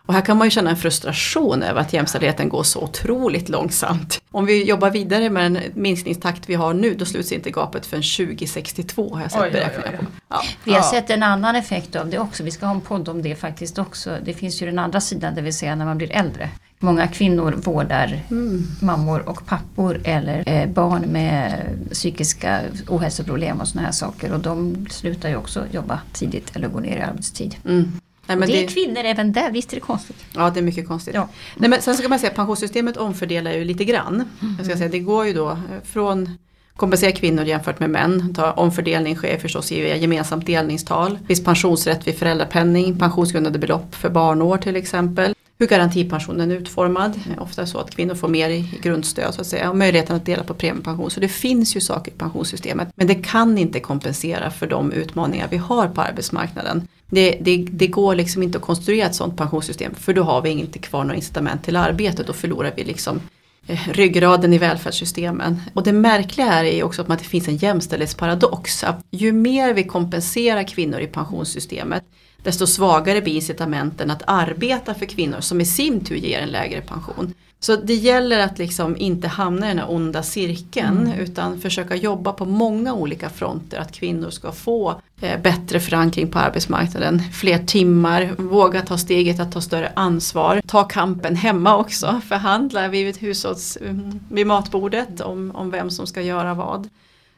Och 0.05 0.13
här 0.13 0.21
kan 0.21 0.37
man 0.37 0.47
ju 0.47 0.51
känna 0.51 0.69
en 0.69 0.77
frustration 0.77 1.63
över 1.63 1.81
att 1.81 1.93
jämställdheten 1.93 2.49
går 2.49 2.63
så 2.63 2.81
otroligt 2.81 3.49
långsamt. 3.49 4.21
Om 4.31 4.45
vi 4.45 4.63
jobbar 4.63 4.89
vidare 4.89 5.29
med 5.29 5.51
den 5.51 5.63
minskningstakt 5.73 6.49
vi 6.49 6.53
har 6.53 6.73
nu 6.73 6.93
då 6.93 7.05
sluts 7.05 7.31
inte 7.31 7.51
gapet 7.51 7.85
förrän 7.85 8.03
2062 8.03 9.15
har 9.15 9.21
jag 9.21 9.31
sett 9.31 9.51
beräkningar 9.51 9.97
på. 9.97 10.05
Ja. 10.29 10.41
Vi 10.63 10.71
har 10.71 10.79
ja. 10.79 10.83
sett 10.83 11.09
en 11.09 11.23
annan 11.23 11.55
effekt 11.55 11.95
av 11.95 12.09
det 12.09 12.19
också. 12.19 12.43
Vi 12.43 12.51
ska 12.51 12.65
ha 12.65 12.73
en 12.73 12.81
podd 12.81 13.09
om 13.09 13.21
det 13.21 13.35
faktiskt 13.35 13.79
också. 13.79 14.17
Det 14.23 14.33
finns 14.33 14.61
ju 14.61 14.65
den 14.65 14.79
andra 14.79 15.01
sidan, 15.01 15.35
det 15.35 15.41
vill 15.41 15.57
säga 15.57 15.75
när 15.75 15.85
man 15.85 15.97
blir 15.97 16.11
äldre. 16.11 16.49
Många 16.79 17.07
kvinnor 17.07 17.51
vårdar 17.51 18.19
mm. 18.31 18.67
mammor 18.81 19.29
och 19.29 19.45
pappor 19.45 20.01
eller 20.03 20.43
eh, 20.45 20.69
barn 20.69 21.01
med 21.01 21.65
psykiska 21.91 22.61
ohälsoproblem 22.87 23.61
och 23.61 23.67
sådana 23.67 23.85
här 23.85 23.93
saker. 23.93 24.33
Och 24.33 24.39
de 24.39 24.87
slutar 24.89 25.29
ju 25.29 25.35
också 25.35 25.65
jobba 25.71 25.99
tidigt 26.13 26.55
eller 26.55 26.67
går 26.67 26.81
ner 26.81 26.97
i 26.97 27.01
arbetstid. 27.01 27.55
Mm. 27.65 27.91
Nej, 28.31 28.39
men 28.39 28.49
det 28.49 28.63
är 28.63 28.67
det... 28.67 28.73
kvinnor 28.73 29.01
även 29.05 29.31
där, 29.31 29.51
visst 29.51 29.71
är 29.71 29.75
det 29.75 29.81
konstigt? 29.81 30.25
Ja 30.35 30.49
det 30.49 30.59
är 30.59 30.63
mycket 30.63 30.87
konstigt. 30.87 31.15
Ja. 31.15 31.29
Nej, 31.55 31.69
men 31.69 31.81
sen 31.81 31.95
ska 31.95 32.09
man 32.09 32.19
säga 32.19 32.29
att 32.29 32.35
pensionssystemet 32.35 32.97
omfördelar 32.97 33.51
ju 33.51 33.65
lite 33.65 33.85
grann. 33.85 34.13
Mm. 34.15 34.55
Jag 34.57 34.65
ska 34.65 34.77
säga, 34.77 34.89
det 34.89 34.99
går 34.99 35.27
ju 35.27 35.33
då 35.33 35.49
eh, 35.49 35.57
från 35.83 36.29
kompensera 36.75 37.11
kvinnor 37.11 37.43
jämfört 37.43 37.79
med 37.79 37.89
män. 37.89 38.33
Ta, 38.33 38.51
omfördelning 38.51 39.15
sker 39.15 39.37
förstås 39.37 39.71
i 39.71 39.99
gemensamt 39.99 40.45
delningstal. 40.45 41.19
Viss 41.27 41.43
pensionsrätt 41.43 42.07
vid 42.07 42.17
föräldrapenning, 42.17 42.99
pensionsgrundande 42.99 43.59
belopp 43.59 43.95
för 43.95 44.09
barnår 44.09 44.57
till 44.57 44.75
exempel. 44.75 45.35
Hur 45.61 45.67
garantipensionen 45.67 46.51
är 46.51 46.55
utformad. 46.55 47.19
Ofta 47.39 47.65
så 47.65 47.77
att 47.77 47.95
kvinnor 47.95 48.15
får 48.15 48.27
mer 48.27 48.49
i 48.49 48.79
grundstöd 48.81 49.33
så 49.33 49.41
att 49.41 49.47
säga. 49.47 49.69
Och 49.69 49.77
möjligheten 49.77 50.15
att 50.15 50.25
dela 50.25 50.43
på 50.43 50.53
premiepension. 50.53 51.11
Så 51.11 51.19
det 51.19 51.27
finns 51.27 51.75
ju 51.75 51.81
saker 51.81 52.11
i 52.11 52.15
pensionssystemet. 52.15 52.87
Men 52.95 53.07
det 53.07 53.15
kan 53.15 53.57
inte 53.57 53.79
kompensera 53.79 54.51
för 54.51 54.67
de 54.67 54.91
utmaningar 54.91 55.47
vi 55.51 55.57
har 55.57 55.87
på 55.87 56.01
arbetsmarknaden. 56.01 56.87
Det, 57.09 57.37
det, 57.41 57.67
det, 57.71 57.87
går 57.87 58.15
liksom 58.15 58.43
inte 58.43 58.57
att 58.57 58.63
konstruera 58.63 59.07
ett 59.07 59.15
sådant 59.15 59.37
pensionssystem 59.37 59.95
för 59.95 60.13
då 60.13 60.23
har 60.23 60.41
vi 60.41 60.49
inte 60.49 60.79
kvar 60.79 61.03
några 61.03 61.15
incitament 61.15 61.63
till 61.63 61.75
arbete. 61.75 62.23
Då 62.23 62.33
förlorar 62.33 62.73
vi 62.75 62.83
liksom 62.83 63.21
eh, 63.67 63.79
ryggraden 63.91 64.53
i 64.53 64.57
välfärdssystemen. 64.57 65.61
Och 65.73 65.83
det 65.83 65.93
märkliga 65.93 66.47
här 66.47 66.63
är 66.63 66.83
också 66.83 67.01
att 67.01 67.19
det 67.19 67.25
finns 67.25 67.47
en 67.47 67.57
jämställdhetsparadox. 67.57 68.83
Att 68.83 69.05
ju 69.11 69.31
mer 69.31 69.73
vi 69.73 69.83
kompenserar 69.83 70.63
kvinnor 70.63 70.99
i 70.99 71.07
pensionssystemet 71.07 72.03
desto 72.43 72.67
svagare 72.67 73.21
blir 73.21 73.35
incitamenten 73.35 74.11
att 74.11 74.23
arbeta 74.27 74.93
för 74.93 75.05
kvinnor 75.05 75.39
som 75.39 75.61
i 75.61 75.65
sin 75.65 76.05
tur 76.05 76.15
ger 76.15 76.39
en 76.39 76.49
lägre 76.49 76.81
pension. 76.81 77.33
Så 77.63 77.75
det 77.75 77.93
gäller 77.93 78.39
att 78.39 78.57
liksom 78.57 78.97
inte 78.97 79.27
hamna 79.27 79.65
i 79.65 79.69
den 79.69 79.79
här 79.79 79.91
onda 79.91 80.23
cirkeln 80.23 80.97
mm. 80.97 81.19
utan 81.19 81.61
försöka 81.61 81.95
jobba 81.95 82.31
på 82.31 82.45
många 82.45 82.93
olika 82.93 83.29
fronter. 83.29 83.79
Att 83.79 83.91
kvinnor 83.91 84.29
ska 84.29 84.51
få 84.51 85.01
eh, 85.21 85.41
bättre 85.41 85.79
förankring 85.79 86.27
på 86.27 86.39
arbetsmarknaden, 86.39 87.21
fler 87.33 87.57
timmar, 87.57 88.35
våga 88.37 88.81
ta 88.81 88.97
steget 88.97 89.39
att 89.39 89.51
ta 89.51 89.61
större 89.61 89.91
ansvar. 89.95 90.61
Ta 90.67 90.83
kampen 90.83 91.35
hemma 91.35 91.77
också, 91.77 92.21
förhandla 92.27 92.87
vid, 92.87 93.17
hushålls, 93.17 93.77
mm, 93.81 94.19
vid 94.29 94.47
matbordet 94.47 95.21
om, 95.21 95.51
om 95.55 95.71
vem 95.71 95.89
som 95.89 96.07
ska 96.07 96.21
göra 96.21 96.53
vad. 96.53 96.89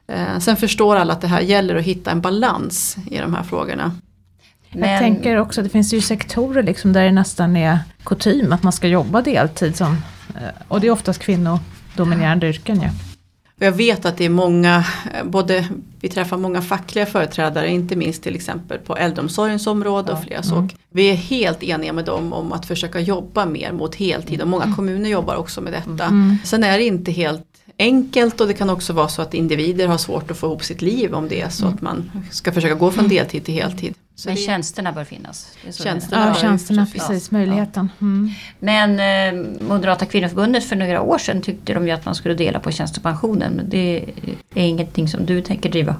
Eh, 0.08 0.40
sen 0.40 0.58
förstår 0.58 0.96
alla 0.96 1.14
att 1.14 1.22
det 1.22 1.28
här 1.28 1.42
gäller 1.42 1.76
att 1.76 1.86
hitta 1.86 2.12
en 2.12 2.22
balans 2.22 2.98
i 3.12 3.18
de 3.18 3.34
här 3.34 3.44
frågorna. 3.44 3.92
Men... 4.74 4.90
Jag 4.90 5.00
tänker 5.00 5.38
också, 5.38 5.62
det 5.62 5.70
finns 5.70 5.94
ju 5.94 6.02
sektorer 6.02 6.64
liksom 6.64 6.94
där 6.94 7.04
det 7.04 7.12
nästan 7.12 7.56
är 7.56 7.80
kutym 8.04 8.54
att 8.54 8.64
man 8.64 8.74
ska 8.74 8.88
jobba 8.88 9.22
deltid. 9.22 9.76
Som, 9.76 9.98
eh, 10.36 10.42
och 10.68 10.82
det 10.82 10.88
är 10.88 10.92
oftast 10.92 11.20
kvinnodominerande 11.20 12.50
yrken 12.50 12.76
ju. 12.76 12.86
Ja. 12.86 12.92
Jag 13.60 13.72
vet 13.72 14.06
att 14.06 14.18
det 14.18 14.26
är 14.26 14.30
många, 14.30 14.86
eh, 15.14 15.26
både 15.26 15.68
vi 16.00 16.10
träffar 16.10 16.38
många 16.38 16.62
fackliga 16.62 17.06
företrädare, 17.06 17.70
inte 17.70 17.96
minst 17.96 18.24
till 18.24 18.36
exempel 18.36 18.78
på 18.78 18.98
äldreomsorgens 18.98 19.68
område 19.68 20.12
och 20.12 20.24
flera 20.24 20.42
mm. 20.42 20.70
Vi 20.92 21.10
är 21.10 21.16
helt 21.16 21.64
eniga 21.64 21.94
med 21.94 22.06
dem 22.06 22.34
om 22.34 22.54
att 22.54 22.66
försöka 22.66 23.00
jobba 23.00 23.46
mer 23.46 23.72
mot 23.72 23.96
heltid 23.96 24.42
och 24.42 24.48
många 24.48 24.64
mm. 24.64 24.76
kommuner 24.76 25.10
jobbar 25.10 25.36
också 25.36 25.62
med 25.62 25.74
detta. 25.74 26.06
Mm. 26.06 26.38
Sen 26.44 26.64
är 26.64 26.78
det 26.78 26.84
inte 26.84 27.12
helt 27.12 27.46
enkelt 27.80 28.42
och 28.42 28.48
det 28.48 28.54
kan 28.54 28.70
också 28.70 28.94
vara 28.94 29.08
så 29.08 29.22
att 29.22 29.34
individer 29.34 29.88
har 29.88 29.98
svårt 29.98 30.32
att 30.32 30.38
få 30.38 30.48
ihop 30.48 30.64
sitt 30.64 30.82
liv 30.82 31.14
om 31.14 31.28
det 31.28 31.42
är 31.42 31.50
så 31.50 31.64
mm. 31.64 31.76
att 31.76 31.82
man 31.82 32.12
ska 32.32 32.52
försöka 32.52 32.76
gå 32.76 32.92
från 32.92 33.08
deltid 33.08 33.46
till 33.46 33.54
heltid. 33.54 33.94
Så 34.16 34.30
Men 34.30 34.36
det, 34.36 34.42
tjänsterna 34.42 34.92
bör 34.92 35.04
finnas? 35.04 35.58
Tjänsterna, 35.72 36.28
ja, 36.28 36.42
tjänsterna 36.42 36.88
precis, 36.94 37.32
ja. 37.32 37.38
möjligheten. 37.38 37.92
Mm. 38.02 38.32
Men 38.60 39.00
eh, 39.00 39.68
Moderata 39.68 40.06
kvinnoförbundet 40.06 40.64
för 40.64 40.76
några 40.76 41.02
år 41.02 41.18
sedan 41.18 41.42
tyckte 41.42 41.74
de 41.74 41.88
ju 41.88 41.94
att 41.94 42.06
man 42.06 42.16
skulle 42.16 42.36
dela 42.36 42.60
på 42.60 42.72
tjänstepensionen. 42.72 43.54
Men 43.54 43.70
det 43.70 44.06
är 44.56 44.64
ingenting 44.64 45.08
som 45.08 45.26
du 45.26 45.42
tänker 45.42 45.70
driva? 45.70 45.96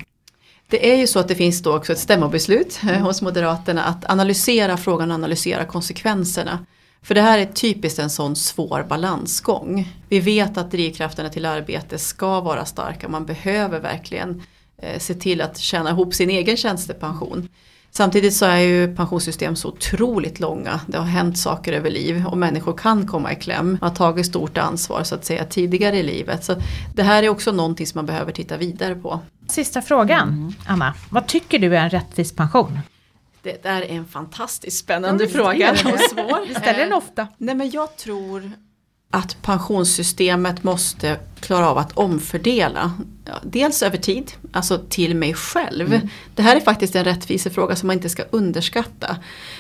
Det 0.68 0.92
är 0.94 0.98
ju 0.98 1.08
så 1.08 1.20
att 1.20 1.28
det 1.28 1.36
finns 1.36 1.62
då 1.62 1.76
också 1.76 1.94
ett 1.94 2.00
stämmobeslut 2.00 2.80
mm. 2.84 3.02
hos 3.02 3.22
Moderaterna 3.22 3.84
att 3.84 4.10
analysera 4.10 4.78
frågan 4.78 5.12
och 5.12 5.16
analysera 5.16 5.66
konsekvenserna. 5.66 6.66
För 7.02 7.16
det 7.16 7.22
här 7.22 7.40
är 7.40 7.46
typiskt 7.46 8.00
en 8.00 8.10
sån 8.10 8.36
svår 8.36 8.86
balansgång. 8.90 9.94
Vi 10.10 10.20
vet 10.20 10.58
att 10.58 10.72
drivkrafterna 10.72 11.30
till 11.30 11.46
arbete 11.46 11.98
ska 11.98 12.42
vara 12.42 12.66
starka. 12.66 13.08
Man 13.08 13.26
behöver 13.26 13.80
verkligen 13.80 14.44
eh, 14.78 15.00
se 15.00 15.14
till 15.14 15.42
att 15.42 15.58
tjäna 15.58 15.90
ihop 15.90 16.14
sin 16.14 16.30
egen 16.30 16.58
tjänstepension. 16.58 17.50
Samtidigt 17.96 18.34
så 18.34 18.46
är 18.46 18.58
ju 18.58 18.96
pensionssystem 18.96 19.56
så 19.56 19.68
otroligt 19.68 20.40
långa. 20.40 20.80
Det 20.88 20.98
har 20.98 21.06
hänt 21.06 21.38
saker 21.38 21.74
över 21.74 21.90
liv 21.90 22.26
och 22.28 22.38
människor 22.38 22.78
kan 22.78 23.08
komma 23.08 23.32
i 23.32 23.36
kläm. 23.36 23.78
Man 23.82 23.90
har 23.90 23.96
tagit 23.96 24.26
stort 24.26 24.58
ansvar 24.58 25.04
så 25.04 25.16
att 25.16 25.26
säga 25.26 25.46
tidigare 25.46 25.98
i 25.98 26.04
livet. 26.04 26.44
Så 26.44 26.56
det 26.96 27.04
här 27.04 27.24
är 27.24 27.30
också 27.30 27.52
någonting 27.52 27.88
som 27.88 27.98
man 27.98 28.06
behöver 28.06 28.32
titta 28.32 28.58
vidare 28.58 28.96
på. 28.96 29.20
Sista 29.48 29.82
frågan, 29.82 30.28
mm. 30.28 30.54
Anna. 30.66 30.94
Vad 31.10 31.28
tycker 31.28 31.60
du 31.60 31.78
är 31.78 31.84
en 31.84 31.90
rättvis 31.90 32.36
pension? 32.36 32.80
Det 33.42 33.64
där 33.64 33.82
är 33.82 33.96
en 33.96 34.06
fantastiskt 34.06 34.78
spännande 34.78 35.24
ja, 35.24 35.30
fråga 35.30 35.72
och 35.72 36.00
svår. 36.00 36.48
Vi 36.48 36.56
ställer 36.56 36.80
den 36.80 36.94
ofta. 36.94 37.28
Nej 37.38 37.56
men 37.56 37.70
jag 37.70 37.98
tror 37.98 38.52
att 39.12 39.42
pensionssystemet 39.42 40.64
måste 40.64 41.20
klara 41.40 41.70
av 41.70 41.78
att 41.78 41.98
omfördela. 41.98 42.94
Dels 43.44 43.84
över 43.84 43.98
tid, 43.98 44.32
alltså 44.52 44.80
till 44.90 45.16
mig 45.16 45.34
själv. 45.34 45.94
Mm. 45.94 46.10
Det 46.36 46.42
här 46.42 46.56
är 46.56 46.60
faktiskt 46.60 46.96
en 46.96 47.04
rättvisefråga 47.04 47.76
som 47.76 47.88
man 47.88 47.96
inte 47.96 48.10
ska 48.10 48.24
underskatta. 48.32 49.18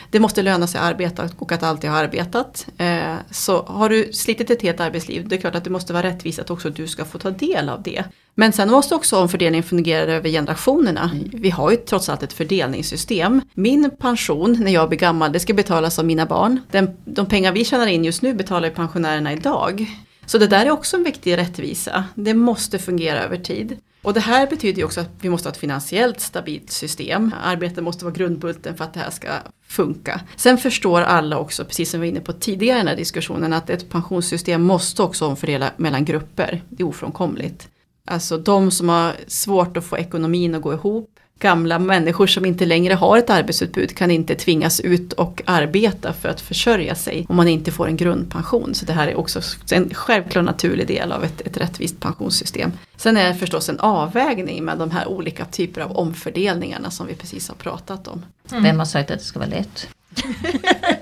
Det 0.10 0.20
måste 0.20 0.42
löna 0.42 0.68
sig 0.68 0.80
att 0.80 0.86
arbeta 0.86 1.30
och 1.38 1.52
att 1.52 1.64
alltid 1.64 1.90
ha 1.90 1.98
arbetat. 1.98 2.68
Eh, 2.78 3.16
så 3.32 3.64
har 3.64 3.90
du 3.90 4.14
slitit 4.14 4.50
ett 4.50 4.62
helt 4.62 4.80
arbetsliv, 4.80 5.28
det 5.28 5.36
är 5.36 5.40
klart 5.40 5.56
att 5.56 5.64
det 5.64 5.70
måste 5.70 5.94
vara 5.94 6.04
rättvist 6.04 6.40
att 6.40 6.50
också 6.50 6.70
du 6.70 6.88
ska 6.88 7.06
få 7.06 7.18
ta 7.18 7.32
del 7.32 7.70
av 7.70 7.84
det. 7.84 8.04
Men 8.36 8.52
sen 8.54 8.72
måste 8.72 8.96
också 8.96 9.18
omfördelningen 9.18 9.64
fungera 9.64 10.14
över 10.14 10.30
generationerna. 10.30 11.12
Mm. 11.14 11.30
Vi 11.34 11.50
har 11.50 11.72
ju 11.72 11.78
trots 11.78 12.10
allt 12.10 12.24
ett 12.24 12.34
fördelningssystem. 12.34 13.42
Min 13.54 13.90
pension 14.00 14.58
när 14.60 14.72
jag 14.72 14.90
blir 14.90 15.00
gammal, 15.00 15.32
det 15.32 15.40
ska 15.40 15.54
betalas 15.54 16.00
av 16.00 16.06
mina 16.06 16.26
barn. 16.26 16.60
Den, 16.72 16.98
de 17.06 17.26
pengar 17.26 17.52
vi 17.52 17.66
tjänar 17.66 17.88
in 17.88 18.06
just 18.06 18.22
nu 18.22 18.34
betalar 18.34 18.68
ju 18.68 18.74
pensionärerna 18.74 19.34
idag. 19.34 19.88
Så 20.26 20.38
det 20.38 20.48
där 20.48 20.66
är 20.66 20.72
också 20.72 20.98
en 20.98 21.04
viktig 21.04 21.38
rättvisa. 21.38 22.06
Det 22.16 22.34
måste 22.34 22.80
fungera 22.80 23.24
över 23.24 23.38
tid. 23.38 23.78
Och 24.02 24.14
det 24.14 24.20
här 24.20 24.48
betyder 24.48 24.78
ju 24.78 24.86
också 24.86 25.02
att 25.02 25.10
vi 25.22 25.30
måste 25.30 25.48
ha 25.48 25.52
ett 25.52 25.60
finansiellt 25.60 26.20
stabilt 26.20 26.72
system. 26.72 27.32
arbetet 27.44 27.84
måste 27.84 28.06
vara 28.06 28.16
grundbulten 28.16 28.78
för 28.78 28.84
att 28.84 28.94
det 28.94 29.00
här 29.00 29.10
ska 29.10 29.28
funka. 29.68 30.22
Sen 30.36 30.58
förstår 30.58 31.02
alla 31.02 31.38
också, 31.38 31.66
precis 31.66 31.92
som 31.92 32.02
vi 32.02 32.08
var 32.08 32.12
inne 32.12 32.26
på 32.26 32.34
tidigare 32.34 32.78
i 32.78 32.80
den 32.80 32.88
här 32.88 32.96
diskussionen, 32.96 33.54
att 33.54 33.70
ett 33.70 33.90
pensionssystem 33.90 34.62
måste 34.64 35.04
också 35.04 35.28
omfördela 35.28 35.72
mellan 35.78 36.06
grupper. 36.06 36.62
Det 36.70 36.84
är 36.84 36.88
ofrånkomligt. 36.88 37.68
Alltså 38.06 38.38
de 38.38 38.72
som 38.72 38.90
har 38.90 39.14
svårt 39.28 39.78
att 39.78 39.86
få 39.86 39.98
ekonomin 39.98 40.56
att 40.56 40.62
gå 40.62 40.74
ihop 40.74 41.20
gamla 41.40 41.80
människor 41.80 42.28
som 42.28 42.46
inte 42.46 42.66
längre 42.66 42.94
har 42.94 43.18
ett 43.18 43.30
arbetsutbud 43.30 43.96
kan 43.98 44.12
inte 44.12 44.36
tvingas 44.36 44.80
ut 44.80 45.14
och 45.14 45.42
arbeta 45.46 46.14
för 46.14 46.30
att 46.30 46.42
försörja 46.42 46.96
sig 46.96 47.26
om 47.30 47.36
man 47.36 47.48
inte 47.48 47.72
får 47.72 47.88
en 47.88 47.98
grundpension. 47.98 48.76
Så 48.76 48.86
det 48.86 48.94
här 48.94 49.08
är 49.08 49.16
också 49.16 49.42
en 49.72 49.94
självklar 49.94 50.42
naturlig 50.42 50.88
del 50.88 51.12
av 51.12 51.24
ett, 51.24 51.42
ett 51.42 51.58
rättvist 51.58 52.00
pensionssystem. 52.00 52.72
Sen 52.96 53.18
är 53.18 53.28
det 53.28 53.36
förstås 53.36 53.70
en 53.70 53.80
avvägning 53.80 54.66
med 54.66 54.78
de 54.78 54.92
här 54.92 55.08
olika 55.08 55.46
typer 55.46 55.82
av 55.82 55.92
omfördelningarna 55.92 56.92
som 56.92 57.08
vi 57.08 57.16
precis 57.16 57.48
har 57.48 57.56
pratat 57.56 58.08
om. 58.08 58.26
Mm. 58.52 58.64
Vem 58.64 58.80
har 58.80 58.86
sagt 58.86 59.12
att 59.12 59.20
det 59.20 59.26
ska 59.26 59.40
vara 59.40 59.50
lätt? 59.50 59.88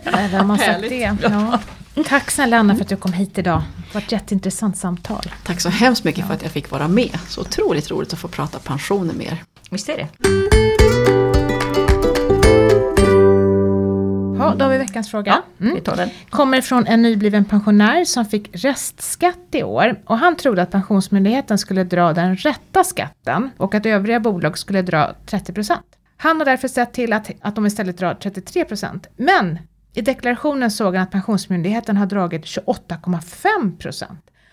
Vem 0.31 0.49
har 0.49 0.57
sagt 0.57 0.81
det? 0.81 1.17
Ja. 1.21 1.59
Tack 2.05 2.31
snälla 2.31 2.57
Anna 2.57 2.75
för 2.75 2.81
att 2.81 2.89
du 2.89 2.95
kom 2.95 3.13
hit 3.13 3.37
idag. 3.37 3.61
Det 3.87 3.93
var 3.93 4.01
ett 4.01 4.11
jätteintressant 4.11 4.77
samtal. 4.77 5.23
Tack 5.43 5.61
så 5.61 5.69
hemskt 5.69 6.03
mycket 6.03 6.19
ja. 6.19 6.27
för 6.27 6.33
att 6.33 6.41
jag 6.41 6.51
fick 6.51 6.71
vara 6.71 6.87
med. 6.87 7.19
Så 7.27 7.41
otroligt 7.41 7.91
roligt 7.91 8.13
att 8.13 8.19
få 8.19 8.27
prata 8.27 8.59
pensioner 8.59 9.13
med 9.13 9.25
er. 9.25 9.43
Visst 9.71 9.89
är 9.89 9.97
det. 9.97 10.07
Ja, 14.39 14.55
då 14.57 14.65
har 14.65 14.71
vi 14.71 14.77
veckans 14.77 15.11
fråga. 15.11 15.31
Ja, 15.59 15.65
mm. 15.65 15.75
vi 15.75 15.81
tar 15.81 15.95
den. 15.95 16.09
Kommer 16.29 16.61
från 16.61 16.87
en 16.87 17.01
nybliven 17.01 17.45
pensionär 17.45 18.05
som 18.05 18.25
fick 18.25 18.49
restskatt 18.53 19.37
i 19.51 19.63
år. 19.63 20.01
Och 20.05 20.17
han 20.17 20.35
trodde 20.35 20.61
att 20.61 20.71
Pensionsmyndigheten 20.71 21.57
skulle 21.57 21.83
dra 21.83 22.13
den 22.13 22.35
rätta 22.35 22.83
skatten 22.83 23.49
och 23.57 23.75
att 23.75 23.85
övriga 23.85 24.19
bolag 24.19 24.57
skulle 24.57 24.81
dra 24.81 25.15
30%. 25.25 25.77
Han 26.17 26.37
har 26.37 26.45
därför 26.45 26.67
sett 26.67 26.93
till 26.93 27.13
att, 27.13 27.31
att 27.41 27.55
de 27.55 27.65
istället 27.65 27.97
drar 27.97 28.13
33%. 28.13 29.05
Men 29.17 29.59
i 29.93 30.01
deklarationen 30.01 30.71
såg 30.71 30.95
han 30.95 31.03
att 31.03 31.11
Pensionsmyndigheten 31.11 31.97
har 31.97 32.05
dragit 32.05 32.45
28,5%. 32.45 34.05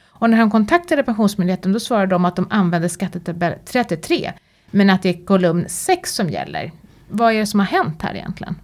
Och 0.09 0.31
när 0.31 0.39
han 0.39 0.51
kontaktade 0.51 1.03
Pensionsmyndigheten 1.03 1.73
då 1.73 1.81
svarade 1.81 2.07
de 2.07 2.25
att 2.25 2.37
de 2.37 2.47
använde 2.51 2.89
skattetabell 2.89 3.55
33 3.65 4.33
men 4.71 4.91
att 4.91 5.03
det 5.03 5.09
är 5.09 5.25
kolumn 5.25 5.65
6 5.69 6.15
som 6.15 6.31
gäller. 6.31 6.73
Vad 7.09 7.33
är 7.33 7.39
det 7.39 7.47
som 7.47 7.61
har 7.61 7.67
hänt 7.67 8.03
här 8.03 8.15
egentligen? 8.15 8.57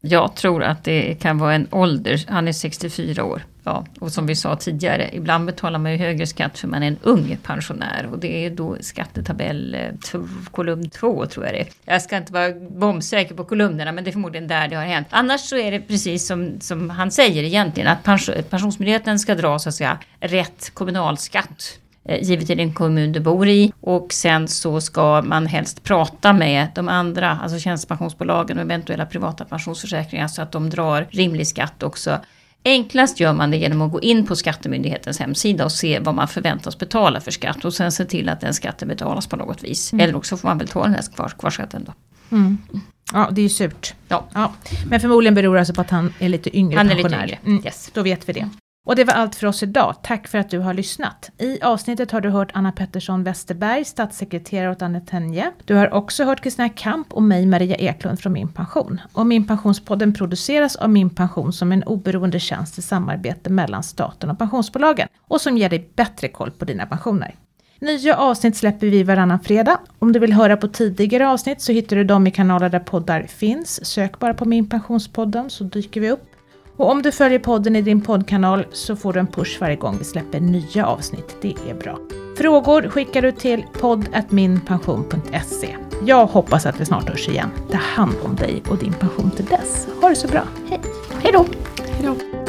Jag 0.00 0.34
tror 0.34 0.62
att 0.62 0.84
det 0.84 1.14
kan 1.14 1.38
vara 1.38 1.54
en 1.54 1.68
ålder, 1.70 2.24
han 2.28 2.48
är 2.48 2.52
64 2.52 3.24
år. 3.24 3.42
Ja, 3.64 3.86
och 3.98 4.12
som 4.12 4.26
vi 4.26 4.36
sa 4.36 4.56
tidigare, 4.56 5.10
ibland 5.12 5.46
betalar 5.46 5.78
man 5.78 5.92
ju 5.92 5.98
högre 5.98 6.26
skatt 6.26 6.58
för 6.58 6.68
man 6.68 6.82
är 6.82 6.86
en 6.86 6.98
ung 7.02 7.38
pensionär. 7.42 8.08
Och 8.12 8.18
det 8.18 8.46
är 8.46 8.50
då 8.50 8.76
skattetabell 8.80 9.74
eh, 9.74 10.20
kolumn 10.50 10.90
2 10.90 11.26
tror 11.26 11.46
jag 11.46 11.54
det 11.54 11.60
är. 11.60 11.68
Jag 11.84 12.02
ska 12.02 12.16
inte 12.16 12.32
vara 12.32 12.52
bombsäker 12.54 13.34
på 13.34 13.44
kolumnerna 13.44 13.92
men 13.92 14.04
det 14.04 14.10
är 14.10 14.12
förmodligen 14.12 14.48
där 14.48 14.68
det 14.68 14.76
har 14.76 14.84
hänt. 14.84 15.06
Annars 15.10 15.40
så 15.40 15.56
är 15.56 15.70
det 15.70 15.80
precis 15.80 16.26
som, 16.26 16.60
som 16.60 16.90
han 16.90 17.10
säger 17.10 17.42
egentligen 17.42 17.88
att 17.88 18.04
Pensionsmyndigheten 18.50 19.18
ska 19.18 19.34
dra 19.34 19.58
så 19.58 19.68
att 19.68 19.74
säga 19.74 19.98
rätt 20.20 20.70
kommunalskatt 20.74 21.78
givet 22.20 22.50
i 22.50 22.54
den 22.54 22.74
kommun 22.74 23.12
du 23.12 23.20
bor 23.20 23.48
i. 23.48 23.72
Och 23.80 24.12
sen 24.12 24.48
så 24.48 24.80
ska 24.80 25.22
man 25.22 25.46
helst 25.46 25.84
prata 25.84 26.32
med 26.32 26.68
de 26.74 26.88
andra, 26.88 27.38
alltså 27.42 27.58
tjänstepensionsbolagen 27.58 28.58
och 28.58 28.62
eventuella 28.62 29.06
privata 29.06 29.44
pensionsförsäkringar 29.44 30.28
så 30.28 30.42
att 30.42 30.52
de 30.52 30.70
drar 30.70 31.06
rimlig 31.10 31.46
skatt 31.46 31.82
också. 31.82 32.18
Enklast 32.64 33.20
gör 33.20 33.32
man 33.32 33.50
det 33.50 33.56
genom 33.56 33.82
att 33.82 33.92
gå 33.92 34.00
in 34.00 34.26
på 34.26 34.36
Skattemyndighetens 34.36 35.18
hemsida 35.18 35.64
och 35.64 35.72
se 35.72 35.98
vad 35.98 36.14
man 36.14 36.28
förväntas 36.28 36.78
betala 36.78 37.20
för 37.20 37.30
skatt 37.30 37.64
och 37.64 37.74
sen 37.74 37.92
se 37.92 38.04
till 38.04 38.28
att 38.28 38.40
den 38.40 38.54
skatten 38.54 38.88
betalas 38.88 39.26
på 39.26 39.36
något 39.36 39.64
vis. 39.64 39.92
Mm. 39.92 40.04
Eller 40.04 40.16
också 40.16 40.36
får 40.36 40.48
man 40.48 40.58
väl 40.58 40.68
ta 40.68 40.82
den 40.82 40.94
här 40.94 41.14
kvar, 41.14 41.32
kvarskatten 41.38 41.84
då. 41.84 41.92
Mm. 42.36 42.58
Ja, 43.12 43.28
det 43.32 43.40
är 43.40 43.42
ju 43.42 43.48
surt. 43.48 43.94
Ja. 44.08 44.28
ja. 44.34 44.52
Men 44.90 45.00
förmodligen 45.00 45.34
beror 45.34 45.54
det 45.54 45.60
alltså 45.60 45.74
på 45.74 45.80
att 45.80 45.90
han 45.90 46.14
är 46.18 46.28
lite 46.28 46.56
yngre 46.56 46.76
Han 46.76 46.90
är 46.90 46.94
pensionär. 46.94 47.26
lite 47.26 47.38
yngre, 47.42 47.52
mm. 47.52 47.64
yes. 47.64 47.90
Då 47.94 48.02
vet 48.02 48.28
vi 48.28 48.32
det. 48.32 48.48
Och 48.86 48.96
det 48.96 49.04
var 49.04 49.14
allt 49.14 49.34
för 49.34 49.46
oss 49.46 49.62
idag. 49.62 49.94
Tack 50.02 50.28
för 50.28 50.38
att 50.38 50.50
du 50.50 50.58
har 50.58 50.74
lyssnat. 50.74 51.30
I 51.38 51.62
avsnittet 51.62 52.10
har 52.10 52.20
du 52.20 52.28
hört 52.28 52.50
Anna 52.54 52.72
Pettersson 52.72 53.24
Westerberg, 53.24 53.84
statssekreterare 53.84 54.70
åt 54.70 54.82
Anne 54.82 55.00
Tenje. 55.00 55.52
Du 55.64 55.74
har 55.74 55.94
också 55.94 56.24
hört 56.24 56.40
Kristina 56.40 56.68
Kamp 56.68 57.12
och 57.12 57.22
mig, 57.22 57.46
Maria 57.46 57.76
Eklund 57.76 58.20
från 58.20 58.32
Min 58.32 58.48
Pension. 58.48 59.00
Och 59.12 59.26
Min 59.26 59.46
Pensionspodden 59.46 60.14
produceras 60.14 60.76
av 60.76 60.90
Min 60.90 61.10
Pension 61.10 61.52
som 61.52 61.72
en 61.72 61.82
oberoende 61.82 62.40
tjänst 62.40 62.78
i 62.78 62.82
samarbete 62.82 63.50
mellan 63.50 63.82
staten 63.82 64.30
och 64.30 64.38
pensionsbolagen 64.38 65.08
och 65.28 65.40
som 65.40 65.58
ger 65.58 65.68
dig 65.68 65.90
bättre 65.96 66.28
koll 66.28 66.50
på 66.50 66.64
dina 66.64 66.86
pensioner. 66.86 67.34
Nya 67.80 68.16
avsnitt 68.16 68.56
släpper 68.56 68.86
vi 68.86 69.02
varannan 69.02 69.40
fredag. 69.40 69.78
Om 69.98 70.12
du 70.12 70.18
vill 70.18 70.32
höra 70.32 70.56
på 70.56 70.68
tidigare 70.68 71.28
avsnitt 71.28 71.60
så 71.60 71.72
hittar 71.72 71.96
du 71.96 72.04
dem 72.04 72.26
i 72.26 72.30
kanaler 72.30 72.68
där 72.68 72.78
poddar 72.78 73.22
finns. 73.22 73.86
Sök 73.86 74.18
bara 74.18 74.34
på 74.34 74.44
Min 74.44 74.68
Pensionspodden 74.68 75.50
så 75.50 75.64
dyker 75.64 76.00
vi 76.00 76.10
upp. 76.10 76.24
Och 76.80 76.90
om 76.90 77.02
du 77.02 77.12
följer 77.12 77.38
podden 77.38 77.76
i 77.76 77.82
din 77.82 78.00
poddkanal 78.00 78.66
så 78.72 78.96
får 78.96 79.12
du 79.12 79.20
en 79.20 79.26
push 79.26 79.60
varje 79.60 79.76
gång 79.76 79.96
vi 79.98 80.04
släpper 80.04 80.40
nya 80.40 80.86
avsnitt. 80.86 81.36
Det 81.42 81.54
är 81.68 81.74
bra. 81.74 81.98
Frågor 82.36 82.88
skickar 82.88 83.22
du 83.22 83.32
till 83.32 83.64
podd.minpension.se. 83.72 85.76
Jag 86.06 86.26
hoppas 86.26 86.66
att 86.66 86.80
vi 86.80 86.84
snart 86.84 87.08
hörs 87.08 87.28
igen. 87.28 87.50
Ta 87.70 87.76
hand 87.76 88.14
om 88.24 88.36
dig 88.36 88.62
och 88.70 88.78
din 88.78 88.92
pension 88.92 89.30
till 89.30 89.44
dess. 89.44 89.88
Ha 90.00 90.08
det 90.08 90.16
så 90.16 90.28
bra. 90.28 90.42
Hej! 90.68 90.80
Hej 91.22 91.32
då! 91.32 91.46
Hej 91.86 92.02
då! 92.02 92.39